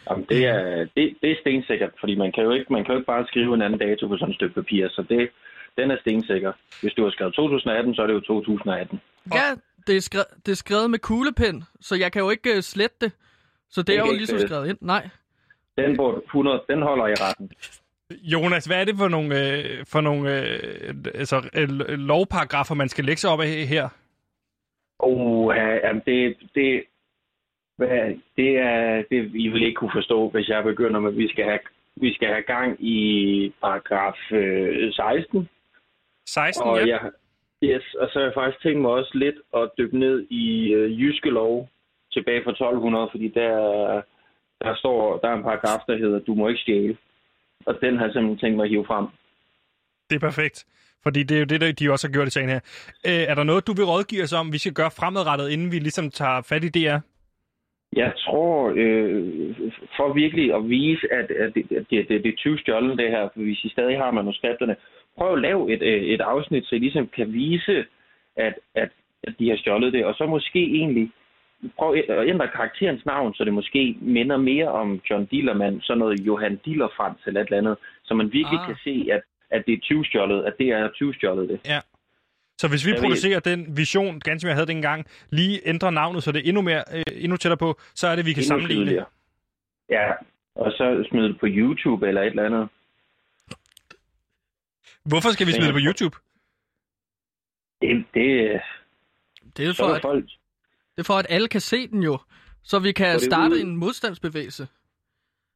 Jamen, 0.09 0.25
det, 0.29 0.45
er, 0.45 0.87
det, 0.95 1.15
det 1.21 1.31
er 1.31 1.35
stensikkert, 1.41 1.91
fordi 1.99 2.15
man 2.15 2.31
kan, 2.31 2.43
jo 2.43 2.51
ikke, 2.51 2.73
man 2.73 2.83
kan 2.83 2.91
jo 2.93 2.97
ikke 2.99 3.11
bare 3.13 3.27
skrive 3.27 3.53
en 3.53 3.61
anden 3.61 3.79
dato 3.79 4.07
på 4.07 4.17
sådan 4.17 4.29
et 4.29 4.35
stykke 4.35 4.55
papir, 4.55 4.89
så 4.89 5.01
det, 5.09 5.29
den 5.77 5.91
er 5.91 5.97
stensikker. 6.01 6.51
Hvis 6.81 6.93
du 6.93 7.03
har 7.03 7.11
skrevet 7.11 7.33
2018, 7.33 7.95
så 7.95 8.01
er 8.01 8.07
det 8.07 8.13
jo 8.13 8.19
2018. 8.19 9.01
Ja, 9.33 9.47
det 9.87 9.97
er, 9.97 10.01
skrevet, 10.01 10.27
det 10.45 10.51
er 10.51 10.55
skrevet 10.55 10.89
med 10.89 10.99
kuglepen, 10.99 11.63
så 11.81 11.95
jeg 11.95 12.11
kan 12.11 12.21
jo 12.21 12.29
ikke 12.29 12.49
uh, 12.57 12.61
slette 12.61 12.95
det. 13.01 13.11
Så 13.69 13.81
det 13.81 13.87
Det 13.87 13.95
er 13.97 14.05
jo 14.05 14.11
ligesom 14.11 14.37
slettes. 14.37 14.49
skrevet 14.49 14.69
ind. 14.69 14.77
Nej. 14.81 15.09
Den, 15.77 15.97
burde 15.97 16.21
100, 16.25 16.63
den 16.69 16.81
holder 16.81 17.07
i 17.07 17.13
retten. 17.13 17.51
Jonas, 18.21 18.65
hvad 18.65 18.81
er 18.81 18.85
det 18.85 18.95
for 18.97 19.07
nogle, 19.07 19.57
øh, 19.57 19.85
for 19.85 20.01
nogle 20.01 20.41
øh, 20.41 20.93
altså, 21.15 21.49
øh, 21.53 21.69
lovparagrafer, 21.87 22.75
man 22.75 22.89
skal 22.89 23.05
lægge 23.05 23.19
sig 23.19 23.29
op 23.29 23.41
af 23.41 23.47
her? 23.47 23.89
Oh, 24.99 25.55
ja, 25.55 25.93
det, 26.05 26.37
det, 26.55 26.83
hvad, 27.77 28.15
det 28.37 28.57
er 28.57 29.03
det, 29.11 29.31
I 29.35 29.47
vil 29.47 29.63
ikke 29.65 29.75
kunne 29.75 29.97
forstå, 29.99 30.29
hvis 30.29 30.49
jeg 30.49 30.63
begynder 30.63 30.99
med, 30.99 31.11
at 31.11 31.17
vi 31.17 31.27
skal 31.29 31.45
have, 31.45 31.59
vi 31.95 32.13
skal 32.13 32.27
have 32.27 32.41
gang 32.41 32.77
i 32.79 33.53
paragraf 33.61 34.31
øh, 34.31 34.93
16. 34.93 35.49
16, 36.27 36.63
Og, 36.63 36.77
ja. 36.77 36.85
jeg, 36.87 37.11
yes, 37.63 37.93
og 37.93 38.09
så 38.09 38.19
har 38.19 38.25
jeg 38.25 38.33
faktisk 38.35 38.63
tænkt 38.63 38.81
mig 38.81 38.91
også 38.91 39.11
lidt 39.13 39.35
at 39.55 39.71
dykke 39.77 39.99
ned 39.99 40.27
i 40.29 40.73
øh, 40.73 41.01
jyske 41.01 41.29
lov 41.29 41.69
tilbage 42.13 42.43
fra 42.43 42.51
1200, 42.51 43.07
fordi 43.11 43.27
der, 43.27 43.51
der 44.61 44.75
står, 44.75 45.17
der 45.17 45.27
er 45.29 45.35
en 45.35 45.43
paragraf, 45.43 45.79
der 45.87 45.97
hedder, 45.97 46.19
du 46.19 46.33
må 46.33 46.47
ikke 46.47 46.61
stjæle. 46.61 46.97
Og 47.65 47.77
den 47.81 47.97
har 47.97 48.05
jeg 48.05 48.13
simpelthen 48.13 48.37
tænkt 48.37 48.55
mig 48.55 48.63
at 48.63 48.69
hive 48.69 48.85
frem. 48.85 49.07
Det 50.09 50.15
er 50.15 50.19
perfekt. 50.19 50.65
Fordi 51.03 51.23
det 51.23 51.35
er 51.35 51.39
jo 51.39 51.45
det, 51.45 51.61
der 51.61 51.71
de 51.71 51.91
også 51.91 52.07
har 52.07 52.13
gjort 52.13 52.27
i 52.27 52.31
sagen 52.31 52.49
her. 52.49 52.59
Øh, 53.07 53.23
er 53.31 53.35
der 53.35 53.43
noget, 53.43 53.67
du 53.67 53.73
vil 53.73 53.85
rådgive 53.85 54.23
os 54.23 54.33
om, 54.33 54.53
vi 54.53 54.57
skal 54.57 54.73
gøre 54.73 54.91
fremadrettet, 54.91 55.49
inden 55.49 55.71
vi 55.71 55.79
ligesom 55.79 56.09
tager 56.09 56.41
fat 56.41 56.63
i 56.63 56.69
DR? 56.69 56.97
Jeg 57.95 58.13
tror, 58.17 58.73
øh, 58.75 59.53
for 59.97 60.13
virkelig 60.13 60.55
at 60.55 60.69
vise, 60.69 61.07
at, 61.11 61.31
at 61.31 61.55
det, 61.55 61.71
at 61.77 61.85
det, 61.89 62.09
det, 62.09 62.23
det 62.23 62.29
er 62.33 62.37
20 62.37 62.59
stjålen 62.59 62.97
det 62.97 63.09
her, 63.09 63.29
for 63.33 63.41
hvis 63.41 63.63
I 63.63 63.69
stadig 63.69 63.97
har 63.97 64.11
manuskripterne, 64.11 64.75
prøv 65.17 65.33
at 65.33 65.41
lave 65.41 65.73
et, 65.73 65.81
øh, 65.81 66.03
et 66.03 66.21
afsnit, 66.21 66.65
så 66.65 66.75
I 66.75 66.79
ligesom 66.79 67.07
kan 67.07 67.33
vise, 67.33 67.85
at, 68.35 68.53
at, 68.75 68.89
at 69.23 69.33
de 69.39 69.49
har 69.49 69.57
stjålet 69.57 69.93
det, 69.93 70.05
og 70.05 70.15
så 70.15 70.25
måske 70.25 70.59
egentlig 70.59 71.11
prøv 71.77 71.93
at 71.93 72.27
ændre 72.27 72.47
karakterens 72.47 73.05
navn, 73.05 73.33
så 73.33 73.45
det 73.45 73.53
måske 73.53 73.97
minder 74.01 74.37
mere 74.37 74.67
om 74.67 75.01
John 75.09 75.25
Dillermand, 75.25 75.81
sådan 75.81 75.99
noget 75.99 76.19
Johan 76.19 76.59
Dillerfrans 76.65 77.19
eller 77.27 77.41
et 77.41 77.45
eller 77.45 77.57
andet, 77.57 77.77
så 78.03 78.13
man 78.13 78.33
virkelig 78.33 78.59
ah. 78.59 78.67
kan 78.67 78.75
se, 78.83 79.07
at, 79.11 79.21
at 79.49 79.65
det 79.65 79.73
er 79.73 79.79
20 79.81 80.05
stjålet, 80.05 80.43
at 80.43 80.53
det 80.59 80.69
er 80.69 80.89
20 80.89 81.13
stjålet 81.13 81.49
det. 81.49 81.59
Ja. 81.67 81.79
Så 82.63 82.67
hvis 82.69 82.85
vi 82.85 82.89
Jeg 82.91 82.95
ved- 82.95 83.03
producerer 83.03 83.39
den 83.39 83.77
vision, 83.77 84.19
ganske 84.19 84.47
jeg 84.47 84.55
havde 84.55 84.67
dengang, 84.67 85.05
lige 85.29 85.61
ændrer 85.67 85.89
navnet, 85.89 86.23
så 86.23 86.31
det 86.31 86.39
er 86.39 86.47
endnu, 86.49 86.61
mere, 86.61 86.83
øh, 86.93 87.03
endnu 87.23 87.37
tættere 87.37 87.57
på, 87.57 87.79
så 87.95 88.07
er 88.07 88.15
det, 88.15 88.25
vi 88.25 88.33
kan 88.33 88.41
Endnu 88.43 88.47
sammenligne 88.47 88.81
det. 88.81 88.87
tydeligere. 88.87 89.05
Ja, 89.89 90.07
og 90.55 90.71
så 90.71 91.05
smide 91.09 91.27
det 91.27 91.39
på 91.39 91.45
YouTube 91.49 92.07
eller 92.07 92.21
et 92.21 92.27
eller 92.27 92.45
andet. 92.45 92.69
Hvorfor 95.05 95.29
skal 95.29 95.47
vi 95.47 95.51
smide 95.51 95.67
det 95.67 95.73
på 95.79 95.85
YouTube? 95.87 96.15
Det, 97.81 97.89
det, 98.13 98.61
Det 99.57 99.67
er, 99.67 99.71
så 99.73 99.83
for, 99.83 99.93
at, 99.93 100.01
folk, 100.01 100.25
det 100.95 100.99
er 101.03 101.03
for, 101.03 101.13
at 101.13 101.25
alle 101.29 101.47
kan 101.47 101.61
se 101.61 101.87
den 101.87 102.03
jo. 102.03 102.17
Så 102.63 102.79
vi 102.79 102.91
kan 102.91 103.19
starte 103.19 103.51
ude- 103.55 103.61
en 103.61 103.75
modstandsbevægelse. 103.77 104.67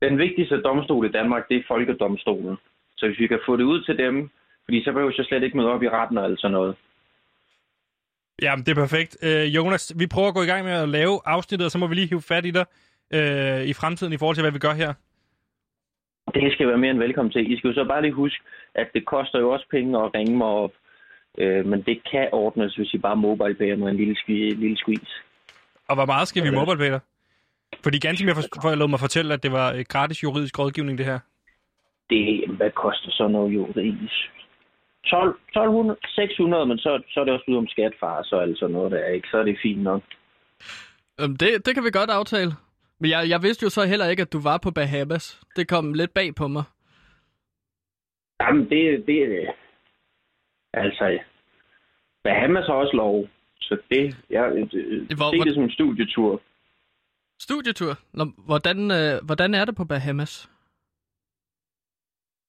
Den 0.01 0.17
vigtigste 0.17 0.61
domstol 0.61 1.05
i 1.05 1.11
Danmark, 1.11 1.47
det 1.49 1.57
er 1.57 1.63
Folkedomstolen. 1.67 2.55
Så 2.97 3.07
hvis 3.07 3.19
vi 3.19 3.27
kan 3.27 3.39
få 3.45 3.57
det 3.57 3.63
ud 3.63 3.81
til 3.83 3.97
dem, 3.97 4.29
fordi 4.65 4.83
så 4.83 4.91
behøver 4.91 5.13
jeg 5.17 5.25
slet 5.25 5.43
ikke 5.43 5.57
møde 5.57 5.69
op 5.69 5.83
i 5.83 5.89
retten 5.89 6.17
og 6.17 6.25
alt 6.25 6.39
sådan 6.41 6.51
noget. 6.53 6.75
Jamen, 8.41 8.65
det 8.65 8.71
er 8.71 8.82
perfekt. 8.86 9.17
Øh, 9.23 9.56
Jonas, 9.56 9.93
vi 9.95 10.08
prøver 10.08 10.28
at 10.28 10.34
gå 10.34 10.41
i 10.43 10.45
gang 10.45 10.65
med 10.65 10.73
at 10.73 10.89
lave 10.89 11.19
afsnittet, 11.26 11.65
og 11.65 11.71
så 11.71 11.78
må 11.78 11.88
vi 11.88 11.95
lige 11.95 12.08
hive 12.08 12.21
fat 12.21 12.45
i 12.45 12.52
dig 12.52 12.65
øh, 13.13 13.62
i 13.71 13.73
fremtiden 13.73 14.13
i 14.13 14.17
forhold 14.17 14.36
til, 14.36 14.43
hvad 14.43 14.52
vi 14.52 14.60
gør 14.60 14.73
her. 14.73 14.93
Det 16.34 16.54
skal 16.54 16.67
være 16.67 16.78
mere 16.78 16.91
end 16.91 17.00
velkommen 17.00 17.32
til. 17.32 17.52
I 17.54 17.58
skal 17.58 17.67
jo 17.67 17.73
så 17.73 17.86
bare 17.88 18.02
lige 18.02 18.13
huske, 18.13 18.43
at 18.76 18.88
det 18.93 19.06
koster 19.06 19.39
jo 19.39 19.50
også 19.50 19.65
penge 19.71 20.04
at 20.04 20.13
ringe 20.13 20.38
mig 20.38 20.47
op. 20.47 20.71
Øh, 21.38 21.65
men 21.65 21.82
det 21.82 21.97
kan 22.12 22.30
ordnes, 22.32 22.76
hvis 22.76 22.93
I 22.93 22.97
bare 22.97 23.15
mobile 23.15 23.76
mig 23.76 23.89
en 23.89 23.97
lille, 23.97 24.15
squi- 24.15 24.60
lille 24.63 24.78
squeeze. 24.78 25.12
Og 25.88 25.95
hvor 25.95 26.06
meget 26.06 26.28
skal 26.28 26.43
vi 26.43 26.50
mobile 26.50 26.91
dig? 26.91 27.00
Fordi 27.84 28.00
ganske 28.00 28.26
mere 28.26 28.36
for, 28.36 28.62
for, 28.62 28.76
lod 28.76 28.88
mig 28.88 29.00
fortælle, 29.00 29.34
at 29.34 29.43
det 29.43 29.52
var 29.52 29.73
øh, 29.73 29.86
gratis 29.89 30.23
juridisk 30.23 30.60
rådgivning, 30.60 30.97
det 30.97 31.06
her. 31.06 31.19
Det, 32.10 32.50
hvad 32.58 32.71
koster 32.71 33.12
så 33.12 33.28
noget 33.28 33.54
juridisk? 33.54 34.37
12, 35.09 35.39
1200, 35.49 35.99
600, 36.15 36.65
men 36.65 36.77
så, 36.77 37.01
så 37.09 37.19
er 37.19 37.23
det 37.23 37.33
også 37.33 37.45
ud 37.51 37.57
om 37.57 37.67
skatfar, 37.67 38.23
så 38.23 38.35
altså 38.39 38.67
noget 38.67 38.91
der, 38.91 39.05
ikke? 39.07 39.27
Så 39.31 39.37
er 39.37 39.43
det 39.43 39.59
fint 39.61 39.83
nok. 39.83 40.01
Øhm, 41.21 41.35
det, 41.37 41.65
det 41.65 41.73
kan 41.75 41.83
vi 41.83 41.91
godt 41.99 42.09
aftale. 42.09 42.51
Men 42.99 43.09
jeg, 43.11 43.29
jeg 43.29 43.41
vidste 43.43 43.63
jo 43.63 43.69
så 43.69 43.85
heller 43.85 44.07
ikke, 44.09 44.21
at 44.21 44.33
du 44.33 44.39
var 44.39 44.57
på 44.57 44.71
Bahamas. 44.71 45.41
Det 45.55 45.67
kom 45.69 45.93
lidt 45.93 46.13
bag 46.13 46.35
på 46.35 46.47
mig. 46.47 46.63
Jamen, 48.41 48.69
det, 48.69 49.03
det 49.07 49.49
altså, 50.73 51.19
Bahamas 52.23 52.65
har 52.65 52.73
også 52.73 52.95
lov. 52.95 53.27
Så 53.61 53.77
det, 53.91 54.15
jeg 54.29 54.51
øh, 54.51 54.59
Hvor- 55.17 55.31
se 55.31 55.37
hvor- 55.37 55.43
det 55.45 55.53
som 55.53 55.63
en 55.63 55.71
studietur. 55.71 56.41
Studietur. 57.39 57.93
Nå, 58.13 58.25
hvordan, 58.45 58.91
øh, 58.91 59.25
hvordan 59.25 59.53
er 59.53 59.65
det 59.65 59.75
på 59.75 59.85
Bahamas? 59.85 60.49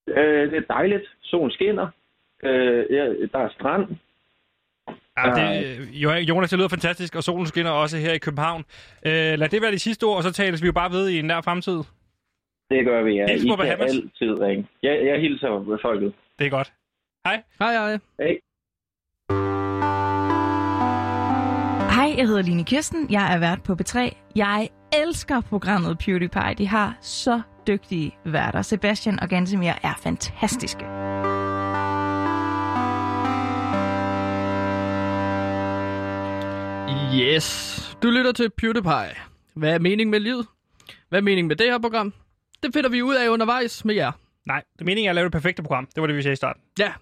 Øh, 0.08 0.50
det 0.50 0.56
er 0.56 0.72
dejligt. 0.74 1.06
Solen 1.22 1.50
skinner. 1.50 1.88
Øh, 2.44 2.84
ja, 2.90 3.04
der 3.32 3.38
er 3.38 3.48
strand. 3.58 3.86
Ja, 5.16 5.30
det, 5.34 5.88
Jo- 5.92 6.10
Jonas, 6.12 6.50
det 6.50 6.58
lyder 6.58 6.68
fantastisk, 6.68 7.14
og 7.14 7.22
solen 7.24 7.46
skinner 7.46 7.70
også 7.70 7.96
her 7.96 8.12
i 8.12 8.18
København. 8.18 8.64
Øh, 9.06 9.12
lad 9.12 9.48
det 9.48 9.62
være 9.62 9.72
de 9.72 9.78
sidste 9.78 10.04
ord, 10.04 10.16
og 10.16 10.22
så 10.22 10.32
tales 10.32 10.62
vi 10.62 10.66
jo 10.66 10.72
bare 10.72 10.90
ved 10.90 11.08
i 11.08 11.18
en 11.18 11.24
nær 11.24 11.40
fremtid. 11.40 11.78
Det 12.70 12.84
gør 12.84 13.02
vi, 13.02 13.12
ja. 13.14 13.26
Hils 13.28 13.44
I 13.44 13.48
på 13.48 13.56
kan 13.56 13.64
Bahamas. 13.64 13.90
altid 13.94 14.40
ringe. 14.40 14.66
Jeg, 14.82 15.06
jeg 15.06 15.20
hilser 15.20 15.58
med 15.62 15.78
folket. 15.82 16.12
Det 16.38 16.46
er 16.46 16.50
godt. 16.50 16.72
Hej. 17.26 17.42
Hej, 17.58 17.72
hej. 17.72 17.98
Hej. 18.18 18.38
Hej, 21.96 22.14
jeg 22.18 22.26
hedder 22.26 22.42
Line 22.42 22.64
Kirsten. 22.64 23.06
Jeg 23.10 23.34
er 23.34 23.38
vært 23.38 23.62
på 23.62 23.72
B3. 23.82 23.98
Jeg 24.36 24.68
elsker 25.06 25.40
programmet 25.40 25.98
PewDiePie. 25.98 26.54
De 26.58 26.68
har 26.68 26.96
så 27.00 27.40
dygtige 27.66 28.14
værter. 28.24 28.62
Sebastian 28.62 29.20
og 29.20 29.28
Gantemir 29.28 29.72
er 29.82 29.94
fantastiske. 30.02 30.84
Yes. 37.14 37.96
Du 38.02 38.10
lytter 38.10 38.32
til 38.32 38.50
PewDiePie. 38.50 39.14
Hvad 39.54 39.74
er 39.74 39.78
meningen 39.78 40.10
med 40.10 40.20
livet? 40.20 40.46
Hvad 41.08 41.18
er 41.18 41.22
meningen 41.22 41.48
med 41.48 41.56
det 41.56 41.66
her 41.66 41.78
program? 41.78 42.14
Det 42.62 42.74
finder 42.74 42.90
vi 42.90 43.02
ud 43.02 43.14
af 43.14 43.28
undervejs 43.28 43.84
med 43.84 43.94
jer. 43.94 44.12
Nej, 44.46 44.62
det 44.72 44.80
er 44.80 44.84
meningen 44.84 45.08
er 45.08 45.10
at 45.10 45.14
lave 45.14 45.24
det 45.24 45.32
perfekte 45.32 45.62
program. 45.62 45.88
Det 45.94 46.00
var 46.00 46.06
det, 46.06 46.16
vi 46.16 46.22
sagde 46.22 46.32
i 46.32 46.36
starten. 46.36 46.62
Ja. 46.78 46.92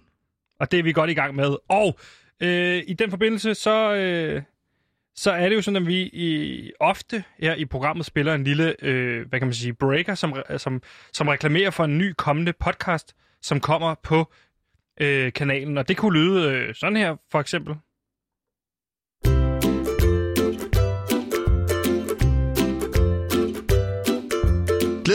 Og 0.61 0.71
det 0.71 0.79
er 0.79 0.83
vi 0.83 0.93
godt 0.93 1.11
i 1.11 1.15
gang 1.15 1.35
med. 1.35 1.57
Og 1.69 1.99
øh, 2.41 2.83
i 2.87 2.95
den 2.95 3.11
forbindelse, 3.11 3.55
så, 3.55 3.95
øh, 3.95 4.43
så 5.17 5.31
er 5.31 5.49
det 5.49 5.57
jo 5.57 5.63
sådan, 5.63 5.83
at 5.83 5.87
vi 5.87 6.03
i, 6.03 6.71
ofte 6.81 7.25
her 7.39 7.55
i 7.55 7.65
programmet 7.65 8.07
spiller 8.07 8.35
en 8.35 8.45
lille, 8.45 8.75
øh, 8.83 9.29
hvad 9.29 9.41
kan 9.41 9.47
man 9.47 9.55
sige, 9.55 9.73
breaker, 9.73 10.15
som, 10.15 10.35
som, 10.57 10.83
som 11.13 11.29
reklamerer 11.29 11.71
for 11.71 11.85
en 11.85 11.99
ny 11.99 12.13
kommende 12.17 12.53
podcast, 12.53 13.17
som 13.43 13.61
kommer 13.61 13.95
på 14.03 14.33
øh, 15.01 15.33
kanalen. 15.33 15.79
Og 15.79 15.89
det 15.89 15.97
kunne 15.97 16.19
lyde 16.19 16.51
øh, 16.51 16.75
sådan 16.75 16.97
her, 16.97 17.17
for 17.31 17.41
eksempel. 17.41 17.75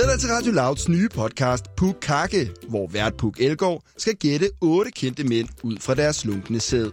Glæd 0.02 0.12
dig 0.12 0.20
til 0.20 0.30
Radio 0.30 0.52
Louds 0.52 0.90
nye 0.90 1.10
podcast 1.10 1.76
Puk 1.78 1.96
Kakke, 2.02 2.52
hvor 2.70 2.88
vært 2.88 3.14
Puk 3.18 3.40
Elgård 3.40 3.84
skal 3.98 4.16
gætte 4.16 4.50
otte 4.62 4.92
kendte 4.92 5.24
mænd 5.24 5.48
ud 5.64 5.78
fra 5.80 5.96
deres 5.96 6.16
slunkne 6.16 6.60
sæd. 6.60 6.92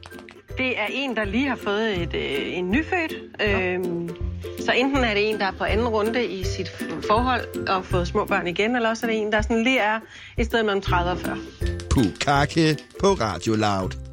Det 0.58 0.78
er 0.78 0.86
en, 0.90 1.16
der 1.16 1.24
lige 1.24 1.48
har 1.48 1.56
fået 1.56 2.02
et, 2.02 2.14
øh, 2.14 2.58
en 2.58 2.70
nyfødt. 2.70 3.14
Øhm, 3.42 4.08
så 4.60 4.72
enten 4.72 5.04
er 5.04 5.14
det 5.14 5.30
en, 5.30 5.38
der 5.38 5.46
er 5.46 5.52
på 5.58 5.64
anden 5.64 5.88
runde 5.88 6.26
i 6.26 6.44
sit 6.44 6.68
forhold 7.06 7.68
og 7.68 7.84
fået 7.84 8.08
små 8.08 8.24
børn 8.24 8.46
igen, 8.46 8.76
eller 8.76 8.88
også 8.88 9.06
er 9.06 9.10
det 9.10 9.20
en, 9.20 9.32
der 9.32 9.42
sådan 9.42 9.64
lige 9.64 9.80
er 9.80 10.00
et 10.38 10.46
sted 10.46 10.62
mellem 10.62 10.80
30 10.80 11.10
og 11.10 11.18
40. 11.18 11.36
Puk 11.90 12.12
Kakke 12.20 12.78
på 13.00 13.06
Radio 13.06 13.54
Loud. 13.54 14.07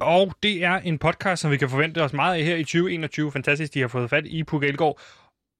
Og 0.00 0.32
det 0.42 0.64
er 0.64 0.74
en 0.74 0.98
podcast, 0.98 1.42
som 1.42 1.50
vi 1.50 1.56
kan 1.56 1.70
forvente 1.70 2.02
os 2.02 2.12
meget 2.12 2.38
af 2.38 2.44
her 2.44 2.56
i 2.56 2.64
2021. 2.64 3.32
Fantastisk, 3.32 3.74
de 3.74 3.80
har 3.80 3.88
fået 3.88 4.10
fat 4.10 4.26
i 4.26 4.44
Puk 4.44 4.64
Elgård. 4.64 5.00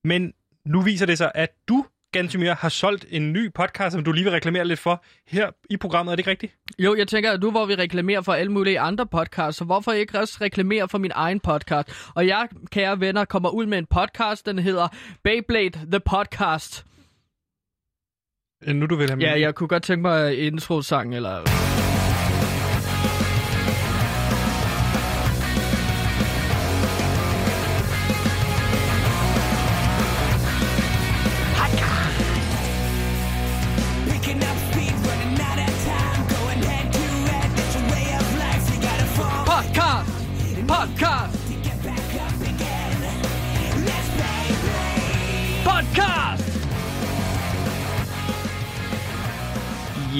Men 0.04 0.32
nu 0.64 0.80
viser 0.82 1.06
det 1.06 1.18
sig, 1.18 1.32
at 1.34 1.50
du, 1.68 1.86
Gantemir, 2.12 2.54
har 2.54 2.68
solgt 2.68 3.06
en 3.10 3.32
ny 3.32 3.52
podcast, 3.52 3.92
som 3.92 4.04
du 4.04 4.12
lige 4.12 4.24
vil 4.24 4.32
reklamere 4.32 4.64
lidt 4.64 4.78
for 4.78 5.04
her 5.26 5.50
i 5.70 5.76
programmet. 5.76 6.12
Er 6.12 6.16
det 6.16 6.20
ikke 6.20 6.30
rigtigt? 6.30 6.56
Jo, 6.78 6.94
jeg 6.94 7.08
tænker, 7.08 7.32
at 7.32 7.40
nu 7.40 7.50
hvor 7.50 7.66
vi 7.66 7.74
reklamerer 7.74 8.22
for 8.22 8.32
alle 8.32 8.52
mulige 8.52 8.80
andre 8.80 9.06
podcasts, 9.06 9.58
så 9.58 9.64
hvorfor 9.64 9.92
ikke 9.92 10.18
også 10.18 10.38
reklamere 10.40 10.88
for 10.88 10.98
min 10.98 11.12
egen 11.14 11.40
podcast? 11.40 11.92
Og 12.14 12.26
jeg, 12.26 12.48
kære 12.70 13.00
venner, 13.00 13.24
kommer 13.24 13.48
ud 13.48 13.66
med 13.66 13.78
en 13.78 13.86
podcast, 13.86 14.46
den 14.46 14.58
hedder 14.58 14.88
Beyblade 15.24 15.78
The 15.90 16.00
Podcast. 16.00 16.86
Nu 18.66 18.86
du 18.86 18.96
vil 18.96 19.10
have 19.10 19.20
Ja, 19.20 19.40
jeg 19.40 19.54
kunne 19.54 19.68
godt 19.68 19.82
tænke 19.82 20.02
mig 20.02 20.38
intro-sang, 20.38 21.14
eller... 21.14 21.69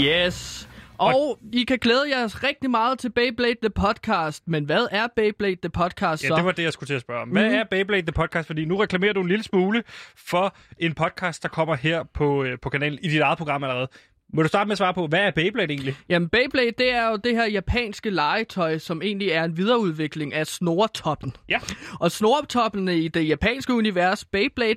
Yes. 0.04 0.68
Og 0.98 1.38
I 1.52 1.64
kan 1.64 1.78
glæde 1.78 2.04
jer 2.10 2.44
rigtig 2.44 2.70
meget 2.70 2.98
til 2.98 3.10
Beyblade 3.12 3.54
The 3.62 3.70
Podcast. 3.70 4.42
Men 4.48 4.64
hvad 4.64 4.86
er 4.90 5.06
Beyblade 5.16 5.56
The 5.62 5.68
Podcast 5.70 6.22
så? 6.22 6.28
Ja, 6.28 6.36
det 6.36 6.44
var 6.44 6.52
det, 6.52 6.62
jeg 6.62 6.72
skulle 6.72 6.86
til 6.88 6.94
at 6.94 7.00
spørge 7.00 7.20
om. 7.22 7.28
Hvad 7.28 7.44
Mhm. 7.44 7.54
er 7.54 7.64
Beyblade 7.70 8.02
The 8.02 8.12
Podcast? 8.12 8.46
Fordi 8.46 8.64
nu 8.64 8.76
reklamerer 8.76 9.12
du 9.12 9.20
en 9.20 9.28
lille 9.28 9.42
smule 9.44 9.82
for 10.28 10.56
en 10.78 10.94
podcast, 10.94 11.42
der 11.42 11.48
kommer 11.48 11.74
her 11.74 12.02
på, 12.14 12.44
øh, 12.44 12.58
på 12.62 12.68
kanalen 12.70 12.98
i 13.02 13.08
dit 13.08 13.20
eget 13.20 13.38
program 13.38 13.64
allerede. 13.64 13.88
Må 14.34 14.42
du 14.42 14.48
starte 14.48 14.68
med 14.68 14.72
at 14.72 14.78
svare 14.78 14.94
på, 14.94 15.06
hvad 15.06 15.20
er 15.20 15.30
Beyblade 15.30 15.72
egentlig? 15.72 15.96
Jamen, 16.08 16.28
Beyblade, 16.28 16.72
det 16.78 16.92
er 16.92 17.08
jo 17.10 17.16
det 17.16 17.36
her 17.36 17.44
japanske 17.46 18.10
legetøj, 18.10 18.78
som 18.78 19.02
egentlig 19.02 19.28
er 19.28 19.44
en 19.44 19.56
videreudvikling 19.56 20.34
af 20.34 20.46
snortoppen. 20.46 21.32
Ja. 21.48 21.60
Og 22.00 22.10
snortoppene 22.10 22.98
i 22.98 23.08
det 23.08 23.28
japanske 23.28 23.74
univers, 23.74 24.24
Beyblade, 24.24 24.76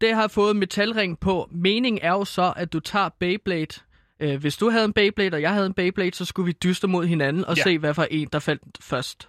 det 0.00 0.14
har 0.14 0.28
fået 0.28 0.56
metalring 0.56 1.20
på. 1.20 1.48
Meningen 1.52 2.00
er 2.02 2.10
jo 2.12 2.24
så, 2.24 2.52
at 2.56 2.72
du 2.72 2.80
tager 2.80 3.08
Beyblade. 3.20 3.80
Øh, 4.20 4.40
hvis 4.40 4.56
du 4.56 4.70
havde 4.70 4.84
en 4.84 4.92
Beyblade, 4.92 5.34
og 5.34 5.42
jeg 5.42 5.52
havde 5.52 5.66
en 5.66 5.74
Beyblade, 5.74 6.14
så 6.14 6.24
skulle 6.24 6.46
vi 6.46 6.52
dyste 6.52 6.86
mod 6.88 7.06
hinanden 7.06 7.44
og 7.44 7.56
Ja. 7.56 7.62
se, 7.62 7.78
hvad 7.78 7.94
for 7.94 8.06
en, 8.10 8.28
der 8.32 8.38
faldt 8.38 8.62
først 8.80 9.28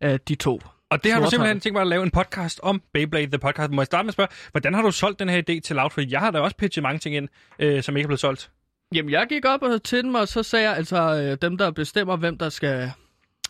af 0.00 0.20
de 0.20 0.34
to. 0.34 0.60
Og 0.90 1.04
det 1.04 1.12
har 1.12 1.20
du 1.20 1.30
simpelthen 1.30 1.60
tænkt 1.60 1.74
mig 1.74 1.80
at 1.80 1.86
lave 1.86 2.02
en 2.02 2.10
podcast 2.10 2.60
om 2.62 2.82
Beyblade 2.92 3.26
The 3.26 3.38
Podcast. 3.38 3.70
Må 3.70 3.82
jeg 3.82 3.86
starte 3.86 4.04
med 4.04 4.08
at 4.08 4.12
spørge, 4.14 4.28
hvordan 4.50 4.74
har 4.74 4.82
du 4.82 4.90
solgt 4.90 5.18
den 5.18 5.28
her 5.28 5.42
idé 5.50 5.60
til 5.60 5.76
Loud? 5.76 5.90
For 5.90 6.00
jeg 6.10 6.20
har 6.20 6.30
da 6.30 6.38
også 6.40 6.56
pitchet 6.56 6.82
mange 6.82 6.98
ting 6.98 7.16
ind, 7.16 7.28
øh, 7.58 7.82
som 7.82 7.96
ikke 7.96 8.04
er 8.06 8.08
blevet 8.08 8.20
solgt. 8.20 8.50
Jamen, 8.94 9.10
jeg 9.10 9.26
gik 9.28 9.44
op 9.44 9.62
og 9.62 9.82
til 9.82 10.02
dem, 10.04 10.14
og 10.14 10.28
så 10.28 10.42
sagde 10.42 10.68
jeg, 10.68 10.76
altså, 10.76 10.96
øh, 11.14 11.38
dem, 11.42 11.58
der 11.58 11.70
bestemmer, 11.70 12.16
hvem 12.16 12.38
der 12.38 12.48
skal... 12.48 12.90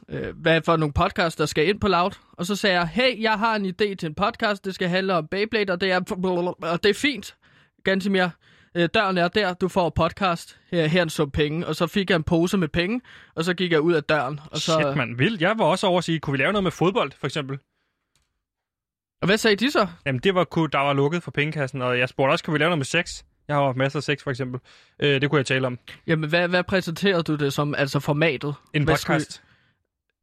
Øh, 0.09 0.37
hvad 0.37 0.61
for 0.65 0.77
nogle 0.77 0.93
podcasts, 0.93 1.37
der 1.37 1.47
skal 1.47 1.69
ind 1.69 1.81
på 1.81 1.89
Loud. 1.89 2.11
Og 2.33 2.47
så 2.47 2.57
sagde 2.57 2.77
jeg, 2.77 2.89
hey, 2.89 3.23
jeg 3.23 3.39
har 3.39 3.57
en 3.57 3.67
idé 3.67 3.95
til 3.95 4.05
en 4.07 4.15
podcast, 4.15 4.65
det 4.65 4.75
skal 4.75 4.89
handle 4.89 5.15
om 5.15 5.27
Beyblade, 5.31 5.73
og 5.73 5.81
det 5.81 5.93
er, 5.93 6.01
og 6.63 6.83
det 6.83 6.91
er 6.91 6.95
fint, 6.95 7.35
Gantimir. 7.85 8.29
Øh, 8.77 8.89
døren 8.95 9.19
er 9.19 9.29
der, 9.29 9.55
du 9.55 9.69
får 9.69 9.91
podcast, 9.91 10.61
her, 10.71 10.87
her 10.87 11.03
en 11.03 11.11
sum 11.11 11.31
penge. 11.31 11.67
Og 11.67 11.77
så 11.77 11.87
fik 11.87 12.11
jeg 12.11 12.17
en 12.17 12.23
pose 12.23 12.57
med 12.57 12.69
penge, 12.69 13.01
og 13.35 13.45
så 13.45 13.55
gik 13.55 13.73
jeg 13.73 13.81
ud 13.81 13.93
af 13.93 14.05
døren. 14.05 14.41
Og 14.51 14.59
så, 14.59 14.73
Shit, 14.73 14.97
man 14.97 15.19
vildt. 15.19 15.41
Jeg 15.41 15.59
var 15.59 15.65
også 15.65 15.87
over 15.87 15.99
at 15.99 16.05
sige, 16.05 16.21
kunne 16.21 16.33
vi 16.33 16.39
lave 16.39 16.53
noget 16.53 16.65
med 16.65 16.71
fodbold, 16.71 17.13
for 17.13 17.27
eksempel? 17.27 17.59
Og 19.23 19.27
hvad 19.27 19.39
sagde 19.39 19.57
de 19.57 19.71
så? 19.71 19.87
Jamen, 20.07 20.21
det 20.21 20.35
var, 20.35 20.45
der 20.45 20.79
var 20.79 20.93
lukket 20.93 21.23
for 21.23 21.31
pengekassen, 21.31 21.83
og 21.83 21.99
jeg 21.99 22.09
spurgte 22.09 22.33
også, 22.33 22.45
kan 22.45 22.55
vi 22.55 22.59
lave 22.59 22.69
noget 22.69 22.79
med 22.79 22.85
sex? 22.85 23.23
Jeg 23.49 23.57
har 23.57 23.65
haft 23.65 23.77
masser 23.77 23.99
af 23.99 24.03
sex, 24.03 24.23
for 24.23 24.31
eksempel. 24.31 24.61
Øh, 25.01 25.21
det 25.21 25.31
kunne 25.31 25.39
jeg 25.39 25.47
tale 25.47 25.67
om. 25.67 25.79
Jamen, 26.07 26.29
hvad, 26.29 26.49
hvad 26.49 26.65
præsenterede 26.65 27.23
du 27.23 27.35
det 27.35 27.53
som, 27.53 27.75
altså 27.75 28.01
formatet? 28.01 28.55
En 28.75 28.85
Hvad 28.85 28.97
skulle 28.97 29.17
podcast. 29.17 29.43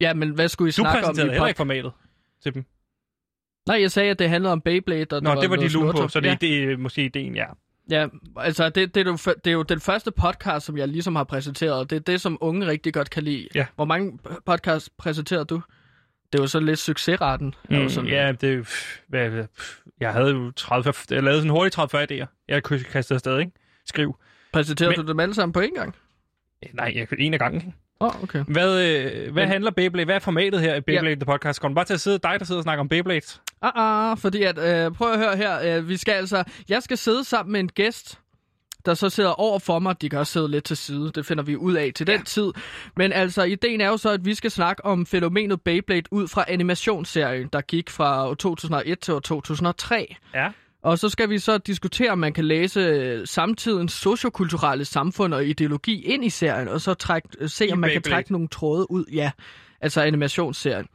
Ja, 0.01 0.13
men 0.13 0.29
hvad 0.29 0.47
skulle 0.47 0.69
I 0.69 0.71
Du 0.71 0.73
snakke 0.73 0.97
om 0.97 1.03
i 1.03 1.05
præsenterede 1.05 1.31
heller 1.31 1.47
ikke 1.47 1.57
formatet 1.57 1.91
til 2.43 2.53
dem. 2.53 2.65
Nej, 3.67 3.81
jeg 3.81 3.91
sagde, 3.91 4.11
at 4.11 4.19
det 4.19 4.29
handlede 4.29 4.51
om 4.51 4.61
Beyblade. 4.61 5.15
Og 5.15 5.23
Nå, 5.23 5.41
det 5.41 5.49
var 5.49 5.55
de 5.55 5.61
noget 5.61 5.73
lune 5.73 5.91
på, 5.91 6.07
så 6.07 6.19
det, 6.19 6.27
ja. 6.27 6.37
det 6.41 6.63
er 6.63 6.77
måske 6.77 7.05
ideen, 7.05 7.35
ja. 7.35 7.45
Ja, 7.91 8.07
altså 8.37 8.69
det, 8.69 8.95
det, 8.95 9.07
er 9.07 9.11
jo, 9.11 9.17
det 9.35 9.47
er 9.47 9.51
jo 9.51 9.63
den 9.63 9.79
første 9.79 10.11
podcast, 10.11 10.65
som 10.65 10.77
jeg 10.77 10.87
ligesom 10.87 11.15
har 11.15 11.23
præsenteret, 11.23 11.89
det 11.89 11.95
er 11.95 11.99
det, 11.99 12.21
som 12.21 12.37
unge 12.41 12.67
rigtig 12.67 12.93
godt 12.93 13.09
kan 13.09 13.23
lide. 13.23 13.47
Ja. 13.55 13.65
Hvor 13.75 13.85
mange 13.85 14.19
podcasts 14.45 14.89
præsenterede 14.97 15.45
du? 15.45 15.61
Det 16.33 16.41
var 16.41 16.47
så 16.47 16.59
lidt 16.59 16.79
succesraten. 16.79 17.55
er 17.69 17.77
jo 17.77 17.83
Mm, 17.83 17.89
sådan, 17.89 18.09
ja, 18.09 18.31
det, 18.41 18.49
er 18.49 18.53
jo- 18.53 18.65
hvad- 19.07 19.45
jeg 19.99 20.13
havde 20.13 20.29
jo 20.31 20.51
30, 20.51 20.93
jeg 21.09 21.23
lavede 21.23 21.39
sådan 21.41 21.51
hurtigt 21.51 21.75
30-40 21.79 22.03
idéer. 22.11 22.25
Jeg 22.47 22.63
kastede 22.63 23.15
afsted, 23.17 23.39
ikke? 23.39 23.51
Skriv. 23.85 24.15
Præsenterede 24.53 24.95
Men- 24.97 25.05
du 25.05 25.11
dem 25.11 25.19
alle 25.19 25.35
sammen 25.35 25.53
på 25.53 25.59
en 25.59 25.73
gang? 25.73 25.95
Nej, 26.73 26.91
jeg, 26.95 27.07
en 27.19 27.33
af 27.33 27.39
gangen. 27.39 27.73
Oh, 28.01 28.23
okay. 28.23 28.43
Hvad, 28.47 28.81
øh, 28.87 29.33
hvad 29.33 29.43
Men- 29.43 29.47
handler 29.51 29.71
Beyblade? 29.71 30.05
Hvad 30.05 30.15
er 30.15 30.19
formatet 30.19 30.61
her 30.61 30.75
i 30.75 30.81
Beyblade 30.81 31.09
ja. 31.09 31.15
The 31.15 31.25
Podcast? 31.25 31.61
Kommer 31.61 31.75
bare 31.75 31.85
til 31.85 31.93
at 31.93 32.01
sidde, 32.01 32.19
dig 32.23 32.35
der 32.39 32.45
sidder 32.45 32.59
og 32.59 32.63
snakker 32.63 32.79
om 32.79 32.89
Beyblade? 32.89 33.21
Ah, 33.61 33.71
ah, 34.11 34.17
fordi 34.17 34.43
at, 34.43 34.57
øh, 34.57 34.91
prøv 34.91 35.11
at 35.11 35.19
høre 35.19 35.37
her, 35.37 35.77
øh, 35.77 35.89
vi 35.89 35.97
skal 35.97 36.11
altså, 36.11 36.43
jeg 36.69 36.83
skal 36.83 36.97
sidde 36.97 37.23
sammen 37.23 37.51
med 37.51 37.59
en 37.59 37.67
gæst, 37.69 38.19
der 38.85 38.93
så 38.93 39.09
sidder 39.09 39.29
over 39.39 39.59
for 39.59 39.79
mig. 39.79 40.01
De 40.01 40.09
kan 40.09 40.19
også 40.19 40.33
sidde 40.33 40.47
lidt 40.51 40.63
til 40.63 40.77
side, 40.77 41.11
det 41.15 41.25
finder 41.25 41.43
vi 41.43 41.55
ud 41.55 41.73
af 41.73 41.91
til 41.95 42.07
den 42.07 42.17
ja. 42.17 42.23
tid. 42.23 42.51
Men 42.97 43.13
altså, 43.13 43.43
ideen 43.43 43.81
er 43.81 43.87
jo 43.87 43.97
så, 43.97 44.09
at 44.09 44.25
vi 44.25 44.35
skal 44.35 44.51
snakke 44.51 44.85
om 44.85 45.05
fænomenet 45.05 45.61
Beyblade 45.61 46.03
ud 46.11 46.27
fra 46.27 46.45
animationsserien, 46.47 47.49
der 47.53 47.61
gik 47.61 47.89
fra 47.89 48.29
år 48.29 48.33
2001 48.33 48.99
til 48.99 49.13
år 49.13 49.19
2003. 49.19 50.15
Ja. 50.33 50.49
Og 50.83 50.99
så 50.99 51.09
skal 51.09 51.29
vi 51.29 51.39
så 51.39 51.57
diskutere, 51.57 52.11
om 52.11 52.17
man 52.17 52.33
kan 52.33 52.45
læse 52.45 52.79
øh, 52.79 53.27
samtidens 53.27 53.93
sociokulturelle 53.93 54.85
samfund 54.85 55.33
og 55.33 55.45
ideologi 55.45 56.01
ind 56.01 56.25
i 56.25 56.29
serien, 56.29 56.67
og 56.67 56.81
så 56.81 56.93
træk, 56.93 57.23
øh, 57.39 57.49
se, 57.49 57.69
om 57.71 57.79
man 57.79 57.91
kan 57.91 58.01
trække 58.01 58.31
nogle 58.31 58.47
tråde 58.47 58.91
ud. 58.91 59.05
Ja, 59.13 59.31
altså 59.81 60.01
animationsserien. 60.01 60.87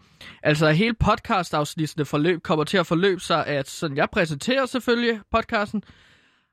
Altså 0.43 0.71
hele 0.71 0.95
podcast-afsnittene 0.95 2.05
forløb 2.05 2.43
kommer 2.43 2.65
til 2.65 2.79
at 2.79 2.87
forløbe 2.87 3.21
sig, 3.21 3.47
at 3.47 3.69
sådan, 3.69 3.97
jeg 3.97 4.09
præsenterer 4.13 4.67
selvfølgelig 4.67 5.21
podcasten. 5.33 5.83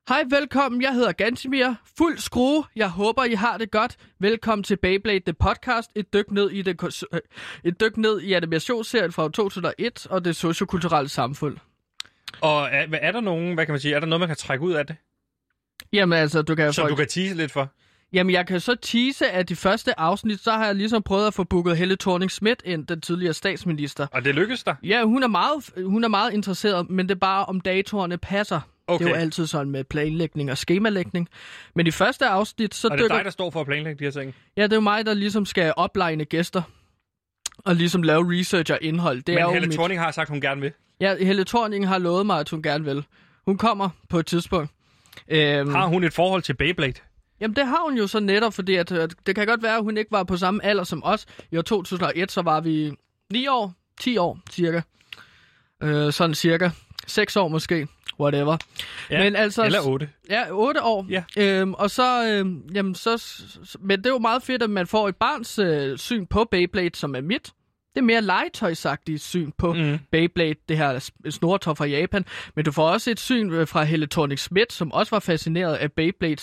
Hej, 0.08 0.24
velkommen. 0.30 0.82
Jeg 0.82 0.94
hedder 0.94 1.12
Gantimir. 1.12 1.74
Fuld 1.98 2.18
skrue. 2.18 2.64
Jeg 2.76 2.90
håber, 2.90 3.24
I 3.24 3.34
har 3.34 3.58
det 3.58 3.72
godt. 3.72 3.98
Velkommen 4.20 4.64
til 4.64 4.78
Beyblade 4.78 5.20
The 5.20 5.34
Podcast. 5.34 5.92
Et 5.96 6.14
dyk 6.14 6.32
ned 6.32 6.50
i, 6.50 6.62
det, 6.62 6.84
øh, 7.14 7.20
et 7.64 7.80
dyk 7.80 7.98
ned 7.98 8.22
i 8.22 8.34
animationsserien 8.34 9.12
fra 9.12 9.30
2001 9.30 10.08
og 10.10 10.26
det 10.26 10.36
sociokulturelle 10.36 11.10
samfund. 11.10 11.58
Og 12.44 12.68
er, 12.72 12.88
hvad- 12.88 13.00
er 13.02 13.12
der 13.12 13.22
nogen, 13.22 13.54
hvad 13.54 13.66
kan 13.66 13.74
man 13.74 13.80
sige, 13.80 13.96
er 13.96 14.00
der 14.00 14.08
noget, 14.08 14.20
man 14.20 14.30
kan 14.30 14.38
trække 14.38 14.66
ud 14.66 14.74
af 14.74 14.88
det, 14.88 14.96
Jamen 15.94 16.20
altså, 16.20 16.42
du 16.42 16.56
kan, 16.56 16.74
som 16.74 16.84
for, 16.84 16.90
du 16.90 16.96
kan 16.96 17.08
tease 17.08 17.36
lidt 17.36 17.52
for? 17.52 17.70
jamen, 18.14 18.34
jeg 18.34 18.48
kan 18.48 18.60
så 18.60 18.76
tease, 18.76 19.30
at 19.30 19.50
de 19.50 19.56
første 19.56 20.00
afsnit, 20.00 20.40
så 20.40 20.52
har 20.52 20.66
jeg 20.66 20.76
ligesom 20.76 21.04
prøvet 21.04 21.28
at 21.28 21.34
få 21.34 21.44
booket 21.44 21.78
Helle 21.78 21.96
thorning 22.00 22.32
Schmidt 22.32 22.62
ind, 22.66 22.88
den 22.88 23.02
tidligere 23.02 23.34
statsminister. 23.34 24.08
Og 24.12 24.26
det 24.26 24.36
lykkedes 24.36 24.64
dig? 24.64 24.76
Ja, 24.84 25.04
hun 25.04 25.24
er, 25.24 25.28
meget, 25.28 25.54
hun 25.86 26.04
er 26.04 26.08
meget 26.08 26.34
interesseret, 26.34 26.90
men 26.90 27.10
det 27.10 27.16
er 27.16 27.20
bare, 27.20 27.46
om 27.46 27.62
datorerne 27.62 28.18
passer. 28.18 28.62
Okay. 28.88 29.06
Det 29.06 29.12
er 29.12 29.16
jo 29.16 29.22
altid 29.22 29.48
sådan 29.48 29.72
med 29.72 29.84
planlægning 29.84 30.52
og 30.52 30.58
skemalægning. 30.58 31.30
Men 31.76 31.88
i 31.88 31.92
første 31.92 32.26
afsnit, 32.28 32.76
så 32.76 32.88
Og 32.88 32.92
det 32.92 33.00
er 33.04 33.06
dykker... 33.08 33.16
dig, 33.16 33.26
der 33.26 33.32
står 33.32 33.50
for 33.52 33.60
at 33.60 33.66
planlægge 33.68 34.00
de 34.00 34.04
her 34.04 34.12
ting? 34.22 34.36
Ja, 34.58 34.64
det 34.64 34.72
er 34.72 34.78
jo 34.78 34.82
mig, 34.82 35.06
der 35.06 35.14
ligesom 35.14 35.46
skal 35.46 35.74
oplegne 35.78 36.26
gæster. 36.26 36.62
Og 37.66 37.76
ligesom 37.76 38.04
lave 38.04 38.40
research 38.40 38.72
og 38.72 38.78
indhold. 38.82 39.22
Det 39.22 39.30
er 39.34 39.38
Men 39.38 39.44
jo 39.48 39.54
Helle 39.54 39.68
mit... 39.68 39.76
Thorning 39.76 40.00
har 40.00 40.12
sagt, 40.12 40.30
hun 40.30 40.42
gerne 40.42 40.62
vil. 40.62 40.72
Ja, 41.04 41.16
Helle 41.16 41.46
Thorning 41.46 41.88
har 41.88 41.98
lovet 41.98 42.26
mig, 42.26 42.40
at 42.40 42.50
hun 42.50 42.64
gerne 42.64 42.86
vil. 42.86 43.06
Hun 43.46 43.58
kommer 43.58 43.90
på 44.10 44.20
et 44.20 44.26
tidspunkt. 44.26 44.72
Øhm, 45.28 45.72
Har 45.72 45.86
hun 45.88 46.04
et 46.04 46.14
forhold 46.14 46.42
til 46.42 46.54
Beyblade? 46.54 46.94
Jamen, 47.40 47.56
det 47.56 47.68
har 47.68 47.84
hun 47.86 47.98
jo 47.98 48.08
så 48.08 48.20
netop, 48.20 48.54
fordi 48.54 48.76
at, 48.76 48.92
at 48.92 49.14
det 49.26 49.36
kan 49.36 49.48
godt 49.48 49.64
være, 49.64 49.76
at 49.78 49.84
hun 49.84 49.98
ikke 49.98 50.12
var 50.12 50.24
på 50.24 50.38
samme 50.38 50.66
alder 50.66 50.84
som 50.84 51.04
os. 51.06 51.26
I 51.52 51.58
år 51.58 51.62
2001, 51.62 52.32
så 52.32 52.42
var 52.42 52.62
vi 52.62 52.92
9 53.32 53.48
år, 53.48 53.74
10 54.00 54.18
år 54.18 54.40
cirka. 54.52 54.82
Øh, 55.84 56.14
sådan 56.14 56.36
cirka. 56.36 56.70
6 57.08 57.36
år 57.36 57.48
måske. 57.48 57.88
Whatever. 58.20 58.58
Ja, 59.10 59.24
Men 59.24 59.36
altså, 59.36 59.64
Eller 59.66 59.82
8. 59.82 60.10
Ja, 60.30 60.44
8 60.52 60.84
år. 60.84 61.06
Ja. 61.10 61.24
Øhm, 61.38 61.74
og 61.74 61.92
så, 61.92 62.28
øhm, 62.28 62.62
jamen 62.74 62.96
så, 62.96 63.24
men 63.80 63.98
det 63.98 64.06
er 64.06 64.10
jo 64.10 64.20
meget 64.20 64.44
fedt, 64.44 64.64
at 64.64 64.70
man 64.70 64.88
får 64.88 65.10
et 65.10 65.16
barns 65.16 65.60
øh, 65.60 65.98
syn 65.98 66.26
på 66.26 66.48
Beyblade, 66.52 66.96
som 66.96 67.16
er 67.16 67.22
mit. 67.22 67.54
Det 67.94 68.00
er 68.00 68.06
mere 68.06 68.22
legetøjsagtigt 68.22 69.22
syn 69.22 69.52
på 69.58 69.74
Mm. 69.74 70.00
Beyblade, 70.12 70.56
det 70.70 70.78
her 70.78 71.00
s- 71.00 71.12
snortop 71.30 71.78
fra 71.78 71.86
Japan. 71.86 72.26
Men 72.56 72.66
du 72.66 72.72
får 72.72 72.90
også 72.90 73.12
et 73.12 73.20
syn 73.20 73.52
øh, 73.52 73.68
fra 73.68 73.84
Helle 73.84 74.08
thorning 74.08 74.40
Schmidt, 74.40 74.74
som 74.74 74.92
også 74.92 75.16
var 75.16 75.20
fascineret 75.20 75.76
af 75.76 75.92
Beyblade 75.92 76.42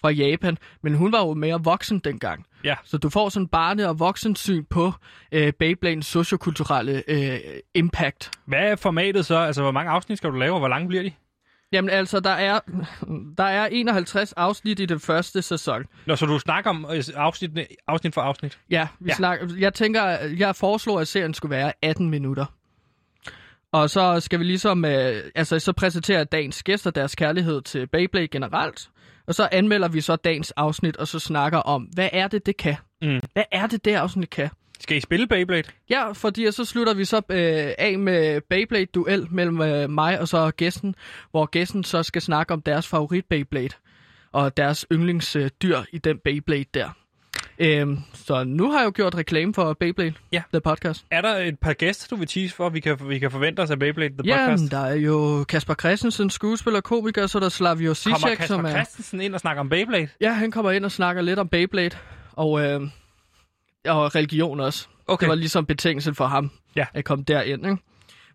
fra 0.00 0.10
Japan. 0.10 0.58
Men 0.82 0.94
hun 0.94 1.12
var 1.12 1.26
jo 1.26 1.34
mere 1.34 1.60
voksen 1.64 1.98
dengang. 1.98 2.46
Ja. 2.64 2.74
Så 2.84 2.98
du 2.98 3.08
får 3.10 3.28
sådan 3.28 3.48
barne- 3.48 3.88
og 3.88 3.98
voksen 3.98 4.36
syn 4.36 4.64
på 4.64 4.92
øh, 5.32 5.52
Beyblades 5.52 6.06
sociokulturelle 6.06 7.02
øh, 7.08 7.38
impact. 7.74 8.30
Hvad 8.46 8.58
er 8.58 8.76
formatet 8.76 9.26
så? 9.26 9.36
Altså, 9.38 9.62
hvor 9.62 9.70
mange 9.72 9.90
afsnit 9.90 10.18
skal 10.18 10.30
du 10.30 10.36
lave, 10.36 10.52
og 10.52 10.58
hvor 10.58 10.68
lange 10.68 10.88
bliver 10.88 11.02
de? 11.02 11.12
Jamen 11.72 11.90
altså, 11.90 12.20
der 12.20 12.30
er, 12.30 12.60
der 13.38 13.44
er 13.44 13.66
51 13.72 14.32
afsnit 14.32 14.80
i 14.80 14.86
den 14.86 15.00
første 15.00 15.42
sæson. 15.42 15.84
Nå, 16.06 16.16
så 16.16 16.26
du 16.26 16.38
snakker 16.38 16.70
om 16.70 16.86
øh, 16.92 17.04
afsnit, 17.16 17.50
afsnit 17.86 18.14
for 18.14 18.20
afsnit? 18.20 18.58
Ja, 18.70 18.88
vi 19.00 19.04
Ja. 19.06 19.10
ja. 19.12 19.14
Snakker, 19.14 19.46
jeg 19.58 19.74
tænker, 19.74 20.02
jeg 20.38 20.56
foreslår, 20.56 21.00
at 21.00 21.08
serien 21.08 21.34
skulle 21.34 21.50
være 21.50 21.72
18 21.82 22.10
minutter. 22.10 22.44
Og 23.72 23.90
så 23.90 24.20
skal 24.20 24.38
vi 24.38 24.44
ligesom, 24.44 24.84
øh, 24.84 25.22
altså 25.34 25.58
så 25.58 25.72
præsentere 25.72 26.24
dagens 26.24 26.62
gæster 26.62 26.90
deres 26.90 27.14
kærlighed 27.14 27.62
til 27.62 27.86
Beyblade 27.86 28.28
generelt. 28.28 28.88
Og 29.26 29.34
så 29.34 29.48
anmelder 29.52 29.88
vi 29.88 30.00
så 30.00 30.16
dagens 30.16 30.50
afsnit, 30.50 30.96
og 30.96 31.08
så 31.08 31.18
snakker 31.18 31.58
om, 31.58 31.82
hvad 31.82 32.08
er 32.12 32.28
det, 32.28 32.46
det 32.46 32.56
kan? 32.56 32.76
Mm. 33.02 33.20
Hvad 33.32 33.44
er 33.52 33.66
det, 33.66 33.84
det 33.84 33.94
afsnit 33.94 34.30
kan? 34.30 34.48
Skal 34.88 34.96
I 34.96 35.00
spille 35.00 35.26
Beyblade? 35.26 35.62
Ja, 35.90 36.12
fordi 36.12 36.52
så 36.52 36.64
slutter 36.64 36.94
vi 36.94 37.04
så 37.04 37.16
øh, 37.16 37.72
af 37.78 37.98
med 37.98 38.40
Beyblade-duel 38.40 39.26
mellem 39.30 39.60
øh, 39.60 39.90
mig 39.90 40.20
og 40.20 40.28
så 40.28 40.50
gæsten, 40.50 40.94
hvor 41.30 41.46
gæsten 41.46 41.84
så 41.84 42.02
skal 42.02 42.22
snakke 42.22 42.52
om 42.54 42.62
deres 42.62 42.86
favorit 42.88 43.24
Beyblade 43.24 43.68
og 44.32 44.56
deres 44.56 44.86
yndlingsdyr 44.92 45.78
øh, 45.78 45.84
i 45.92 45.98
den 45.98 46.18
Beyblade 46.24 46.64
der. 46.74 46.88
Øhm, 47.58 47.98
så 48.14 48.44
nu 48.44 48.70
har 48.70 48.78
jeg 48.78 48.86
jo 48.86 48.92
gjort 48.94 49.14
reklame 49.14 49.54
for 49.54 49.72
Beyblade, 49.72 50.12
Ja. 50.32 50.42
The 50.52 50.60
Podcast. 50.60 51.04
Er 51.10 51.20
der 51.20 51.36
et 51.36 51.58
par 51.58 51.72
gæster, 51.72 52.06
du 52.10 52.16
vil 52.16 52.28
tease 52.28 52.54
for, 52.54 52.68
vi 52.68 52.80
kan, 52.80 52.96
vi 53.08 53.18
kan 53.18 53.30
forvente 53.30 53.60
os 53.60 53.70
af 53.70 53.78
Beyblade 53.78 54.10
The 54.10 54.22
Ja, 54.24 54.46
Podcast? 54.46 54.70
der 54.72 54.84
er 54.86 54.94
jo 54.94 55.44
Kasper 55.48 55.74
Christensen, 55.74 56.30
skuespiller 56.30 56.80
komiker, 56.80 57.26
så 57.26 57.38
er 57.38 57.40
der 57.40 57.48
Slavio 57.48 57.94
Kommer 58.04 58.18
Zizek, 58.18 58.36
Kasper 58.38 58.46
som 58.46 58.64
er... 58.64 58.70
Christensen 58.70 59.20
ind 59.20 59.34
og 59.34 59.40
snakker 59.40 59.60
om 59.60 59.68
Beyblade? 59.68 60.08
Ja, 60.20 60.32
han 60.32 60.50
kommer 60.50 60.70
ind 60.70 60.84
og 60.84 60.92
snakker 60.92 61.22
lidt 61.22 61.38
om 61.38 61.48
Beyblade, 61.48 61.96
og, 62.32 62.60
øh, 62.60 62.80
og 63.86 64.14
religion 64.14 64.60
også. 64.60 64.88
Okay. 65.06 65.24
Det 65.24 65.28
var 65.28 65.34
ligesom 65.34 65.66
betingelsen 65.66 66.14
for 66.14 66.26
ham, 66.26 66.50
Ja. 66.76 66.86
at 66.94 67.04
komme 67.04 67.24
derind. 67.28 67.66
Ikke? 67.66 67.76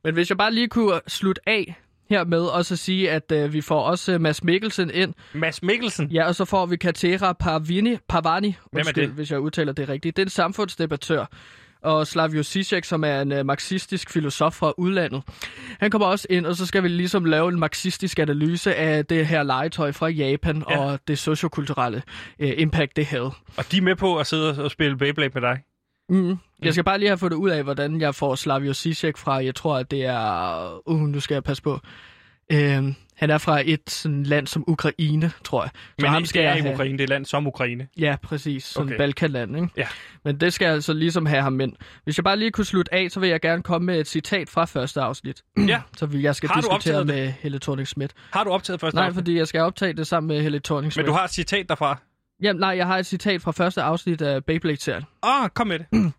Men 0.04 0.14
hvis 0.14 0.30
jeg 0.30 0.38
bare 0.38 0.54
lige 0.54 0.68
kunne 0.68 1.00
slutte 1.08 1.42
af 1.50 1.76
hermed, 2.10 2.42
og 2.46 2.66
så 2.66 2.76
sige, 2.76 3.12
at 3.12 3.32
øh, 3.32 3.54
vi 3.54 3.62
får 3.62 3.82
også 3.82 4.12
øh, 4.14 4.22
Mads 4.22 4.44
Mikkelsen 4.44 4.92
ind. 4.94 5.14
Mads 5.34 5.64
Mikkelsen? 5.64 6.12
Ja, 6.12 6.28
og 6.28 6.36
så 6.36 6.46
får 6.46 6.66
vi 6.66 6.76
Katera 6.78 7.34
Parvini, 7.34 7.98
Parvani, 8.10 8.48
Hvem 8.48 8.58
er 8.74 8.78
undskyld, 8.80 9.04
det? 9.08 9.14
hvis 9.14 9.32
jeg 9.32 9.40
udtaler 9.40 9.74
det 9.74 9.90
rigtigt. 9.90 10.16
Det 10.18 10.22
er 10.22 10.26
en 10.26 10.30
samfundsdebattør. 10.30 11.26
Og 11.84 12.08
Slavio 12.08 12.44
Zizek, 12.44 12.84
som 12.84 13.04
er 13.04 13.22
en 13.22 13.32
øh, 13.32 13.46
marxistisk 13.46 14.10
filosof 14.10 14.54
fra 14.54 14.74
udlandet. 14.78 15.24
Han 15.80 15.92
kommer 15.92 16.08
også 16.08 16.28
ind, 16.30 16.46
og 16.46 16.56
så 16.56 16.66
skal 16.66 16.84
vi 16.84 16.88
ligesom 16.88 17.26
lave 17.26 17.50
en 17.50 17.60
marxistisk 17.60 18.20
analyse 18.20 18.76
af 18.76 19.06
det 19.06 19.28
her 19.28 19.44
legetøj 19.44 19.92
fra 19.92 20.08
Japan 20.08 20.64
Ja. 20.70 20.80
og 20.80 21.00
det 21.08 21.20
sociokulturelle 21.20 22.04
øh, 22.40 22.54
impact, 22.58 22.96
det 22.96 23.06
havde. 23.06 23.32
Og 23.58 23.72
de 23.72 23.78
er 23.78 23.82
med 23.82 23.96
på 23.96 24.18
at 24.18 24.28
sidde 24.28 24.64
og 24.64 24.72
spille 24.72 24.98
Beyblade 24.98 25.32
med 25.34 25.42
dig? 25.42 25.60
Mm. 26.10 26.38
Jeg 26.62 26.74
skal 26.74 26.84
bare 26.84 26.98
lige 27.00 27.10
have 27.10 27.18
fundet 27.18 27.38
ud 27.38 27.50
af, 27.50 27.64
hvordan 27.64 28.02
jeg 28.02 28.16
får 28.16 28.36
Slavio 28.36 28.74
Zizek 28.74 29.18
fra, 29.18 29.34
jeg 29.44 29.56
tror, 29.56 29.78
at 29.78 29.92
det 29.92 30.06
er... 30.06 30.90
Uh, 30.90 31.00
nu 31.02 31.20
skal 31.20 31.36
jeg 31.36 31.44
passe 31.44 31.64
på. 31.64 31.80
Øhm, 32.52 32.96
han 33.16 33.30
er 33.30 33.38
fra 33.38 33.62
et 33.66 33.82
sådan 33.90 34.24
land 34.24 34.48
som 34.48 34.64
Ukraine, 34.68 35.32
tror 35.44 35.64
jeg. 35.64 35.72
Så 35.76 35.94
Men 36.00 36.10
ham 36.10 36.22
det 36.22 36.30
skal 36.30 36.42
er 36.44 36.48
jeg 36.48 36.56
ikke 36.56 36.68
have. 36.68 36.76
Ukraine, 36.76 36.98
det 36.98 37.04
er 37.04 37.08
land 37.08 37.26
som 37.26 37.48
Ukraine. 37.48 37.88
Ja, 38.00 38.16
præcis. 38.24 38.64
Sådan 38.64 38.88
Okay. 38.88 38.98
Balkanland, 38.98 39.56
ikke? 39.56 39.68
Ja. 39.78 39.88
Men 40.26 40.40
det 40.40 40.54
skal 40.54 40.66
altså 40.66 40.94
ligesom 40.94 41.26
have 41.26 41.42
ham 41.42 41.60
ind. 41.62 41.74
Hvis 42.04 42.18
jeg 42.18 42.24
bare 42.24 42.38
lige 42.38 42.52
kunne 42.52 42.66
slutte 42.66 42.94
af, 42.94 43.12
så 43.12 43.20
vil 43.20 43.30
jeg 43.30 43.42
gerne 43.42 43.64
komme 43.64 43.86
med 43.86 44.00
et 44.00 44.08
citat 44.08 44.50
fra 44.50 44.66
første 44.66 45.02
afsnit. 45.02 45.42
Ja. 45.68 45.82
Så 45.98 46.06
vi- 46.06 46.24
jeg 46.24 46.36
skal 46.36 46.50
Har 46.50 46.56
diskutere 46.56 46.76
optaget 46.76 47.08
det? 47.08 47.16
med 47.16 47.34
Helle 47.42 47.60
thorning 47.60 47.88
Schmidt. 47.88 48.12
Har 48.32 48.44
du 48.44 48.50
optaget 48.50 48.80
første 48.82 48.96
Nej, 48.96 49.06
afsnit? 49.06 49.16
fordi 49.22 49.38
jeg 49.38 49.48
skal 49.48 49.62
optage 49.62 49.94
det 49.94 50.08
sammen 50.08 50.28
med 50.28 50.42
Helle 50.42 50.60
thorning 50.60 50.86
Men 50.86 50.92
Schmidt. 50.92 51.08
du 51.08 51.12
har 51.14 51.24
et 51.24 51.32
citat 51.32 51.70
derfra? 51.70 51.98
Jamen, 52.44 52.60
nej, 52.60 52.70
jeg 52.70 52.88
har 52.88 52.98
et 52.98 53.06
citat 53.06 53.42
fra 53.42 53.52
første 53.52 53.82
afsnit 53.82 54.22
af 54.22 54.46
Beyblade-serien. 54.46 55.04
Åh, 55.24 55.44
oh, 55.44 55.50
kom 55.50 55.68
med 55.68 55.80
det. 55.80 55.86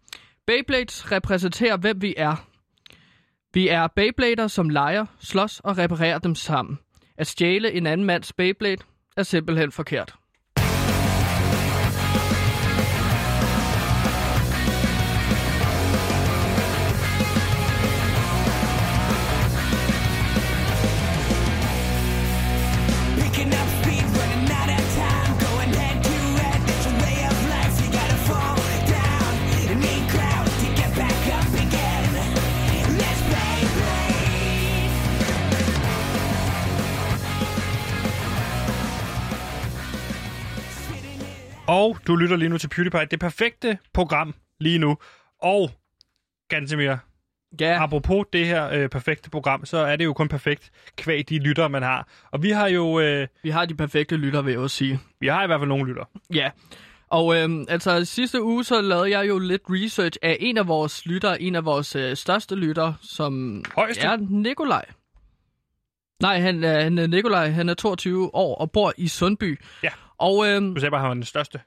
Beyblades 0.47 1.13
repræsenterer, 1.13 1.77
hvem 1.77 2.03
vi 2.03 2.15
er. 2.17 2.37
Vi 3.55 3.69
er 3.69 3.87
Beyblader, 3.97 4.49
som 4.49 4.69
leger, 4.69 5.07
slås 5.21 5.61
og 5.61 5.79
reparerer 5.79 6.19
dem 6.19 6.35
sammen. 6.35 6.79
At 7.19 7.27
stjæle 7.27 7.73
en 7.73 7.87
anden 7.87 8.07
mands 8.07 8.33
Beyblade 8.33 8.83
er 9.17 9.23
simpelthen 9.23 9.73
forkert. 9.73 10.15
Og 41.69 41.99
du 42.07 42.17
lytter 42.17 42.37
lige 42.37 42.49
nu 42.49 42.59
til 42.59 42.69
PewDiePie. 42.69 43.05
Det 43.11 43.21
perfekte 43.21 43.79
program 43.95 44.35
lige 44.61 44.79
nu. 44.79 44.97
Og, 45.43 45.71
Gantemir, 46.49 46.97
Ja, 47.61 47.83
apropos 47.83 48.25
det 48.33 48.47
her 48.47 48.69
øh, 48.71 48.89
perfekte 48.89 49.31
program, 49.31 49.65
så 49.65 49.79
er 49.79 49.97
det 49.97 50.05
jo 50.05 50.13
kun 50.13 50.29
perfekt 50.29 50.71
kvæg 50.97 51.29
de 51.29 51.39
lyttere, 51.39 51.69
man 51.69 51.83
har. 51.83 52.09
Og 52.33 52.43
vi 52.43 52.51
har 52.51 52.69
jo, 52.69 53.01
øh, 53.01 53.27
vi 53.43 53.51
har 53.51 53.65
de 53.65 53.75
perfekte 53.75 54.17
lytter, 54.17 54.43
vil 54.43 54.51
jeg 54.53 54.61
også 54.61 54.77
sige. 54.77 55.01
vi 55.21 55.27
har 55.27 55.45
i 55.45 55.47
hvert 55.47 55.61
fald 55.61 55.69
nogle 55.69 55.87
lytter. 55.89 56.05
Ja, 56.35 56.51
og 57.11 57.37
øhm, 57.37 57.65
altså 57.69 58.05
sidste 58.05 58.43
uge 58.43 58.65
så 58.65 58.81
lavede 58.81 59.11
jeg 59.19 59.29
jo 59.29 59.39
lidt 59.39 59.63
research 59.71 60.19
af 60.23 60.37
en 60.41 60.57
af 60.59 60.69
vores 60.69 61.07
lyttere, 61.07 61.43
en 61.43 61.55
af 61.55 61.65
vores 61.65 61.97
øh, 61.97 62.17
største 62.17 62.55
lyttere, 62.55 62.97
som 63.03 63.65
Højeste? 63.77 64.03
er 64.03 64.17
Nikolaj. 64.17 64.85
Nej, 66.23 66.41
han, 66.41 66.65
er- 66.65 66.81
han 66.83 66.99
er 66.99 67.07
Nikolaj, 67.07 67.49
han 67.51 67.69
er 67.69 67.75
22 67.75 68.35
år 68.35 68.55
og 68.57 68.71
bor 68.73 68.93
i 68.97 69.09
Sundby. 69.09 69.61
Ja. 69.83 69.91
Og 70.25 70.47
øhm, 70.49 70.75
Du 70.75 70.81
sagde 70.81 70.91
bare, 70.91 70.99
at 70.99 71.03
han 71.03 71.09
var 71.09 71.15
den 71.15 71.25
største. 71.25 71.61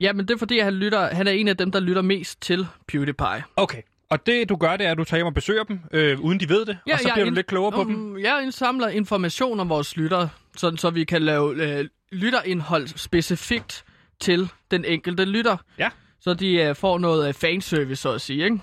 ja, 0.00 0.12
men 0.12 0.28
det 0.28 0.34
er 0.34 0.38
fordi, 0.38 0.58
han, 0.58 0.72
lytter, 0.74 1.14
han 1.14 1.26
er 1.26 1.30
en 1.32 1.48
af 1.48 1.56
dem, 1.56 1.70
der 1.72 1.80
lytter 1.80 2.02
mest 2.02 2.40
til 2.42 2.66
PewDiePie. 2.88 3.44
Okay. 3.56 3.82
Og 4.10 4.26
det, 4.26 4.48
du 4.48 4.56
gør, 4.56 4.76
det 4.76 4.86
er, 4.86 4.90
at 4.90 4.98
du 4.98 5.04
tager 5.04 5.18
hjem 5.18 5.26
og 5.26 5.34
besøger 5.34 5.64
dem, 5.64 5.80
øh, 5.92 6.20
uden 6.20 6.40
de 6.40 6.48
ved 6.48 6.66
det, 6.66 6.78
og 6.92 6.98
så 6.98 7.04
bliver 7.04 7.14
du 7.24 7.26
ind- 7.28 7.34
lidt 7.34 7.46
klogere 7.46 7.72
på 7.72 7.84
dem. 7.84 7.94
Um, 8.10 8.18
Jeg 8.18 8.40
indsamler 8.42 8.88
information 8.88 9.60
om 9.60 9.68
vores 9.68 9.96
lyttere, 9.96 10.28
sådan 10.56 10.78
så 10.78 10.90
vi 10.90 11.04
kan 11.04 11.22
lave 11.22 11.78
øh, 11.78 11.88
lytterindhold 12.12 12.86
specifikt 12.86 13.84
til 14.20 14.48
den 14.70 14.84
enkelte 14.84 15.24
lytter. 15.24 15.56
Ja. 15.78 15.88
Så 16.20 16.34
de 16.34 16.54
øh, 16.54 16.74
får 16.76 16.98
noget 16.98 17.28
øh, 17.28 17.34
fanservice, 17.34 18.02
så 18.02 18.12
at 18.12 18.20
sige. 18.20 18.44
Ikke? 18.44 18.58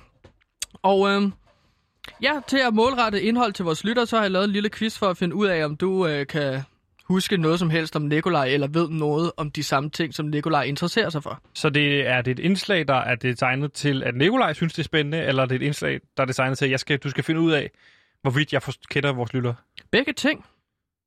Og 0.84 1.09
øh, 1.09 1.21
ja, 2.21 2.34
til 2.47 2.57
at 2.57 2.74
målrette 2.74 3.21
indhold 3.21 3.53
til 3.53 3.65
vores 3.65 3.84
lytter, 3.84 4.05
så 4.05 4.15
har 4.15 4.24
jeg 4.24 4.32
lavet 4.32 4.45
en 4.45 4.51
lille 4.51 4.69
quiz 4.69 4.97
for 4.97 5.09
at 5.09 5.17
finde 5.17 5.36
ud 5.36 5.47
af, 5.47 5.65
om 5.65 5.76
du 5.78 6.07
øh, 6.07 6.28
kan 6.28 6.61
huske 7.14 7.38
noget 7.38 7.59
som 7.59 7.70
helst 7.70 7.95
om 7.95 8.01
Nikolaj, 8.01 8.47
eller 8.47 8.68
ved 8.68 8.89
noget 8.89 9.32
om 9.38 9.51
de 9.51 9.64
samme 9.64 9.89
ting, 9.89 10.14
som 10.14 10.26
Nikolaj 10.26 10.64
interesserer 10.64 11.09
sig 11.09 11.24
for. 11.24 11.41
Så 11.53 11.70
det 11.70 12.07
er 12.07 12.22
det 12.22 12.32
et 12.32 12.39
indslag, 12.39 12.88
der 12.88 12.95
er 12.95 13.16
designet 13.16 13.74
til, 13.74 14.03
at 14.03 14.16
Nikolaj 14.16 14.53
synes, 14.53 14.74
det 14.74 14.80
er 14.80 14.84
spændende, 14.84 15.24
eller 15.24 15.43
er 15.43 15.45
det 15.45 15.55
et 15.55 15.61
indslag, 15.61 15.99
der 16.18 16.24
er 16.24 16.28
designet 16.28 16.57
til, 16.57 16.66
at 16.66 16.72
jeg 16.72 16.80
skal, 16.80 16.97
du 16.97 17.09
skal 17.09 17.24
finde 17.24 17.41
ud 17.41 17.51
af, 17.51 17.72
hvorvidt 18.22 18.53
jeg 18.53 18.61
kender 18.89 19.14
vores 19.14 19.34
lytter? 19.34 19.53
Begge 19.91 20.14
ting. 20.14 20.45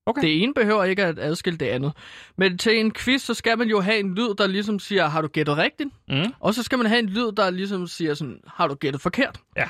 Okay. 0.06 0.22
Det 0.22 0.42
ene 0.42 0.54
behøver 0.54 0.84
ikke 0.84 1.04
at 1.04 1.18
adskille 1.18 1.58
det 1.58 1.66
andet. 1.66 1.92
Men 2.38 2.58
til 2.58 2.80
en 2.80 2.92
quiz, 2.92 3.22
så 3.22 3.34
skal 3.34 3.58
man 3.58 3.68
jo 3.68 3.80
have 3.80 3.98
en 3.98 4.14
lyd, 4.14 4.34
der 4.38 4.46
ligesom 4.46 4.78
siger, 4.78 5.08
har 5.08 5.22
du 5.22 5.28
gættet 5.28 5.56
rigtigt? 5.56 5.90
Mm. 6.08 6.32
Og 6.40 6.54
så 6.54 6.62
skal 6.62 6.78
man 6.78 6.86
have 6.86 6.98
en 6.98 7.08
lyd, 7.08 7.32
der 7.32 7.50
ligesom 7.50 7.86
siger 7.86 8.14
sådan, 8.14 8.40
har 8.46 8.68
du 8.68 8.74
gættet 8.74 9.02
forkert? 9.02 9.40
Ja. 9.56 9.68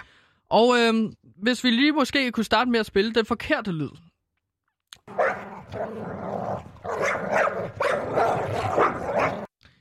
Og 0.50 0.74
øhm, 0.78 1.12
hvis 1.42 1.64
vi 1.64 1.70
lige 1.70 1.92
måske 1.92 2.32
kunne 2.32 2.44
starte 2.44 2.70
med 2.70 2.80
at 2.80 2.86
spille 2.86 3.12
den 3.12 3.26
forkerte 3.26 3.72
lyd. 3.72 3.88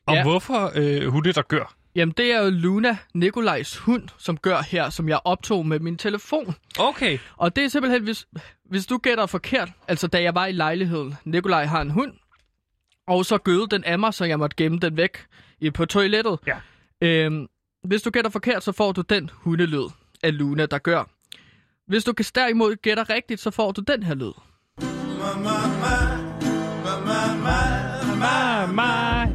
Og 0.05 0.13
Ja. 0.15 0.23
hvorfor 0.23 0.71
øh, 0.75 1.07
hunde, 1.07 1.33
der 1.33 1.41
gør? 1.41 1.73
Jamen, 1.95 2.13
det 2.17 2.31
er 2.33 2.41
jo 2.43 2.49
Luna, 2.49 2.97
Nikolajs 3.13 3.77
hund, 3.77 4.09
som 4.17 4.37
gør 4.37 4.61
her, 4.61 4.89
som 4.89 5.09
jeg 5.09 5.19
optog 5.23 5.65
med 5.65 5.79
min 5.79 5.97
telefon. 5.97 6.55
Okay. 6.79 7.17
Og 7.37 7.55
det 7.55 7.63
er 7.63 7.67
simpelthen, 7.67 8.03
hvis, 8.03 8.27
hvis 8.65 8.85
du 8.85 8.97
gætter 8.97 9.25
forkert, 9.25 9.69
altså 9.87 10.07
da 10.07 10.21
jeg 10.21 10.35
var 10.35 10.45
i 10.45 10.51
lejligheden, 10.51 11.15
Nikolaj 11.25 11.65
har 11.65 11.81
en 11.81 11.91
hund, 11.91 12.13
og 13.07 13.25
så 13.25 13.37
gøde 13.37 13.67
den 13.71 13.83
af 13.83 13.99
mig, 13.99 14.13
så 14.13 14.25
jeg 14.25 14.39
måtte 14.39 14.55
gemme 14.55 14.79
den 14.79 14.97
væk 14.97 15.25
i, 15.59 15.69
på 15.69 15.85
toilettet. 15.85 16.39
Ja. 16.47 16.57
Øhm, 17.01 17.47
hvis 17.83 18.01
du 18.01 18.09
gætter 18.09 18.31
forkert, 18.31 18.63
så 18.63 18.71
får 18.71 18.91
du 18.91 19.01
den 19.01 19.29
hundelyd 19.33 19.85
af 20.23 20.37
Luna, 20.37 20.65
der 20.65 20.77
gør. 20.77 21.03
Hvis 21.87 22.03
du 22.03 22.13
kan 22.13 22.25
derimod 22.35 22.75
gætter 22.75 23.09
rigtigt, 23.09 23.41
så 23.41 23.51
får 23.51 23.71
du 23.71 23.81
den 23.81 24.03
her 24.03 24.13
lyd. 24.15 24.31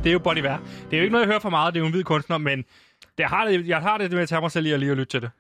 Det 0.05 0.09
er 0.09 0.13
jo 0.13 0.19
Bonnie 0.19 0.43
Vær. 0.43 0.57
Det 0.91 0.93
er 0.93 0.97
jo 0.97 1.03
ikke 1.03 1.13
noget, 1.13 1.27
jeg 1.27 1.31
hører 1.31 1.41
for 1.41 1.51
meget. 1.51 1.75
Det 1.75 1.81
er 1.81 1.83
jo 1.83 1.87
en 1.87 1.93
hvid 1.93 2.05
kunstner, 2.05 2.39
men 2.39 2.65
det 3.19 3.27
har 3.27 3.45
det, 3.45 3.69
jeg 3.69 3.79
har 3.79 3.99
det 3.99 4.13
med 4.13 4.23
at 4.23 4.29
tage 4.29 4.41
mig 4.41 4.51
selv 4.51 4.67
i 4.67 4.73
at 4.73 4.81
lige 4.81 4.91
at 4.91 4.97
lytte 4.97 5.11
til 5.11 5.23
det. 5.23 5.31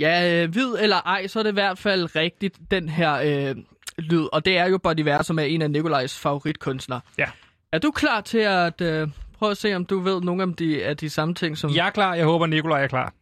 Ja, 0.00 0.42
øh, 0.42 0.50
hvid 0.50 0.74
eller 0.80 0.96
ej, 0.96 1.26
så 1.26 1.38
er 1.38 1.42
det 1.42 1.50
i 1.50 1.52
hvert 1.52 1.78
fald 1.78 2.16
rigtigt, 2.16 2.58
den 2.70 2.88
her 2.88 3.12
øh, 3.14 3.56
lyd. 3.98 4.28
Og 4.32 4.44
det 4.44 4.58
er 4.58 4.66
jo 4.66 4.78
Bon 4.78 4.98
Iver, 4.98 5.22
som 5.22 5.38
er 5.38 5.42
en 5.42 5.62
af 5.62 5.70
Nikolajs 5.70 6.18
favoritkunstnere. 6.18 7.00
Ja. 7.18 7.26
Er 7.72 7.78
du 7.78 7.90
klar 7.90 8.20
til 8.20 8.38
at 8.38 8.80
øh, 8.80 9.08
prøve 9.38 9.50
at 9.50 9.56
se, 9.56 9.74
om 9.74 9.84
du 9.84 9.98
ved 9.98 10.20
nogle 10.20 10.42
af 10.42 10.54
de, 10.58 10.84
af 10.84 10.96
de 10.96 11.10
samme 11.10 11.34
ting, 11.34 11.58
som... 11.58 11.70
Jeg 11.74 11.86
er 11.86 11.90
klar. 11.90 12.14
Jeg 12.14 12.24
håber, 12.24 12.46
Nikolaj 12.46 12.82
er 12.82 12.88
klar. 12.88 13.14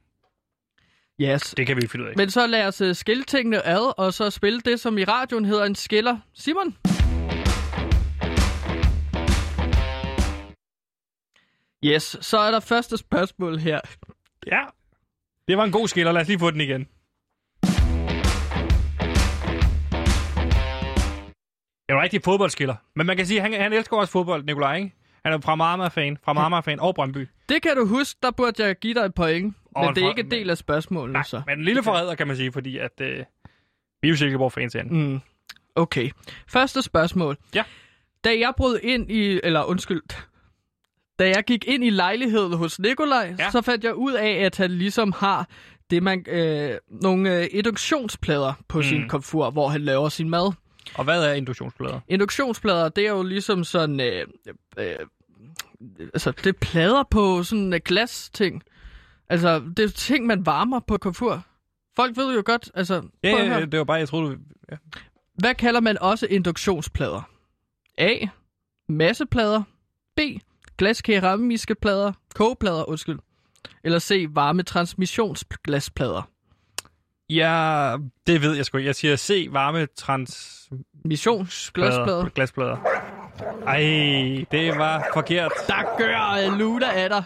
Yes. 1.22 1.54
Det 1.56 1.66
kan 1.66 1.76
vi 1.76 1.86
finde 1.86 2.04
ud 2.04 2.10
af. 2.10 2.16
Men 2.16 2.30
så 2.30 2.46
lad 2.46 2.66
os 2.66 2.80
uh, 2.80 2.92
skille 2.92 3.24
tingene 3.24 3.66
ad, 3.66 3.98
og 3.98 4.14
så 4.14 4.30
spille 4.30 4.60
det, 4.60 4.80
som 4.80 4.98
i 4.98 5.04
radioen 5.04 5.44
hedder 5.44 5.64
en 5.64 5.74
skiller. 5.74 6.18
Simon? 6.34 6.76
Yes, 11.84 12.16
så 12.20 12.38
er 12.38 12.50
der 12.50 12.60
første 12.60 12.96
spørgsmål 12.96 13.58
her. 13.58 13.80
Ja. 14.46 14.60
Det 15.48 15.56
var 15.56 15.64
en 15.64 15.72
god 15.72 15.88
skiller. 15.88 16.12
Lad 16.12 16.22
os 16.22 16.28
lige 16.28 16.38
få 16.38 16.50
den 16.50 16.60
igen. 16.60 16.88
Er 21.88 21.94
en 21.94 22.02
rigtig 22.02 22.20
fodboldskiller. 22.24 22.74
Men 22.94 23.06
man 23.06 23.16
kan 23.16 23.26
sige, 23.26 23.42
at 23.42 23.50
han, 23.50 23.62
han 23.62 23.72
elsker 23.72 23.96
også 23.96 24.12
fodbold, 24.12 24.44
Nikolaj, 24.44 24.76
ikke? 24.76 24.94
Han 25.24 25.32
er 25.32 25.40
fra 25.40 25.54
Marmar-fan, 25.54 26.18
fra 26.24 26.32
Marmar-fan 26.32 26.80
og 26.80 26.94
Brøndby. 26.94 27.28
Det 27.48 27.62
kan 27.62 27.76
du 27.76 27.86
huske, 27.86 28.18
der 28.22 28.30
burde 28.30 28.66
jeg 28.66 28.76
give 28.76 28.94
dig 28.94 29.00
et 29.00 29.14
point. 29.14 29.54
Men 29.76 29.88
en 29.88 29.94
det 29.94 30.04
er 30.04 30.08
ikke 30.08 30.20
en 30.20 30.30
del 30.30 30.50
af 30.50 30.58
spørgsmålet, 30.58 31.12
Nej, 31.12 31.22
så. 31.22 31.42
men 31.46 31.58
en 31.58 31.64
lille 31.64 31.82
forræder, 31.82 32.14
kan 32.14 32.26
man 32.26 32.36
sige, 32.36 32.52
fordi 32.52 32.78
at, 32.78 33.00
øh, 33.00 33.18
vi 34.02 34.08
er 34.08 34.10
jo 34.10 34.16
Silkeborg-fans 34.16 34.72
herinde. 34.72 34.94
Mm. 34.94 35.20
Okay. 35.74 36.10
Første 36.48 36.82
spørgsmål. 36.82 37.36
Ja. 37.54 37.64
Da 38.24 38.38
jeg 38.38 38.52
brød 38.56 38.80
ind 38.82 39.10
i, 39.10 39.40
eller 39.44 39.64
undskyld, 39.64 40.02
da 41.18 41.28
jeg 41.28 41.44
gik 41.44 41.68
ind 41.68 41.84
i 41.84 41.90
lejligheden 41.90 42.52
hos 42.52 42.78
Nikolaj, 42.78 43.34
Ja. 43.38 43.44
ja. 43.44 43.50
så 43.50 43.62
fandt 43.62 43.84
jeg 43.84 43.94
ud 43.94 44.12
af, 44.12 44.30
at 44.30 44.56
han 44.56 44.70
ligesom 44.70 45.12
har 45.16 45.48
det 45.90 46.02
man, 46.02 46.24
øh, 46.28 46.78
nogle 46.88 47.38
øh, 47.38 47.46
induktionsplader 47.50 48.52
på 48.68 48.78
mm. 48.78 48.84
sin 48.84 49.08
komfur, 49.08 49.50
hvor 49.50 49.68
han 49.68 49.80
laver 49.80 50.08
sin 50.08 50.30
mad. 50.30 50.52
Og 50.94 51.04
hvad 51.04 51.24
er 51.24 51.32
induktionsplader? 51.32 52.00
Induktionsplader, 52.08 52.88
det 52.88 53.06
er 53.06 53.10
jo 53.10 53.22
ligesom 53.22 53.64
sådan, 53.64 54.00
øh, 54.00 54.26
øh, 54.78 54.94
altså 56.00 56.30
det 56.30 56.46
er 56.46 56.52
plader 56.60 57.02
på 57.10 57.42
sådan 57.42 57.72
en 57.72 57.80
glas 57.80 58.30
ting. 58.32 58.62
Altså, 59.30 59.62
det 59.76 59.84
er 59.84 59.88
ting, 59.88 60.26
man 60.26 60.46
varmer 60.46 60.80
på 60.80 60.96
komfur. 60.98 61.42
Folk 61.96 62.16
ved 62.16 62.34
jo 62.34 62.42
godt, 62.46 62.70
altså, 62.74 63.02
Ja, 63.24 63.30
ja, 63.30 63.60
det 63.64 63.78
var 63.78 63.84
bare, 63.84 63.98
jeg 63.98 64.08
troede... 64.08 64.38
Ja. 64.72 64.76
Hvad 65.34 65.54
kalder 65.54 65.80
man 65.80 65.98
også 65.98 66.26
induktionsplader? 66.26 67.22
A. 67.98 68.14
Masseplader. 68.88 69.62
B. 70.16 70.20
Glaskeramiske 70.78 71.74
plader. 71.74 72.12
Kogeplader, 72.34 72.88
undskyld. 72.88 73.18
Eller 73.84 73.98
C. 73.98 74.26
Varme 74.30 74.62
transmissionsglasplader. 74.62 76.28
ja, 77.28 77.96
det 78.26 78.42
ved 78.42 78.54
jeg 78.56 78.64
sgu 78.64 78.78
ikke. 78.78 78.86
Jeg 78.86 78.94
siger 78.94 79.16
C, 79.16 79.48
varme 79.50 79.86
trans... 79.86 80.56
Missionsglasplader. 81.04 82.28
Glasplader. 82.28 82.76
Ej, 83.66 83.80
det 84.50 84.78
var 84.78 85.10
forkert. 85.14 85.52
Der 85.66 85.98
gør 85.98 86.50
øh, 86.52 86.58
Luna 86.58 86.86
af 86.92 87.08
dig. 87.08 87.24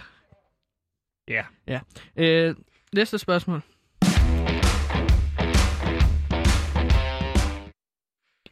Ja. 1.29 1.43
Ja. 1.69 1.81
Øh, 2.17 2.55
næste 2.95 3.19
spørgsmål. 3.19 3.63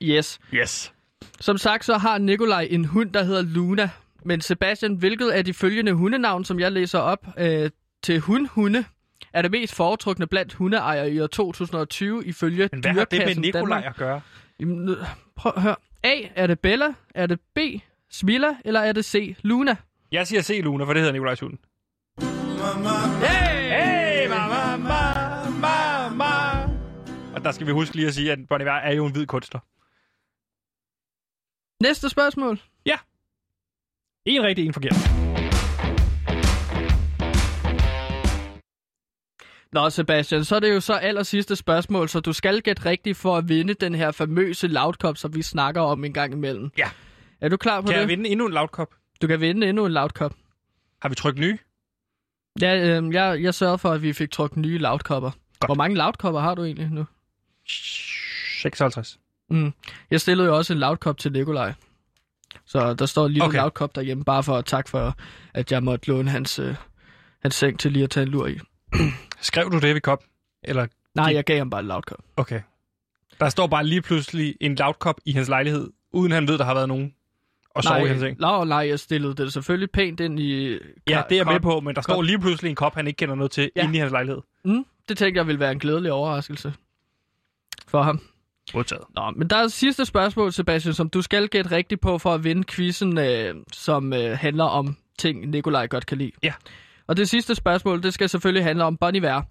Yes. 0.03 0.39
Yes. 0.55 0.93
Som 1.41 1.59
sagt, 1.59 1.85
så 1.85 1.99
har 1.99 2.19
Nikolaj 2.19 2.69
en 2.71 2.85
hund, 2.85 3.13
der 3.13 3.23
hedder 3.23 3.43
Luna. 3.43 3.91
Men 4.25 4.41
Sebastian, 4.41 4.95
hvilket 4.95 5.31
af 5.31 5.45
de 5.45 5.55
følgende 5.55 5.93
hundenavn, 5.93 6.45
som 6.45 6.61
jeg 6.61 6.73
læser 6.73 6.99
op 6.99 7.27
øh, 7.39 7.71
til 8.03 8.21
hundhunde, 8.21 8.85
er 9.33 9.43
det 9.43 9.51
mest 9.51 9.75
foretrukne 9.75 10.27
blandt 10.27 10.53
hundeejere 10.53 11.11
i 11.11 11.21
år 11.21 11.27
2020 11.27 12.27
ifølge 12.27 12.69
Men 12.73 12.81
hvad 12.81 12.93
har 12.93 13.05
det 13.05 13.23
med 13.27 13.35
Nikolaj 13.35 13.61
Danmark? 13.61 13.85
at 13.85 13.97
gøre? 13.97 14.21
Jamen, 14.61 14.97
prøv 15.37 15.53
at 15.57 15.63
høre. 15.63 15.77
A. 16.03 16.15
Er 16.35 16.47
det 16.47 16.61
Bella? 16.61 16.87
Er 17.15 17.27
det 17.27 17.41
B. 17.55 17.59
Smilla? 18.11 18.49
Eller 18.65 18.81
er 18.81 18.93
det 18.93 19.05
C. 19.05 19.37
Luna? 19.43 19.77
Jeg 20.13 20.27
siger 20.27 20.43
C, 20.43 20.61
Luna, 20.63 20.85
for 20.85 20.93
det 20.93 21.01
hedder 21.01 21.13
Nikolajs 21.13 21.41
hund. 21.41 21.59
Hey, 22.63 24.29
mama, 24.29 24.77
mama, 24.77 26.09
mama. 26.09 26.73
Og 27.35 27.45
der 27.45 27.53
skal 27.53 27.67
vi 27.67 27.73
huske 27.73 27.97
lige 27.97 28.09
at 28.09 28.15
sige, 28.15 28.33
at 28.33 28.39
Bon 28.49 28.61
Iver 28.61 28.73
er 28.73 28.93
jo 28.95 29.07
en 29.07 29.13
hvid 29.13 29.27
kunstner. 29.27 29.61
Næste 31.83 32.09
spørgsmål. 32.09 32.61
En 34.25 34.43
rigtig, 34.43 34.67
en 34.67 34.73
forkert. 34.73 34.95
Nå, 39.73 39.91
Sebastian, 39.91 40.45
så 40.45 40.57
er 40.57 40.61
det 40.61 40.75
jo 40.75 40.81
så 40.81 40.93
aller 40.95 41.23
sidste 41.23 41.57
spørgsmål, 41.57 42.09
så 42.09 42.21
du 42.21 42.33
skal 42.33 42.61
gætte 42.61 42.87
rigtigt 42.87 43.17
for 43.17 43.37
at 43.37 43.49
vinde 43.49 43.75
den 43.75 43.95
her 43.95 44.11
famøse 44.11 44.69
loudkop, 44.69 45.17
som 45.17 45.35
vi 45.35 45.43
snakker 45.43 45.81
om 45.81 46.05
en 46.05 46.13
gang 46.13 46.33
imellem. 46.33 46.71
Ja. 46.79 46.91
Er 47.41 47.49
du 47.49 47.57
klar 47.57 47.81
på 47.81 47.87
Kan 47.87 47.95
det? 47.95 48.01
jeg 48.01 48.09
vinde 48.09 48.29
endnu 48.31 48.47
en 48.47 48.53
loudkop? 48.53 48.95
Du 49.23 49.27
kan 49.27 49.41
vinde 49.41 49.69
endnu 49.69 49.87
en 49.87 49.93
loudkop. 49.93 50.35
Har 51.03 51.09
vi 51.09 51.15
trykt 51.15 51.39
nye? 51.39 51.59
Ja, 52.61 52.99
øh, 53.01 53.15
jeg, 53.15 53.43
jeg 53.43 53.55
sørger 53.55 53.77
for, 53.77 53.91
at 53.91 54.03
vi 54.03 54.13
fik 54.13 54.31
trukket 54.31 54.59
nye 54.59 54.79
loudkopper. 54.79 55.31
Hvor 55.67 55.75
mange 55.75 55.97
loudkopper 55.97 56.41
har 56.41 56.55
du 56.55 56.65
egentlig 56.65 56.89
nu? 56.91 57.05
56. 58.63 59.19
Mm. 59.51 59.73
Jeg 60.11 60.21
stillede 60.21 60.49
jo 60.49 60.57
også 60.57 60.73
en 60.73 60.79
loudkop 60.79 61.19
til 61.19 61.33
Nikolaj. 61.33 61.73
Så 62.67 62.95
der 62.95 63.07
står 63.07 63.27
en 63.27 63.33
lille 63.33 63.45
Okay. 63.45 63.49
okay. 63.51 63.59
loudkop 63.59 63.95
derhjemme, 63.95 64.25
bare 64.25 64.43
for 64.43 64.57
at 64.57 64.65
tak 64.65 64.89
for, 64.89 65.17
at 65.55 65.73
jeg 65.73 65.83
måtte 65.83 66.09
låne 66.09 66.31
hans, 66.31 66.59
øh, 66.59 66.75
hans 67.43 67.55
seng 67.55 67.79
til 67.79 67.93
lige 67.93 68.05
at 68.05 68.11
tage 68.11 68.25
en 68.27 68.29
lur 68.31 68.47
i. 68.47 68.59
Skrev 69.41 69.71
du 69.73 69.79
det 69.79 69.95
ved 69.95 70.01
kop? 70.01 70.25
Eller, 70.65 70.87
Nej, 71.15 71.35
jeg 71.35 71.45
gav 71.45 71.59
ham 71.59 71.71
bare 71.71 71.81
en 71.81 71.87
loudkop. 71.87 72.19
okay. 72.37 72.61
Der 73.41 73.49
står 73.49 73.67
bare 73.67 73.87
lige 73.87 74.03
pludselig 74.03 74.57
en 74.61 74.75
loudkop 74.75 75.21
i 75.25 75.33
hans 75.33 75.49
lejlighed, 75.49 75.91
uden 76.13 76.33
han 76.33 76.49
ved, 76.49 76.59
der 76.59 76.65
har 76.65 76.75
været 76.75 76.89
nogen 76.89 77.15
og 77.75 77.85
sove 77.85 78.05
i 78.05 78.09
hans 78.09 78.21
seng. 78.21 78.41
nej, 78.41 78.65
nej, 78.65 78.79
jeg 78.89 78.99
stillede 79.01 79.35
det 79.35 79.53
selvfølgelig 79.53 79.91
pænt 79.91 80.21
ind 80.21 80.41
i... 80.41 80.73
Ja, 80.73 81.23
det 81.29 81.33
er 81.33 81.37
jeg 81.37 81.47
med 81.47 81.61
på, 81.61 81.81
men 81.81 81.95
der 81.95 82.01
står 82.01 82.23
lige 82.23 82.39
pludselig 82.39 82.69
en 82.71 82.75
kop, 82.77 82.95
han 82.95 83.07
ikke 83.07 83.17
kender 83.17 83.35
noget 83.35 83.51
til, 83.53 83.71
Ja. 83.77 83.83
inde 83.85 83.97
i 83.97 83.99
hans 83.99 84.13
lejlighed. 84.13 84.41
Mm, 84.65 84.85
det 85.09 85.19
tænkte 85.19 85.39
jeg 85.39 85.47
ville 85.47 85.61
være 85.61 85.73
en 85.73 85.79
glædelig 85.79 86.13
overraskelse 86.13 86.75
for 87.89 88.03
ham. 88.03 88.21
Modtaget. 88.75 89.05
Nå, 89.17 89.31
men 89.37 89.51
der 89.51 89.57
er 89.57 89.63
et 89.63 89.73
sidste 89.73 90.05
spørgsmål, 90.05 90.53
Sebastian, 90.53 90.95
som 90.95 91.09
du 91.11 91.23
skal 91.23 91.49
gætte 91.49 91.71
rigtigt 91.71 92.01
på 92.01 92.19
for 92.19 92.35
at 92.35 92.45
vinde 92.45 92.65
quizzen, 92.65 93.19
øh, 93.19 93.55
som 93.73 94.13
øh, 94.13 94.39
handler 94.39 94.65
om 94.65 94.97
ting, 95.19 95.47
Nikolaj 95.51 95.87
godt 95.87 96.07
kan 96.07 96.19
lide. 96.19 96.33
Ja. 96.43 96.53
Og 97.07 97.17
det 97.17 97.29
sidste 97.29 97.55
spørgsmål, 97.55 98.03
det 98.03 98.15
skal 98.15 98.29
selvfølgelig 98.29 98.65
handle 98.65 98.85
om 98.85 98.97
Bon 98.97 99.15
Iver. 99.15 99.43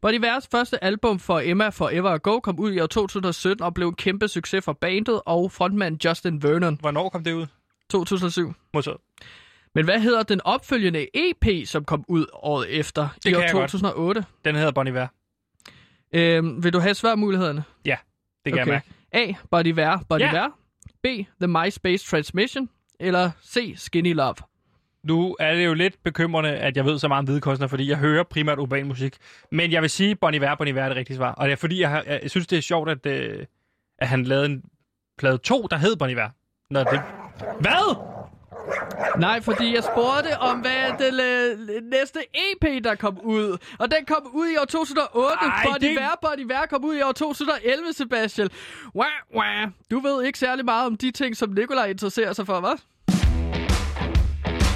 Bon 0.00 0.14
Ivers 0.14 0.48
første 0.50 0.84
album 0.84 1.18
for 1.18 1.40
Emma 1.44 1.68
Forever 1.68 2.10
Ago 2.10 2.40
kom 2.40 2.58
ud 2.58 2.72
i 2.72 2.80
år 2.80 2.86
2017 2.86 3.62
og 3.64 3.74
blev 3.74 3.88
en 3.88 3.94
kæmpe 3.94 4.28
succes 4.28 4.64
for 4.64 4.72
bandet 4.72 5.20
og 5.26 5.52
frontmand 5.52 6.04
Justin 6.04 6.42
Vernon 6.42 6.78
Hvornår 6.80 7.08
kom 7.08 7.24
det 7.24 7.32
ud? 7.32 7.46
2007. 7.90 8.54
Modtaget. 8.74 8.98
Men 9.74 9.84
hvad 9.84 10.00
hedder 10.00 10.22
den 10.22 10.40
opfølgende 10.44 11.06
EP, 11.14 11.66
som 11.66 11.84
kom 11.84 12.04
ud 12.08 12.26
året 12.32 12.78
efter 12.78 13.08
Det 13.24 13.30
i 13.30 13.34
år 13.34 13.40
jeg 13.40 13.50
godt. 13.52 13.70
2008? 13.70 14.24
Den 14.44 14.56
hedder 14.56 14.70
Bon 14.70 14.86
Iver. 14.86 15.06
Øhm, 16.12 16.64
vil 16.64 16.72
du 16.72 16.78
have 16.78 16.94
svarmulighederne? 16.94 17.64
Ja, 17.84 17.96
det 18.44 18.52
kan 18.52 18.62
okay. 18.62 18.72
jeg 18.72 18.82
mærke. 19.12 19.30
A. 19.30 19.34
Bon 19.50 19.66
Iver, 19.66 19.98
Bon 20.08 20.20
Ja. 20.20 20.30
Iver. 20.30 20.48
B. 21.02 21.06
The 21.40 21.46
MySpace 21.46 22.06
Transmission. 22.06 22.68
Eller 23.00 23.30
C. 23.44 23.74
Skinny 23.76 24.14
Love. 24.14 24.34
Nu 25.02 25.36
er 25.40 25.54
det 25.54 25.64
jo 25.64 25.74
lidt 25.74 26.02
bekymrende, 26.02 26.50
at 26.50 26.76
jeg 26.76 26.84
ved 26.84 26.98
så 26.98 27.08
meget 27.08 27.18
om 27.18 27.24
hvide 27.24 27.40
kunstnere, 27.40 27.68
fordi 27.68 27.88
jeg 27.88 27.98
hører 27.98 28.22
primært 28.22 28.58
urban 28.58 28.86
musik. 28.86 29.16
Men 29.52 29.72
jeg 29.72 29.82
vil 29.82 29.90
sige, 29.90 30.16
Bon 30.16 30.34
Iver, 30.34 30.54
Bon 30.54 30.68
Iver 30.68 30.82
er 30.82 30.88
det 30.88 30.96
rigtige 30.96 31.16
svar. 31.16 31.32
Og 31.32 31.46
det 31.46 31.52
er 31.52 31.56
fordi, 31.56 31.80
jeg, 31.80 31.90
har, 31.90 32.02
jeg 32.06 32.30
synes, 32.30 32.46
det 32.46 32.58
er 32.58 32.62
sjovt, 32.62 32.90
at, 32.90 33.06
øh, 33.06 33.46
at 33.98 34.08
han 34.08 34.24
lavede 34.24 34.46
en 34.46 34.62
plade 35.18 35.38
2, 35.38 35.66
der 35.70 35.76
hed 35.76 35.96
Bon 35.96 36.10
Iver. 36.10 36.28
Nå, 36.70 36.80
det... 36.80 37.02
Hvad? 37.60 37.96
Nej, 39.18 39.40
fordi 39.42 39.74
jeg 39.74 39.82
spurgte 39.84 40.38
om, 40.38 40.58
hvad 40.58 40.98
det 40.98 41.84
næste 41.84 42.18
EP, 42.34 42.84
der 42.84 42.94
kom 42.94 43.18
ud. 43.22 43.58
Og 43.78 43.90
den 43.90 44.04
kom 44.06 44.30
ud 44.34 44.46
i 44.48 44.56
år 44.56 44.64
2008. 44.64 45.36
Ej, 45.42 45.64
Bon 45.64 45.74
det- 45.80 45.90
Iver, 45.90 46.08
Bon 46.22 46.38
Iver 46.38 46.66
kom 46.70 46.84
ud 46.84 46.94
i 46.96 47.02
år 47.02 47.12
2011, 47.12 47.92
Sebastian. 47.92 48.48
Wah, 48.94 49.06
wah. 49.36 49.68
Du 49.90 50.00
ved 50.00 50.24
ikke 50.24 50.38
særlig 50.38 50.64
meget 50.64 50.86
om 50.86 50.96
de 50.96 51.10
ting, 51.10 51.36
som 51.36 51.50
Nikolaj 51.50 51.86
interesserer 51.86 52.32
sig 52.32 52.46
for, 52.46 52.60
hvad? 52.60 52.76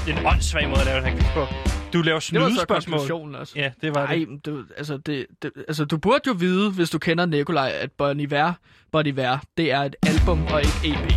Det 0.06 0.14
er 0.14 0.18
en 0.20 0.26
åndssvag 0.26 0.68
måde 0.68 0.80
at 0.80 0.86
lave 0.86 1.00
den 1.00 1.08
her 1.08 1.32
på. 1.34 1.46
Du 1.92 2.02
laver 2.02 2.04
Det 2.04 2.40
var 2.40 2.48
så 2.48 2.54
snydespørgsmål. 2.54 3.34
også. 3.34 3.52
Ja, 3.56 3.70
det 3.82 3.94
var 3.94 4.06
Nej, 4.06 4.14
det. 4.30 4.46
du, 4.46 4.62
altså, 4.76 4.96
det, 4.96 5.26
det, 5.42 5.50
altså, 5.68 5.84
du 5.84 5.98
burde 5.98 6.20
jo 6.26 6.32
vide, 6.38 6.70
hvis 6.70 6.90
du 6.90 6.98
kender 6.98 7.26
Nikolaj, 7.26 7.72
at 7.80 7.92
Bon 7.92 8.20
Iver, 8.20 8.52
Bon 8.92 9.06
Iver, 9.06 9.38
det 9.56 9.72
er 9.72 9.80
et 9.80 9.96
album 10.06 10.46
og 10.52 10.60
ikke 10.60 10.74
EP. 10.84 11.12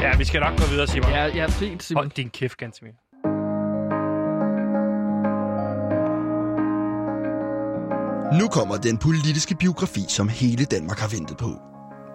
Ja, 0.00 0.16
vi 0.16 0.24
skal 0.24 0.40
nok 0.40 0.58
gå 0.58 0.66
videre, 0.70 0.86
Simon. 0.86 1.10
Ja, 1.10 1.24
ja, 1.24 1.46
fint, 1.46 1.82
Simon. 1.82 2.02
Hold 2.02 2.10
din 2.10 2.30
kæft, 2.30 2.56
Gantemir. 2.56 2.92
Nu 8.40 8.48
kommer 8.48 8.76
den 8.76 8.98
politiske 8.98 9.54
biografi, 9.54 10.04
som 10.08 10.28
hele 10.28 10.64
Danmark 10.64 10.98
har 10.98 11.08
ventet 11.08 11.36
på. 11.36 11.50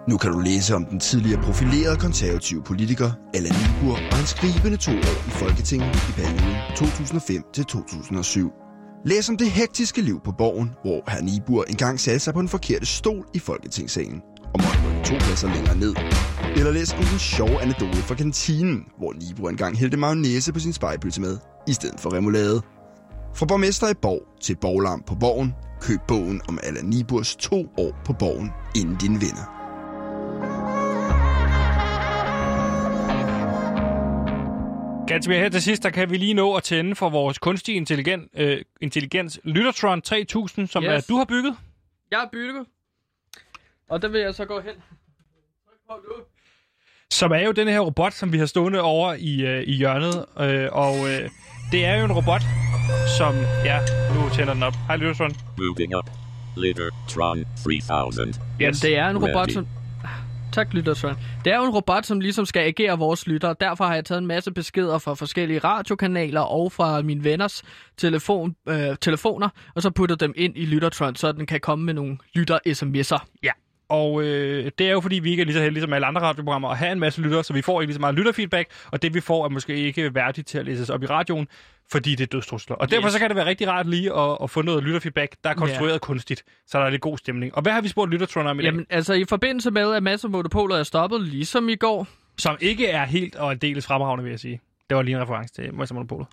Nu 0.08 0.16
kan 0.16 0.32
du 0.32 0.38
læse 0.38 0.74
om 0.74 0.84
den 0.84 1.00
tidligere 1.00 1.42
profilerede 1.42 1.96
konservative 1.96 2.62
politiker 2.62 3.10
Allan 3.34 3.54
Nibur 3.60 3.96
og 4.10 4.16
hans 4.16 4.28
skribende 4.28 4.76
to 4.76 4.92
år 4.92 5.18
i 5.28 5.30
Folketinget 5.30 5.96
i 6.08 6.12
perioden 6.20 6.56
2005 6.76 7.42
til 7.54 7.64
2007. 7.64 8.52
Læs 9.04 9.28
om 9.28 9.36
det 9.36 9.50
hektiske 9.50 10.00
liv 10.02 10.20
på 10.24 10.32
borgen, 10.38 10.70
hvor 10.82 11.10
herr 11.10 11.22
Nibur 11.22 11.64
engang 11.68 12.00
satte 12.00 12.20
sig 12.20 12.34
på 12.34 12.40
den 12.40 12.48
forkerte 12.48 12.86
stol 12.86 13.26
i 13.34 13.38
Folketingssalen 13.38 14.20
og 14.54 14.58
måtte 14.64 14.80
rykke 14.86 15.02
to 15.04 15.14
pladser 15.24 15.48
længere 15.54 15.76
ned. 15.76 15.94
Eller 16.56 16.70
læs 16.72 16.92
om 16.92 16.98
den 17.04 17.18
sjove 17.18 17.62
anekdote 17.62 17.96
fra 17.96 18.14
kantinen, 18.14 18.86
hvor 18.98 19.12
Nibur 19.12 19.48
engang 19.48 19.78
hældte 19.78 19.96
mayonnaise 19.96 20.52
på 20.52 20.58
sin 20.60 20.72
spejpølse 20.72 21.20
med, 21.20 21.38
i 21.68 21.72
stedet 21.72 22.00
for 22.00 22.12
remoulade. 22.14 22.62
Fra 23.34 23.46
borgmester 23.46 23.88
i 23.90 23.94
Borg 24.02 24.22
til 24.40 24.56
borglarm 24.60 25.02
på 25.06 25.14
Borgen, 25.14 25.54
køb 25.80 26.00
bogen 26.08 26.40
om 26.48 26.58
Allan 26.62 26.84
Niburs 26.84 27.36
to 27.36 27.66
år 27.78 28.00
på 28.04 28.12
Borgen, 28.12 28.50
inden 28.76 28.96
din 28.96 29.20
vinder. 29.20 29.46
Gantemir, 35.06 35.36
her 35.38 35.48
til 35.48 35.62
sidst, 35.62 35.82
der 35.82 35.90
kan 35.90 36.10
vi 36.10 36.16
lige 36.16 36.34
nå 36.34 36.54
at 36.54 36.62
tænde 36.62 36.94
for 36.94 37.10
vores 37.10 37.38
kunstige 37.38 37.76
intelligens, 37.76 38.28
øh, 38.34 38.62
intelligens 38.80 39.40
Lyttertron 39.44 40.02
3000, 40.02 40.66
som 40.66 40.82
Yes. 40.84 40.90
er, 40.90 41.00
du 41.08 41.16
har 41.16 41.24
bygget. 41.24 41.56
Jeg 42.10 42.22
er 42.24 42.28
bygget. 42.32 42.66
Og 43.88 44.02
der 44.02 44.08
vil 44.08 44.20
jeg 44.20 44.34
så 44.34 44.44
gå 44.44 44.60
hen. 44.60 44.74
Tryk 44.74 45.78
på 45.88 45.94
nu. 46.08 46.14
Som 47.12 47.32
er 47.32 47.38
jo 47.38 47.52
den 47.52 47.68
her 47.68 47.80
robot, 47.80 48.12
som 48.12 48.32
vi 48.32 48.38
har 48.38 48.46
stående 48.46 48.80
over 48.80 49.14
i, 49.18 49.40
øh, 49.40 49.62
i 49.66 49.72
hjørnet. 49.72 50.24
Øh, 50.40 50.68
og 50.72 50.94
øh, 51.10 51.30
det 51.72 51.84
er 51.84 51.98
jo 51.98 52.04
en 52.04 52.12
robot, 52.12 52.42
som... 53.18 53.34
Ja, 53.64 53.78
nu 54.14 54.28
tænder 54.34 54.54
den 54.54 54.62
op. 54.62 54.74
Hej, 54.86 54.96
Lytterson. 54.96 55.36
Moving 55.58 55.96
up. 55.96 56.10
Litter-tron 56.56 57.44
3000. 57.64 58.34
Jamen, 58.60 58.74
det 58.74 58.98
er 58.98 59.08
en 59.08 59.16
robot, 59.16 59.36
Ready. 59.36 59.50
som... 59.50 59.66
Tak, 60.52 60.74
lytter 60.74 60.94
Søren. 60.94 61.16
Det 61.44 61.52
er 61.52 61.56
jo 61.56 61.64
en 61.64 61.70
robot, 61.70 62.06
som 62.06 62.20
ligesom 62.20 62.46
skal 62.46 62.60
agere 62.60 62.98
vores 62.98 63.26
lyttere. 63.26 63.54
Derfor 63.60 63.84
har 63.84 63.94
jeg 63.94 64.04
taget 64.04 64.18
en 64.20 64.26
masse 64.26 64.52
beskeder 64.52 64.98
fra 64.98 65.14
forskellige 65.14 65.58
radiokanaler 65.58 66.40
og 66.40 66.72
fra 66.72 67.02
mine 67.02 67.24
venners 67.24 67.62
telefon, 67.96 68.56
øh, 68.68 68.96
telefoner, 69.00 69.48
og 69.74 69.82
så 69.82 69.90
puttet 69.90 70.20
dem 70.20 70.32
ind 70.36 70.56
i 70.56 70.64
Lyttertron, 70.64 71.16
så 71.16 71.32
den 71.32 71.46
kan 71.46 71.60
komme 71.60 71.84
med 71.84 71.94
nogle 71.94 72.18
lytter-sms'er. 72.36 73.26
Ja. 73.42 73.50
Og 73.88 74.22
øh, 74.22 74.70
det 74.78 74.86
er 74.86 74.92
jo, 74.92 75.00
fordi 75.00 75.18
vi 75.18 75.30
ikke 75.30 75.40
er 75.40 75.44
lige 75.44 75.54
så 75.54 75.62
heldige 75.62 75.82
som 75.82 75.92
alle 75.92 76.06
andre 76.06 76.20
radioprogrammer 76.20 76.68
at 76.68 76.78
have 76.78 76.92
en 76.92 76.98
masse 76.98 77.20
lyttere, 77.20 77.44
så 77.44 77.52
vi 77.52 77.62
får 77.62 77.80
ikke 77.80 77.88
lige 77.88 77.94
så 77.94 78.00
meget 78.00 78.14
lytterfeedback, 78.14 78.70
og 78.90 79.02
det 79.02 79.14
vi 79.14 79.20
får 79.20 79.44
er 79.44 79.48
måske 79.48 79.76
ikke 79.76 80.14
værdigt 80.14 80.46
til 80.48 80.58
at 80.58 80.64
læses 80.64 80.90
op 80.90 81.02
i 81.02 81.06
radioen, 81.06 81.48
fordi 81.92 82.10
det 82.14 82.20
er 82.24 82.26
dødstrusler. 82.26 82.76
Og 82.76 82.90
derfor 82.90 83.06
Yes. 83.08 83.12
så 83.12 83.18
kan 83.18 83.28
det 83.28 83.36
være 83.36 83.46
rigtig 83.46 83.68
rart 83.68 83.86
lige 83.86 84.12
at, 84.18 84.38
at 84.42 84.50
få 84.50 84.62
noget 84.62 84.84
lytterfeedback, 84.84 85.36
der 85.44 85.50
er 85.50 85.54
konstrueret 85.54 86.00
kunstigt, 86.00 86.44
så 86.66 86.78
der 86.78 86.84
er 86.84 86.90
lidt 86.90 87.02
god 87.02 87.18
stemning. 87.18 87.54
Og 87.54 87.62
hvad 87.62 87.72
har 87.72 87.80
vi 87.80 87.88
spurgt 87.88 88.10
Lyttertron 88.10 88.46
om 88.46 88.58
i 88.60 88.62
dag? 88.62 88.66
Jamen, 88.66 88.86
altså 88.90 89.12
i 89.12 89.24
forbindelse 89.24 89.70
med, 89.70 89.94
at 89.94 90.02
masser 90.02 90.28
af 90.28 90.32
monopoler 90.32 90.76
er 90.76 90.82
stoppet, 90.82 91.20
ligesom 91.20 91.68
i 91.68 91.76
går, 91.76 92.06
Som 92.38 92.56
ikke 92.60 92.86
er 92.88 93.04
helt 93.04 93.36
og 93.36 93.50
aldeles 93.50 93.86
fremragende, 93.86 94.24
vil 94.24 94.30
jeg 94.30 94.40
sige. 94.40 94.60
Det 94.90 94.96
var 94.96 95.02
lige 95.02 95.16
en 95.16 95.22
reference 95.22 95.54
til 95.54 95.74
Master 95.74 95.94
Monopolet. 95.94 96.26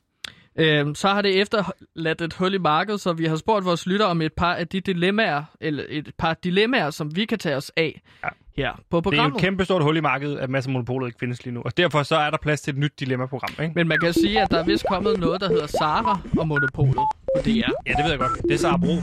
Øhm, 0.59 0.95
så 0.95 1.07
har 1.07 1.21
det 1.21 1.41
efterladt 1.41 2.21
et 2.21 2.33
hul 2.33 2.53
i 2.53 2.57
markedet, 2.57 3.01
så 3.01 3.13
vi 3.13 3.25
har 3.25 3.35
spurgt 3.35 3.65
vores 3.65 3.87
lytter 3.87 4.05
om 4.05 4.21
et 4.21 4.33
par 4.33 4.53
af 4.53 4.67
de 4.67 4.81
dilemmaer, 4.81 5.43
eller 5.61 5.83
et 5.89 6.11
par 6.17 6.33
dilemmaer, 6.43 6.89
som 6.89 7.15
vi 7.15 7.25
kan 7.25 7.39
tage 7.39 7.55
os 7.55 7.71
af 7.77 8.01
Ja. 8.23 8.29
her 8.57 8.71
på 8.73 8.79
Det 8.79 8.93
er 8.93 8.97
jo 8.97 9.01
programmet. 9.01 9.35
et 9.37 9.41
kæmpe 9.41 9.65
stort 9.65 9.83
hul 9.83 9.97
i 9.97 9.99
markedet, 9.99 10.37
at 10.37 10.49
Master 10.49 10.71
Monopolet 10.71 11.07
ikke 11.07 11.19
findes 11.19 11.43
lige 11.45 11.53
nu. 11.53 11.61
Og 11.65 11.77
derfor 11.77 12.03
så 12.03 12.15
er 12.15 12.29
der 12.29 12.37
plads 12.37 12.61
til 12.61 12.71
et 12.71 12.77
nyt 12.77 12.99
dilemma-program, 12.99 13.49
ikke? 13.63 13.71
Men 13.75 13.87
man 13.87 13.97
kan 13.99 14.13
sige, 14.13 14.41
at 14.41 14.51
der 14.51 14.59
er 14.59 14.63
vist 14.65 14.85
kommet 14.89 15.19
noget, 15.19 15.41
der 15.41 15.47
hedder 15.49 15.67
Sara 15.67 16.19
og 16.37 16.47
Monopolet 16.47 16.95
på 17.35 17.41
DR. 17.45 17.49
Ja, 17.49 17.93
det 17.97 18.03
ved 18.03 18.09
jeg 18.09 18.19
godt. 18.19 18.31
Det 18.43 18.51
er 18.51 18.57
Sara 18.57 18.77
Bro. 18.77 18.93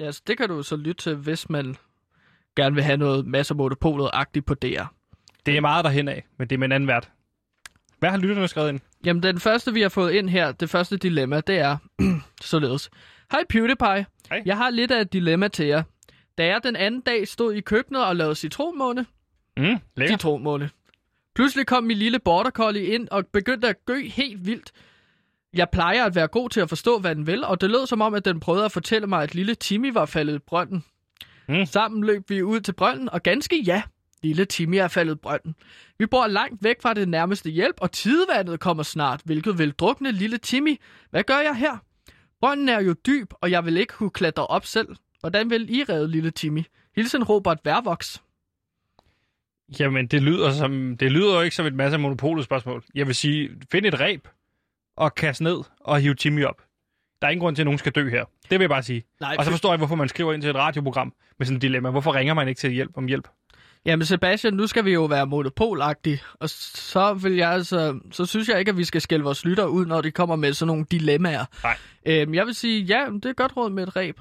Ja, 0.00 0.12
så 0.12 0.22
det 0.26 0.38
kan 0.38 0.48
du 0.48 0.62
så 0.62 0.76
lytte 0.76 1.02
til, 1.02 1.14
hvis 1.14 1.50
man 1.50 1.76
gerne 2.56 2.74
vil 2.74 2.84
have 2.84 2.96
noget 2.96 3.26
masser 3.26 3.54
af 3.54 3.58
Monopolet-agtigt 3.58 4.44
på 4.46 4.54
DR. 4.54 4.84
Det 5.46 5.56
er 5.56 5.60
meget 5.60 5.84
derhen 5.84 6.08
af, 6.08 6.24
men 6.38 6.48
det 6.48 6.56
er 6.56 6.58
med 6.58 6.66
en 6.68 6.72
anden 6.72 6.88
vært. 6.88 7.10
Hvad 7.98 8.10
har 8.10 8.16
lytterne 8.18 8.48
skrevet 8.48 8.68
ind? 8.68 8.80
Jamen, 9.06 9.22
den 9.22 9.40
første, 9.40 9.72
vi 9.72 9.82
har 9.82 9.88
fået 9.88 10.12
ind 10.12 10.28
her, 10.28 10.52
det 10.52 10.70
første 10.70 10.96
dilemma, 10.96 11.40
det 11.40 11.58
er 11.58 11.76
således. 12.42 12.90
Hej 13.32 13.44
PewDiePie. 13.48 14.06
Hej. 14.30 14.42
Jeg 14.46 14.56
har 14.56 14.70
lidt 14.70 14.90
af 14.90 15.00
et 15.00 15.12
dilemma 15.12 15.48
til 15.48 15.66
jer. 15.66 15.82
Da 16.38 16.46
jeg 16.46 16.60
den 16.64 16.76
anden 16.76 17.00
dag 17.00 17.28
stod 17.28 17.54
i 17.54 17.60
køkkenet 17.60 18.04
og 18.04 18.16
lavede 18.16 18.34
citronmåne, 18.34 19.06
Mm, 19.58 19.78
lækker. 19.96 20.14
citronmåne. 20.16 20.70
Pludselig 21.34 21.66
kom 21.66 21.84
min 21.84 21.96
lille 21.96 22.18
border 22.18 22.50
collie 22.50 22.84
ind 22.86 23.08
og 23.10 23.26
begyndte 23.32 23.68
at 23.68 23.76
gø 23.86 24.02
helt 24.08 24.46
vildt. 24.46 24.72
Jeg 25.54 25.70
plejer 25.72 26.04
at 26.04 26.14
være 26.14 26.26
god 26.28 26.48
til 26.50 26.60
at 26.60 26.68
forstå, 26.68 26.98
hvad 26.98 27.14
den 27.14 27.26
vil, 27.26 27.44
og 27.44 27.60
det 27.60 27.70
lød 27.70 27.86
som 27.86 28.00
om, 28.00 28.14
at 28.14 28.24
den 28.24 28.40
prøvede 28.40 28.64
at 28.64 28.72
fortælle 28.72 29.06
mig, 29.06 29.22
at 29.22 29.34
lille 29.34 29.54
Timmy 29.54 29.92
var 29.92 30.06
faldet 30.06 30.34
i 30.34 30.38
brønden. 30.38 30.84
Mm. 31.48 31.66
Sammen 31.66 32.04
løb 32.04 32.30
vi 32.30 32.42
ud 32.42 32.60
til 32.60 32.72
brønden, 32.72 33.08
og 33.08 33.22
ganske 33.22 33.62
ja, 33.62 33.82
lille 34.22 34.44
Timmy 34.44 34.74
er 34.74 34.88
faldet 34.88 35.20
brønden. 35.20 35.54
Vi 35.98 36.06
bor 36.06 36.26
langt 36.26 36.64
væk 36.64 36.82
fra 36.82 36.94
det 36.94 37.08
nærmeste 37.08 37.50
hjælp, 37.50 37.76
og 37.80 37.92
tidevandet 37.92 38.60
kommer 38.60 38.82
snart, 38.82 39.20
hvilket 39.24 39.58
vil 39.58 39.72
drukne 39.72 40.12
lille 40.12 40.38
Timmy. 40.38 40.76
Hvad 41.10 41.22
gør 41.24 41.38
jeg 41.38 41.56
her? 41.56 41.76
Brønden 42.40 42.68
er 42.68 42.80
jo 42.80 42.92
dyb, 42.92 43.32
og 43.40 43.50
jeg 43.50 43.64
vil 43.64 43.76
ikke 43.76 43.92
kunne 43.94 44.10
klatre 44.10 44.46
op 44.46 44.66
selv. 44.66 44.88
Hvordan 45.20 45.50
vil 45.50 45.70
I 45.74 45.84
redde 45.88 46.10
lille 46.10 46.30
Timmy? 46.30 46.64
Hilsen 46.96 47.24
Robert 47.24 47.58
Værvoks. 47.64 48.22
Jamen, 49.80 50.06
det 50.06 50.22
lyder, 50.22 50.52
som, 50.52 50.96
det 50.96 51.12
lyder 51.12 51.34
jo 51.34 51.40
ikke 51.40 51.56
som 51.56 51.66
et 51.66 51.74
masse 51.74 51.98
monopolet 51.98 52.44
spørgsmål. 52.44 52.84
Jeg 52.94 53.06
vil 53.06 53.14
sige, 53.14 53.50
find 53.72 53.86
et 53.86 54.00
reb 54.00 54.28
og 54.96 55.14
kast 55.14 55.40
ned 55.40 55.56
og 55.80 56.00
hive 56.00 56.14
Timmy 56.14 56.44
op. 56.44 56.62
Der 57.22 57.26
er 57.26 57.30
ingen 57.30 57.40
grund 57.40 57.56
til, 57.56 57.62
at 57.62 57.66
nogen 57.66 57.78
skal 57.78 57.92
dø 57.92 58.10
her. 58.10 58.24
Det 58.42 58.50
vil 58.50 58.60
jeg 58.60 58.68
bare 58.70 58.82
sige. 58.82 59.04
Nej, 59.20 59.36
Og 59.38 59.44
så 59.44 59.50
forstår 59.50 59.70
jeg, 59.72 59.78
hvorfor 59.78 59.94
man 59.94 60.08
skriver 60.08 60.32
ind 60.32 60.42
til 60.42 60.50
et 60.50 60.56
radioprogram 60.56 61.12
med 61.38 61.46
sådan 61.46 61.56
et 61.56 61.62
dilemma. 61.62 61.90
Hvorfor 61.90 62.14
ringer 62.14 62.34
man 62.34 62.48
ikke 62.48 62.58
til 62.58 62.70
hjælp 62.70 62.90
om 62.96 63.06
hjælp? 63.06 63.28
Jamen 63.86 64.04
Sebastian, 64.06 64.54
nu 64.54 64.66
skal 64.66 64.84
vi 64.84 64.92
jo 64.92 65.04
være 65.04 65.26
monopolagtige, 65.26 66.22
og 66.34 66.48
så 66.50 67.14
vil 67.14 67.36
jeg 67.36 67.50
altså, 67.50 67.98
så 68.10 68.26
synes 68.26 68.48
jeg 68.48 68.58
ikke, 68.58 68.68
at 68.68 68.76
vi 68.76 68.84
skal 68.84 69.00
skælde 69.00 69.24
vores 69.24 69.44
lytter 69.44 69.66
ud, 69.66 69.86
når 69.86 70.00
de 70.00 70.10
kommer 70.10 70.36
med 70.36 70.52
sådan 70.52 70.66
nogle 70.66 70.86
dilemmaer. 70.90 71.44
Nej. 71.62 71.76
Øhm, 72.06 72.34
jeg 72.34 72.46
vil 72.46 72.54
sige, 72.54 72.82
ja, 72.82 73.06
det 73.12 73.24
er 73.24 73.32
godt 73.32 73.56
råd 73.56 73.70
med 73.70 73.82
et 73.86 73.96
ræb. 73.96 74.20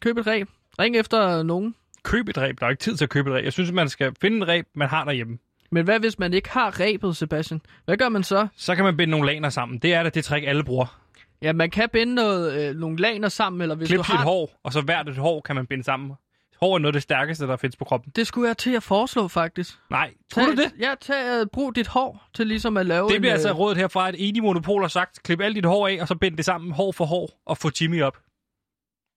Køb 0.00 0.18
et 0.18 0.26
ræb. 0.26 0.48
Ring 0.78 0.96
efter 0.96 1.42
nogen. 1.42 1.74
Køb 2.02 2.28
et 2.28 2.38
reb. 2.38 2.60
Der 2.60 2.66
er 2.66 2.70
ikke 2.70 2.80
tid 2.80 2.96
til 2.96 3.04
at 3.04 3.10
købe 3.10 3.30
et 3.30 3.36
reb. 3.36 3.44
Jeg 3.44 3.52
synes, 3.52 3.72
man 3.72 3.88
skal 3.88 4.12
finde 4.20 4.42
et 4.42 4.48
reb, 4.48 4.66
man 4.74 4.88
har 4.88 5.04
derhjemme. 5.04 5.38
Men 5.70 5.84
hvad 5.84 6.00
hvis 6.00 6.18
man 6.18 6.34
ikke 6.34 6.50
har 6.50 6.80
rebet, 6.80 7.16
Sebastian? 7.16 7.60
Hvad 7.84 7.96
gør 7.96 8.08
man 8.08 8.22
så? 8.22 8.48
Så 8.56 8.74
kan 8.74 8.84
man 8.84 8.96
binde 8.96 9.10
nogle 9.10 9.26
laner 9.26 9.48
sammen. 9.48 9.78
Det 9.78 9.94
er 9.94 10.02
da 10.02 10.08
det 10.08 10.24
trick, 10.24 10.46
alle 10.46 10.64
bruger. 10.64 11.00
Ja, 11.42 11.52
man 11.52 11.70
kan 11.70 11.88
binde 11.92 12.14
noget, 12.14 12.68
øh, 12.68 12.76
nogle 12.76 12.96
laner 12.96 13.28
sammen, 13.28 13.62
eller 13.62 13.74
hvis 13.74 13.88
Klip 13.88 13.98
du 13.98 14.04
sit 14.04 14.14
har... 14.14 14.24
hår, 14.24 14.60
og 14.64 14.72
så 14.72 14.80
hvert 14.80 15.08
et 15.08 15.16
hår 15.16 15.40
kan 15.40 15.54
man 15.56 15.66
binde 15.66 15.84
sammen. 15.84 16.12
Hår 16.60 16.74
er 16.74 16.78
noget 16.78 16.86
af 16.86 16.92
det 16.92 17.02
stærkeste, 17.02 17.46
der 17.46 17.56
findes 17.56 17.76
på 17.76 17.84
kroppen. 17.84 18.12
Det 18.16 18.26
skulle 18.26 18.48
jeg 18.48 18.58
til 18.58 18.76
at 18.76 18.82
foreslå, 18.82 19.28
faktisk. 19.28 19.78
Nej, 19.90 20.14
tror 20.32 20.46
du 20.46 20.52
det? 20.52 20.72
Ja, 20.80 20.94
tag, 21.00 21.40
uh, 21.40 21.46
brug 21.52 21.76
dit 21.76 21.86
hår 21.86 22.28
til 22.34 22.46
ligesom 22.46 22.76
at 22.76 22.86
lave 22.86 23.08
Det 23.08 23.14
en, 23.14 23.20
bliver 23.20 23.32
altså 23.32 23.48
øh, 23.48 23.58
rådet 23.58 23.78
herfra, 23.78 24.08
at 24.08 24.14
Eni 24.18 24.40
Monopol 24.40 24.80
har 24.82 24.88
sagt, 24.88 25.22
klip 25.22 25.40
alt 25.40 25.56
dit 25.56 25.64
hår 25.64 25.88
af, 25.88 25.98
og 26.00 26.08
så 26.08 26.14
bind 26.14 26.36
det 26.36 26.44
sammen 26.44 26.72
hår 26.72 26.92
for 26.92 27.04
hår, 27.04 27.42
og 27.46 27.58
få 27.58 27.70
Jimmy 27.80 28.02
op. 28.02 28.18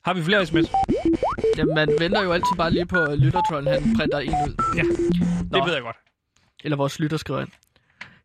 Har 0.06 0.14
vi 0.14 0.24
flere 0.24 0.46
sms? 0.46 0.72
Jamen, 1.58 1.76
man 1.76 1.90
venter 2.00 2.24
jo 2.24 2.32
altid 2.32 2.58
bare 2.58 2.72
lige 2.72 2.86
på 2.86 3.04
at 3.04 3.20
Lyttertron, 3.20 3.68
han 3.68 3.96
printer 3.98 4.20
en 4.20 4.30
ud. 4.30 4.76
Ja, 4.76 4.82
det 5.44 5.52
Nå. 5.52 5.66
ved 5.66 5.74
jeg 5.74 5.82
godt. 5.82 5.98
Eller 6.64 6.78
vores 6.78 7.00
lytter 7.00 7.18
skriver 7.18 7.40
ind. 7.42 7.50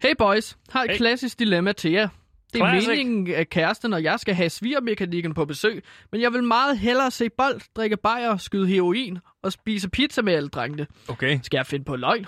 Hey 0.02 0.14
boys, 0.18 0.56
har 0.70 0.82
et 0.82 0.90
hey. 0.90 0.96
klassisk 0.96 1.38
dilemma 1.38 1.72
til 1.72 1.90
jer. 1.90 2.08
Det 2.54 2.62
er 2.62 2.70
Classic. 2.70 2.88
meningen, 2.88 3.34
at 3.34 3.48
kæresten 3.48 3.92
og 3.92 4.02
jeg 4.02 4.20
skal 4.20 4.34
have 4.34 4.50
svigermekanikken 4.50 5.34
på 5.34 5.44
besøg, 5.44 5.84
men 6.12 6.20
jeg 6.20 6.32
vil 6.32 6.42
meget 6.42 6.78
hellere 6.78 7.10
se 7.10 7.30
bold, 7.30 7.60
drikke 7.76 7.96
bajer, 7.96 8.36
skyde 8.36 8.66
heroin 8.66 9.18
og 9.42 9.52
spise 9.52 9.88
pizza 9.88 10.22
med 10.22 10.32
alle 10.32 10.48
drengene. 10.48 10.86
Okay. 11.08 11.40
Skal 11.42 11.58
jeg 11.58 11.66
finde 11.66 11.84
på 11.84 11.96
løgn? 11.96 12.26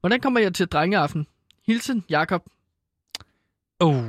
Hvordan 0.00 0.20
kommer 0.20 0.40
jeg 0.40 0.54
til 0.54 0.66
drengeaften? 0.66 1.26
Hilsen, 1.66 2.04
Jakob. 2.10 2.42
Uh, 3.84 4.04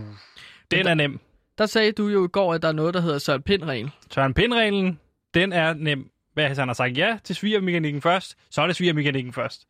den 0.72 0.88
er 0.88 0.94
nem. 0.94 1.20
Der 1.58 1.66
sagde 1.66 1.92
du 1.92 2.08
jo 2.08 2.26
i 2.26 2.28
går, 2.28 2.54
at 2.54 2.62
der 2.62 2.68
er 2.68 2.72
noget, 2.72 2.94
der 2.94 3.02
hedder 3.02 3.18
Søren 3.18 3.42
Pind-regel. 3.42 3.92
Søren 4.12 4.34
Pind-reglen, 4.34 5.00
den 5.34 5.54
er 5.54 5.74
nem. 5.74 6.10
Hvad 6.34 6.56
han 6.56 6.68
har 6.68 6.74
sagt 6.74 6.98
ja 6.98 7.18
til 7.24 7.36
svigermekanikken 7.36 8.02
først, 8.02 8.38
så 8.50 8.62
er 8.62 8.68
det 8.68 8.76
svigermekanikken 8.76 9.34
først. 9.34 9.68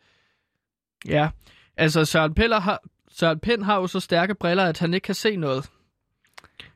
Ja, 1.07 1.29
altså 1.77 2.05
Søren, 2.05 2.33
Piller 2.33 2.59
har, 2.59 2.81
Søren 3.19 3.39
Pind 3.39 3.63
har 3.63 3.75
jo 3.75 3.87
så 3.87 3.99
stærke 3.99 4.35
briller, 4.35 4.63
at 4.65 4.79
han 4.79 4.93
ikke 4.93 5.05
kan 5.05 5.15
se 5.15 5.35
noget. 5.35 5.63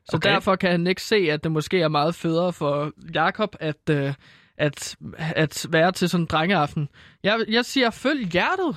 Så 0.04 0.16
Okay. 0.16 0.30
derfor 0.30 0.56
kan 0.56 0.70
han 0.70 0.86
ikke 0.86 1.02
se, 1.02 1.16
at 1.16 1.44
det 1.44 1.52
måske 1.52 1.80
er 1.80 1.88
meget 1.88 2.14
federe 2.14 2.52
for 2.52 2.92
Jakob 3.14 3.56
at, 3.60 3.90
øh, 3.90 4.14
at, 4.58 4.96
at 5.18 5.66
være 5.70 5.92
til 5.92 6.08
sådan 6.08 6.22
en 6.22 6.26
drengeaften. 6.26 6.88
Jeg, 7.22 7.44
jeg 7.48 7.64
siger, 7.64 7.90
følg 7.90 8.26
hjertet. 8.28 8.76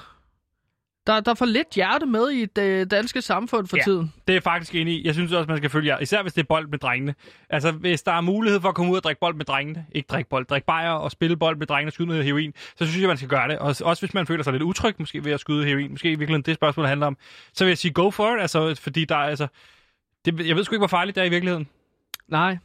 Der, 1.08 1.20
der 1.20 1.32
er 1.32 1.36
for 1.36 1.46
lidt 1.46 1.68
hjerte 1.76 2.06
med 2.06 2.30
i 2.30 2.46
det 2.46 2.92
danske 2.92 3.22
samfund 3.22 3.68
for 3.68 3.78
Ja. 3.78 3.84
tiden. 3.84 4.14
Det 4.28 4.34
er 4.34 4.36
jeg 4.36 4.44
faktisk 4.44 4.76
enig 4.76 4.94
i. 4.94 5.06
Jeg 5.06 5.14
synes 5.14 5.32
også, 5.32 5.48
man 5.48 5.58
skal 5.58 5.70
følge 5.70 5.88
jer. 5.94 6.00
Især 6.00 6.22
hvis 6.22 6.34
det 6.34 6.42
er 6.42 6.46
bold 6.46 6.68
med 6.68 6.80
drengene. 6.80 7.16
Altså, 7.50 7.72
hvis 7.72 8.02
der 8.04 8.12
er 8.12 8.22
mulighed 8.22 8.62
for 8.62 8.70
at 8.70 8.76
komme 8.76 8.92
ud 8.92 8.98
og 8.98 9.04
drikke 9.04 9.20
bold 9.20 9.36
med 9.36 9.46
drengene. 9.46 9.86
Ikke 9.92 10.08
drikke 10.08 10.30
bold, 10.30 10.46
drikke 10.46 10.66
bajer 10.66 10.92
og 10.92 11.12
spille 11.12 11.38
bold 11.38 11.58
med 11.58 11.68
drengene 11.68 11.90
og 11.90 11.94
skyde 11.94 12.08
med 12.08 12.24
heroin. 12.24 12.54
Så 12.78 12.86
synes 12.86 13.00
jeg, 13.02 13.08
man 13.08 13.18
skal 13.18 13.30
gøre 13.30 13.48
det. 13.48 13.60
Og 13.60 13.68
også 13.68 13.98
hvis 14.00 14.14
man 14.14 14.28
føler 14.28 14.44
sig 14.44 14.54
lidt 14.54 14.64
utryg, 14.64 14.96
måske 15.00 15.26
ved 15.26 15.32
at 15.32 15.40
skyde 15.40 15.66
heroin. 15.66 15.92
Måske 15.92 16.08
i 16.08 16.10
virkeligheden 16.10 16.42
det 16.42 16.56
spørgsmål 16.56 16.86
handler 16.86 17.08
om. 17.08 17.18
Så 17.54 17.64
vil 17.66 17.70
jeg 17.72 17.78
sige, 17.78 17.92
go 17.94 18.10
for 18.12 18.36
it. 18.36 18.42
Altså, 18.42 18.76
fordi 18.82 19.06
der 19.06 19.16
er 19.16 19.20
altså... 19.20 19.48
Det, 20.26 20.48
jeg 20.48 20.56
ved 20.56 20.64
sgu 20.64 20.76
ikke, 20.76 20.80
hvor 20.80 20.88
farligt 20.88 21.16
det 21.16 21.22
er 21.22 21.26
i 21.26 21.30
virkeligheden. 21.30 21.68
Nej. 22.28 22.58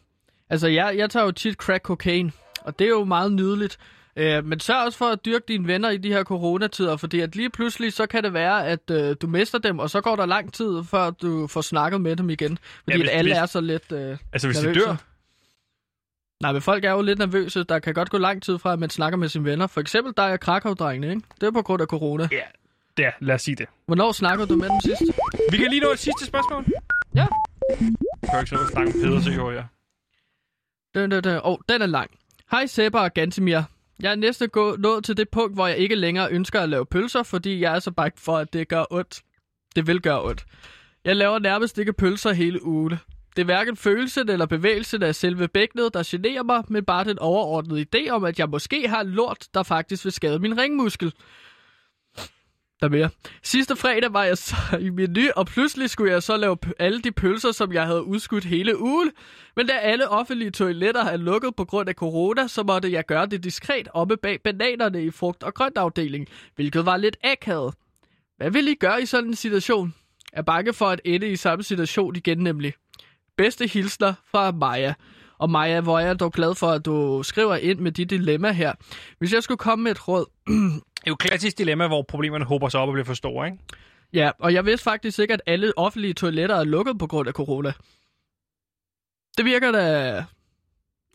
Altså, 0.51 0.68
jeg, 0.68 0.95
jeg 0.97 1.11
tager 1.11 1.24
jo 1.24 1.30
tit 1.32 1.55
crack 1.55 1.84
cocaine, 1.84 2.32
og 2.61 2.78
det 2.78 2.84
er 2.84 2.88
jo 2.88 3.05
meget 3.05 3.32
nydeligt. 3.32 3.78
Øh, 4.21 4.45
men 4.45 4.61
sørg 4.61 4.85
også 4.85 4.99
for 4.99 5.05
at 5.05 5.25
dyrke 5.25 5.45
dine 5.49 5.66
venner 5.66 5.91
i 5.91 5.97
de 5.97 6.09
her 6.12 6.25
coronatider, 6.25 6.97
fordi 6.97 7.21
at 7.21 7.37
lige 7.37 7.51
pludselig, 7.51 7.93
så 7.93 8.07
kan 8.07 8.25
det 8.25 8.33
være, 8.33 8.66
at 8.66 8.91
øh, 8.91 9.16
du 9.23 9.27
mister 9.27 9.59
dem, 9.59 9.79
og 9.79 9.91
så 9.91 10.01
går 10.01 10.16
der 10.16 10.27
lang 10.27 10.53
tid, 10.55 10.85
før 10.85 11.11
du 11.11 11.47
får 11.47 11.61
snakket 11.61 12.01
med 12.01 12.16
dem 12.16 12.31
igen. 12.31 12.59
Fordi 12.59 12.93
Ja, 12.93 12.97
hvis- 12.97 13.07
ja, 13.11 13.12
alle 13.12 13.31
hvis- 13.31 13.39
er 13.39 13.47
så 13.47 13.61
lidt 13.61 13.93
øh, 13.93 14.18
Altså, 14.33 14.49
hvis 14.49 14.62
nervøse. 14.62 14.81
de 14.81 14.85
dør. 14.87 14.97
Nej, 16.43 16.53
men 16.53 16.62
folk 16.62 16.85
er 16.85 16.91
jo 16.91 17.03
lidt 17.03 17.18
nervøse. 17.18 17.64
Der 17.64 17.79
kan 17.79 17.95
godt 17.95 18.11
gå 18.11 18.18
lang 18.18 18.43
tid 18.43 18.59
fra, 18.59 18.73
at 18.73 18.79
man 18.79 18.91
snakker 18.91 19.16
med 19.16 19.29
sine 19.29 19.45
venner. 19.45 19.66
For 19.66 19.81
eksempel 19.81 20.12
dig 20.16 20.33
og 20.33 20.41
Krakow-drengene, 20.41 21.11
ikke? 21.11 21.23
Det 21.41 21.47
er 21.47 21.51
på 21.51 21.62
grund 21.62 21.83
af 21.83 21.89
corona. 21.89 22.29
Ja, 22.33 22.43
ja, 22.99 23.11
lad 23.21 23.35
os 23.35 23.43
sige 23.43 23.55
det. 23.55 23.66
Hvornår 23.87 24.12
snakkede 24.12 24.49
du 24.49 24.57
med 24.57 24.68
dem 24.68 24.81
sidst? 24.85 25.03
Vi 25.51 25.57
kan 25.57 25.66
lige 25.71 25.81
nå 25.81 25.91
et 25.93 25.99
sidste 25.99 26.27
spørgsmål. 26.27 26.64
Ja. 27.14 27.27
Jeg 27.71 28.31
kan 28.31 28.39
ikke 28.41 28.51
så 28.51 28.66
snakke 28.73 28.93
om 28.93 29.01
Peder, 29.01 29.21
så 29.21 29.51
ja. 29.51 29.62
Den, 31.01 31.11
den, 31.11 31.25
den. 31.25 31.41
Oh, 31.45 31.59
den 31.68 31.83
er 31.83 31.87
lang. 31.87 32.11
Hej 32.51 32.66
Sebber 32.66 33.01
og 33.01 33.14
Gantemir. 33.14 33.61
Jeg 34.03 34.11
er 34.11 34.16
næsten 34.16 34.48
gå, 34.48 34.76
nået 34.78 35.05
til 35.05 35.16
det 35.16 35.28
punkt, 35.28 35.55
hvor 35.55 35.66
jeg 35.66 35.78
ikke 35.78 35.94
længere 35.94 36.32
ønsker 36.32 36.61
at 36.61 36.68
lave 36.68 36.86
pølser, 36.86 37.22
fordi 37.22 37.61
jeg 37.61 37.74
er 37.74 37.78
så 37.78 37.90
bange 37.90 38.20
for, 38.20 38.36
at 38.36 38.53
det 38.53 38.68
gør 38.68 38.84
ondt. 38.90 39.22
Det 39.76 39.86
vil 39.86 40.01
gøre 40.01 40.24
ondt. 40.24 40.44
Jeg 41.05 41.16
laver 41.16 41.38
nærmest 41.38 41.78
ikke 41.78 41.92
pølser 41.92 42.32
hele 42.32 42.64
ugen. 42.64 42.98
Det 43.36 43.42
er 43.42 43.44
hverken 43.44 43.76
følelsen 43.76 44.28
eller 44.28 44.46
bevægelsen 44.46 45.03
af 45.03 45.14
selve 45.14 45.48
bækkenet, 45.48 45.94
der 45.94 46.03
generer 46.07 46.42
mig, 46.42 46.64
men 46.68 46.84
bare 46.84 47.05
den 47.05 47.18
overordnede 47.18 47.86
idé 47.94 48.11
om, 48.11 48.24
at 48.24 48.38
jeg 48.38 48.48
måske 48.48 48.88
har 48.88 49.03
lort, 49.03 49.46
der 49.55 49.62
faktisk 49.62 50.05
vil 50.05 50.12
skade 50.12 50.38
min 50.38 50.59
ringmuskel. 50.59 51.12
Der 52.83 52.89
mere. 52.89 53.11
Sidste 53.43 53.76
fredag 53.76 54.12
var 54.12 54.24
jeg 54.24 54.39
så 54.39 54.57
i 54.81 54.91
menu, 54.91 55.20
og 55.37 55.47
pludselig 55.47 55.91
skulle 55.91 56.12
jeg 56.12 56.22
så 56.22 56.37
lave 56.37 56.57
alle 56.78 57.03
de 57.03 57.12
pølser, 57.12 57.53
som 57.53 57.72
jeg 57.72 57.87
havde 57.87 58.03
udskudt 58.03 58.45
hele 58.45 58.81
ugen. 58.81 59.11
Men 59.57 59.66
da 59.66 59.72
alle 59.72 60.09
offentlige 60.09 60.51
toiletter 60.51 61.05
er 61.05 61.16
lukket 61.16 61.57
på 61.57 61.64
grund 61.64 61.89
af 61.89 61.95
corona, 61.95 62.49
så 62.49 62.62
måtte 62.62 62.93
jeg 62.93 63.07
gøre 63.07 63.26
det 63.26 63.45
diskret 63.45 63.89
oppe 63.95 64.16
bag 64.16 64.43
bananerne 64.45 65.05
i 65.05 65.11
frugt- 65.11 65.43
og 65.43 65.55
grøntafdelingen, 65.55 66.26
hvilket 66.57 66.87
var 66.87 66.97
lidt 66.97 67.16
akavet. 67.24 67.74
Hvad 68.37 68.51
vil 68.51 68.68
I 68.68 68.74
gøre 68.74 69.03
i 69.03 69.07
sådan 69.07 69.28
en 69.28 69.37
situation? 69.37 69.95
Er 70.33 70.43
bange 70.43 70.72
for 70.72 70.87
at 70.87 71.01
ende 71.05 71.28
i 71.28 71.37
samme 71.37 71.62
situation 71.62 72.16
igen 72.16 72.39
nemlig. 72.39 72.74
Bedste 73.37 73.66
hilsner 73.66 74.14
fra 74.31 74.51
Maja. 74.51 74.95
Og 75.39 75.51
Maja, 75.51 75.81
hvor 75.81 75.99
er 75.99 76.07
jeg 76.07 76.20
dog 76.20 76.33
glad 76.33 76.55
for, 76.55 76.70
at 76.70 76.85
du 76.85 77.22
skriver 77.22 77.57
ind 77.57 77.78
med 77.81 77.93
dit 77.93 78.11
dilemma 78.11 78.53
her. 78.53 78.72
Hvis 79.18 79.33
jeg 79.33 79.43
skulle 79.43 79.59
komme 79.59 79.83
med 79.83 79.91
et 79.91 80.09
råd, 80.09 80.26
Det 81.01 81.07
er 81.07 81.11
jo 81.11 81.12
et 81.12 81.18
klassisk 81.18 81.59
dilemma, 81.59 81.86
hvor 81.86 82.03
problemerne 82.03 82.44
håber 82.44 82.68
sig 82.68 82.80
op 82.80 82.88
og 82.88 82.92
bliver 82.92 83.05
for 83.05 83.14
store, 83.14 83.46
ikke? 83.46 83.59
Ja, 84.12 84.30
og 84.38 84.55
jeg 84.55 84.66
vidste 84.66 84.84
faktisk 84.84 85.18
ikke, 85.18 85.34
at 85.34 85.42
alle 85.46 85.72
offentlige 85.78 86.14
toiletter 86.14 86.57
er 86.57 86.64
lukket 86.64 86.98
på 86.98 87.07
grund 87.07 87.28
af 87.28 87.34
corona. 87.34 87.72
Det 89.36 89.44
virker 89.44 89.72
da 89.72 90.24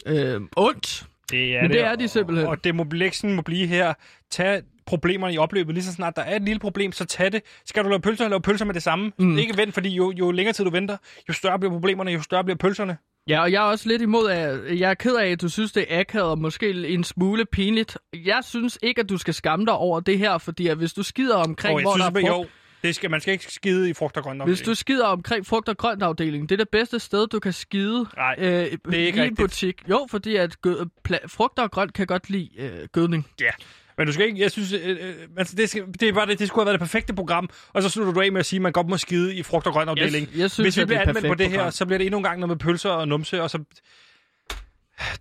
øh, 0.06 0.42
ondt. 0.58 1.08
Det 1.32 1.56
er 1.56 1.62
Men 1.62 1.72
det 1.72 1.82
er 1.82 1.96
de 1.96 2.08
simpelthen. 2.08 2.48
Og 2.48 2.64
det 2.64 2.76
må, 2.76 2.86
må 3.24 3.42
blive 3.42 3.68
her. 3.68 3.94
Tag 4.32 4.62
problemerne 4.86 5.34
i 5.34 5.38
opløbet. 5.38 5.74
Lige 5.74 5.84
så 5.84 5.94
snart 5.94 6.16
der 6.16 6.22
er 6.22 6.36
et 6.36 6.42
lille 6.42 6.60
problem, 6.60 6.92
så 6.92 7.06
tag 7.06 7.32
det. 7.32 7.42
Skal 7.66 7.84
du 7.84 7.90
lave 7.90 8.02
pølser, 8.02 8.28
lave 8.28 8.42
pølser 8.42 8.66
med 8.66 8.74
det 8.74 8.84
samme. 8.84 9.12
Mm. 9.20 9.26
Mm. 9.26 9.38
Ikke 9.38 9.58
vent, 9.58 9.74
fordi 9.74 9.90
jo, 9.90 10.12
jo 10.12 10.32
længere 10.32 10.54
tid 10.54 10.66
du 10.66 10.72
venter, 10.72 10.98
jo 11.30 11.34
større 11.34 11.60
bliver 11.60 11.72
problemerne, 11.72 12.12
jo 12.12 12.22
større 12.22 12.44
bliver 12.44 12.58
pølserne. 12.58 12.98
Ja, 13.30 13.42
og 13.42 13.52
jeg 13.52 13.58
er 13.58 13.66
også 13.72 13.88
lidt 13.90 14.02
imod 14.02 14.30
af, 14.30 14.58
jeg 14.80 14.90
er 14.90 14.94
ked 14.94 15.16
af, 15.16 15.28
at 15.32 15.42
du 15.42 15.50
synes, 15.50 15.72
det 15.72 15.86
er 15.90 16.00
akavet 16.00 16.28
og 16.30 16.40
måske 16.40 16.88
en 16.88 17.04
smule 17.04 17.46
pinligt. 17.46 17.98
Jeg 18.14 18.40
synes 18.44 18.80
ikke, 18.84 19.02
at 19.02 19.10
du 19.10 19.18
skal 19.18 19.34
skamme 19.34 19.66
dig 19.66 19.74
over 19.74 20.00
det 20.00 20.18
her, 20.20 20.38
fordi 20.38 20.68
at 20.68 20.78
hvis 20.78 20.94
du 20.94 21.04
skider 21.04 21.36
omkring, 21.36 21.78
jeg 21.80 21.84
hvor 21.84 21.92
synes, 21.94 22.14
der 22.14 22.20
er 22.22 22.26
at 22.26 22.30
frugt, 22.34 22.46
jo, 22.48 22.50
det 22.84 22.96
skal, 22.96 23.12
man 23.12 23.22
skal 23.22 23.32
ikke 23.32 23.54
skide 23.54 23.90
i 23.90 23.94
frugt 23.94 24.18
og 24.18 24.24
grønt. 24.24 24.44
hvis 24.46 24.62
du 24.62 24.76
skider 24.76 25.06
omkring 25.06 25.46
frugt- 25.46 25.70
og 25.70 25.78
grønt 25.78 26.04
afdelingen, 26.04 26.50
det 26.50 26.56
er 26.56 26.58
det 26.58 26.70
bedste 26.70 27.00
sted, 27.00 27.28
du 27.28 27.40
kan 27.40 27.54
skide 27.54 28.06
Nej, 28.18 28.36
øh, 28.38 28.46
det 28.46 28.54
er 28.54 28.68
ikke 28.92 29.00
i 29.02 29.08
en 29.10 29.20
rigtigt. 29.20 29.38
butik. 29.40 29.82
Jo, 29.90 30.08
fordi 30.12 30.36
at 30.36 30.56
gø- 30.68 30.84
pla- 31.10 31.28
frugt 31.28 31.60
og 31.60 31.72
grønt 31.72 31.94
kan 31.94 32.08
godt 32.08 32.30
lide 32.30 32.50
øh, 32.58 32.88
gødning. 32.92 33.28
Ja. 33.42 33.50
Men 33.98 34.08
du 34.08 34.14
skal 34.14 34.26
ikke, 34.26 34.42
jeg 34.42 34.52
synes, 34.52 34.74
øh, 34.74 34.90
øh, 34.90 35.16
altså 35.38 35.56
det, 35.56 35.70
skal, 35.70 35.84
det, 36.00 36.10
er 36.10 36.14
bare 36.14 36.26
det, 36.26 36.40
det 36.40 36.48
skulle 36.48 36.62
have 36.64 36.66
været 36.66 36.80
det 36.80 36.88
perfekte 36.88 37.14
program, 37.14 37.50
og 37.74 37.84
så 37.84 37.90
slutter 37.90 38.14
du 38.14 38.22
af 38.22 38.32
med 38.32 38.40
at 38.40 38.46
sige, 38.46 38.58
at 38.58 38.62
man 38.62 38.72
godt 38.72 38.88
må 38.88 38.98
skide 38.98 39.36
i 39.36 39.44
frugt 39.44 39.68
og 39.68 39.74
grønt 39.74 39.90
afdeling. 39.90 40.30
jeg 40.38 40.52
synes, 40.52 40.66
Hvis 40.66 40.78
vi 40.78 40.86
bliver 40.86 41.00
er 41.00 41.08
anmeldt 41.08 41.28
på 41.28 41.34
det 41.34 41.50
her, 41.50 41.58
program. 41.58 41.72
så 41.72 41.86
bliver 41.86 41.98
det 41.98 42.06
endnu 42.06 42.18
en 42.18 42.24
gang 42.24 42.40
noget 42.40 42.50
med 42.50 42.58
pølser 42.58 42.90
og 42.90 43.08
numse, 43.08 43.42
og 43.42 43.50
så... 43.50 43.60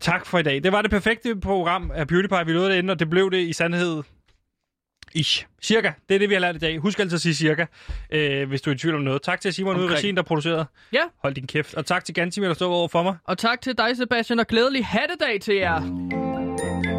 Tak 0.00 0.26
for 0.26 0.38
i 0.38 0.42
dag. 0.42 0.64
Det 0.64 0.72
var 0.72 0.82
det 0.82 0.90
perfekte 0.90 1.36
program 1.36 1.90
af 1.94 2.08
PewDiePie. 2.08 2.46
Vi 2.46 2.52
nåede 2.52 2.70
det 2.70 2.76
inden, 2.76 2.90
og 2.90 2.98
det 2.98 3.10
blev 3.10 3.30
det 3.30 3.38
i 3.38 3.52
sandhed... 3.52 4.02
Ish. 5.16 5.46
Cirka. 5.62 5.92
Det 6.08 6.14
er 6.14 6.18
det, 6.18 6.28
vi 6.28 6.34
har 6.34 6.40
lært 6.40 6.56
i 6.56 6.58
dag. 6.58 6.78
Husk 6.78 6.98
altid 6.98 7.14
at 7.14 7.20
sige 7.20 7.34
cirka, 7.34 7.66
øh, 8.10 8.48
hvis 8.48 8.62
du 8.62 8.70
er 8.70 8.74
i 8.74 8.78
tvivl 8.78 8.94
om 8.94 9.00
noget. 9.02 9.22
Tak 9.22 9.40
til 9.40 9.52
Simon 9.52 9.76
ude 9.76 9.88
regien, 9.94 10.16
der 10.16 10.22
producerede. 10.22 10.66
Ja. 10.92 11.02
Hold 11.22 11.34
din 11.34 11.46
kæft. 11.46 11.74
Og 11.74 11.86
tak 11.86 12.04
til 12.04 12.14
Gantimir, 12.14 12.46
der 12.48 12.54
stod 12.54 12.68
over 12.68 12.88
for 12.88 13.02
mig. 13.02 13.16
Og 13.24 13.38
tak 13.38 13.60
til 13.60 13.78
dig, 13.78 13.96
Sebastian, 13.96 14.38
og 14.38 14.46
glædelig 14.46 14.86
hattedag 14.86 15.40
til 15.40 15.54
jer. 15.54 16.93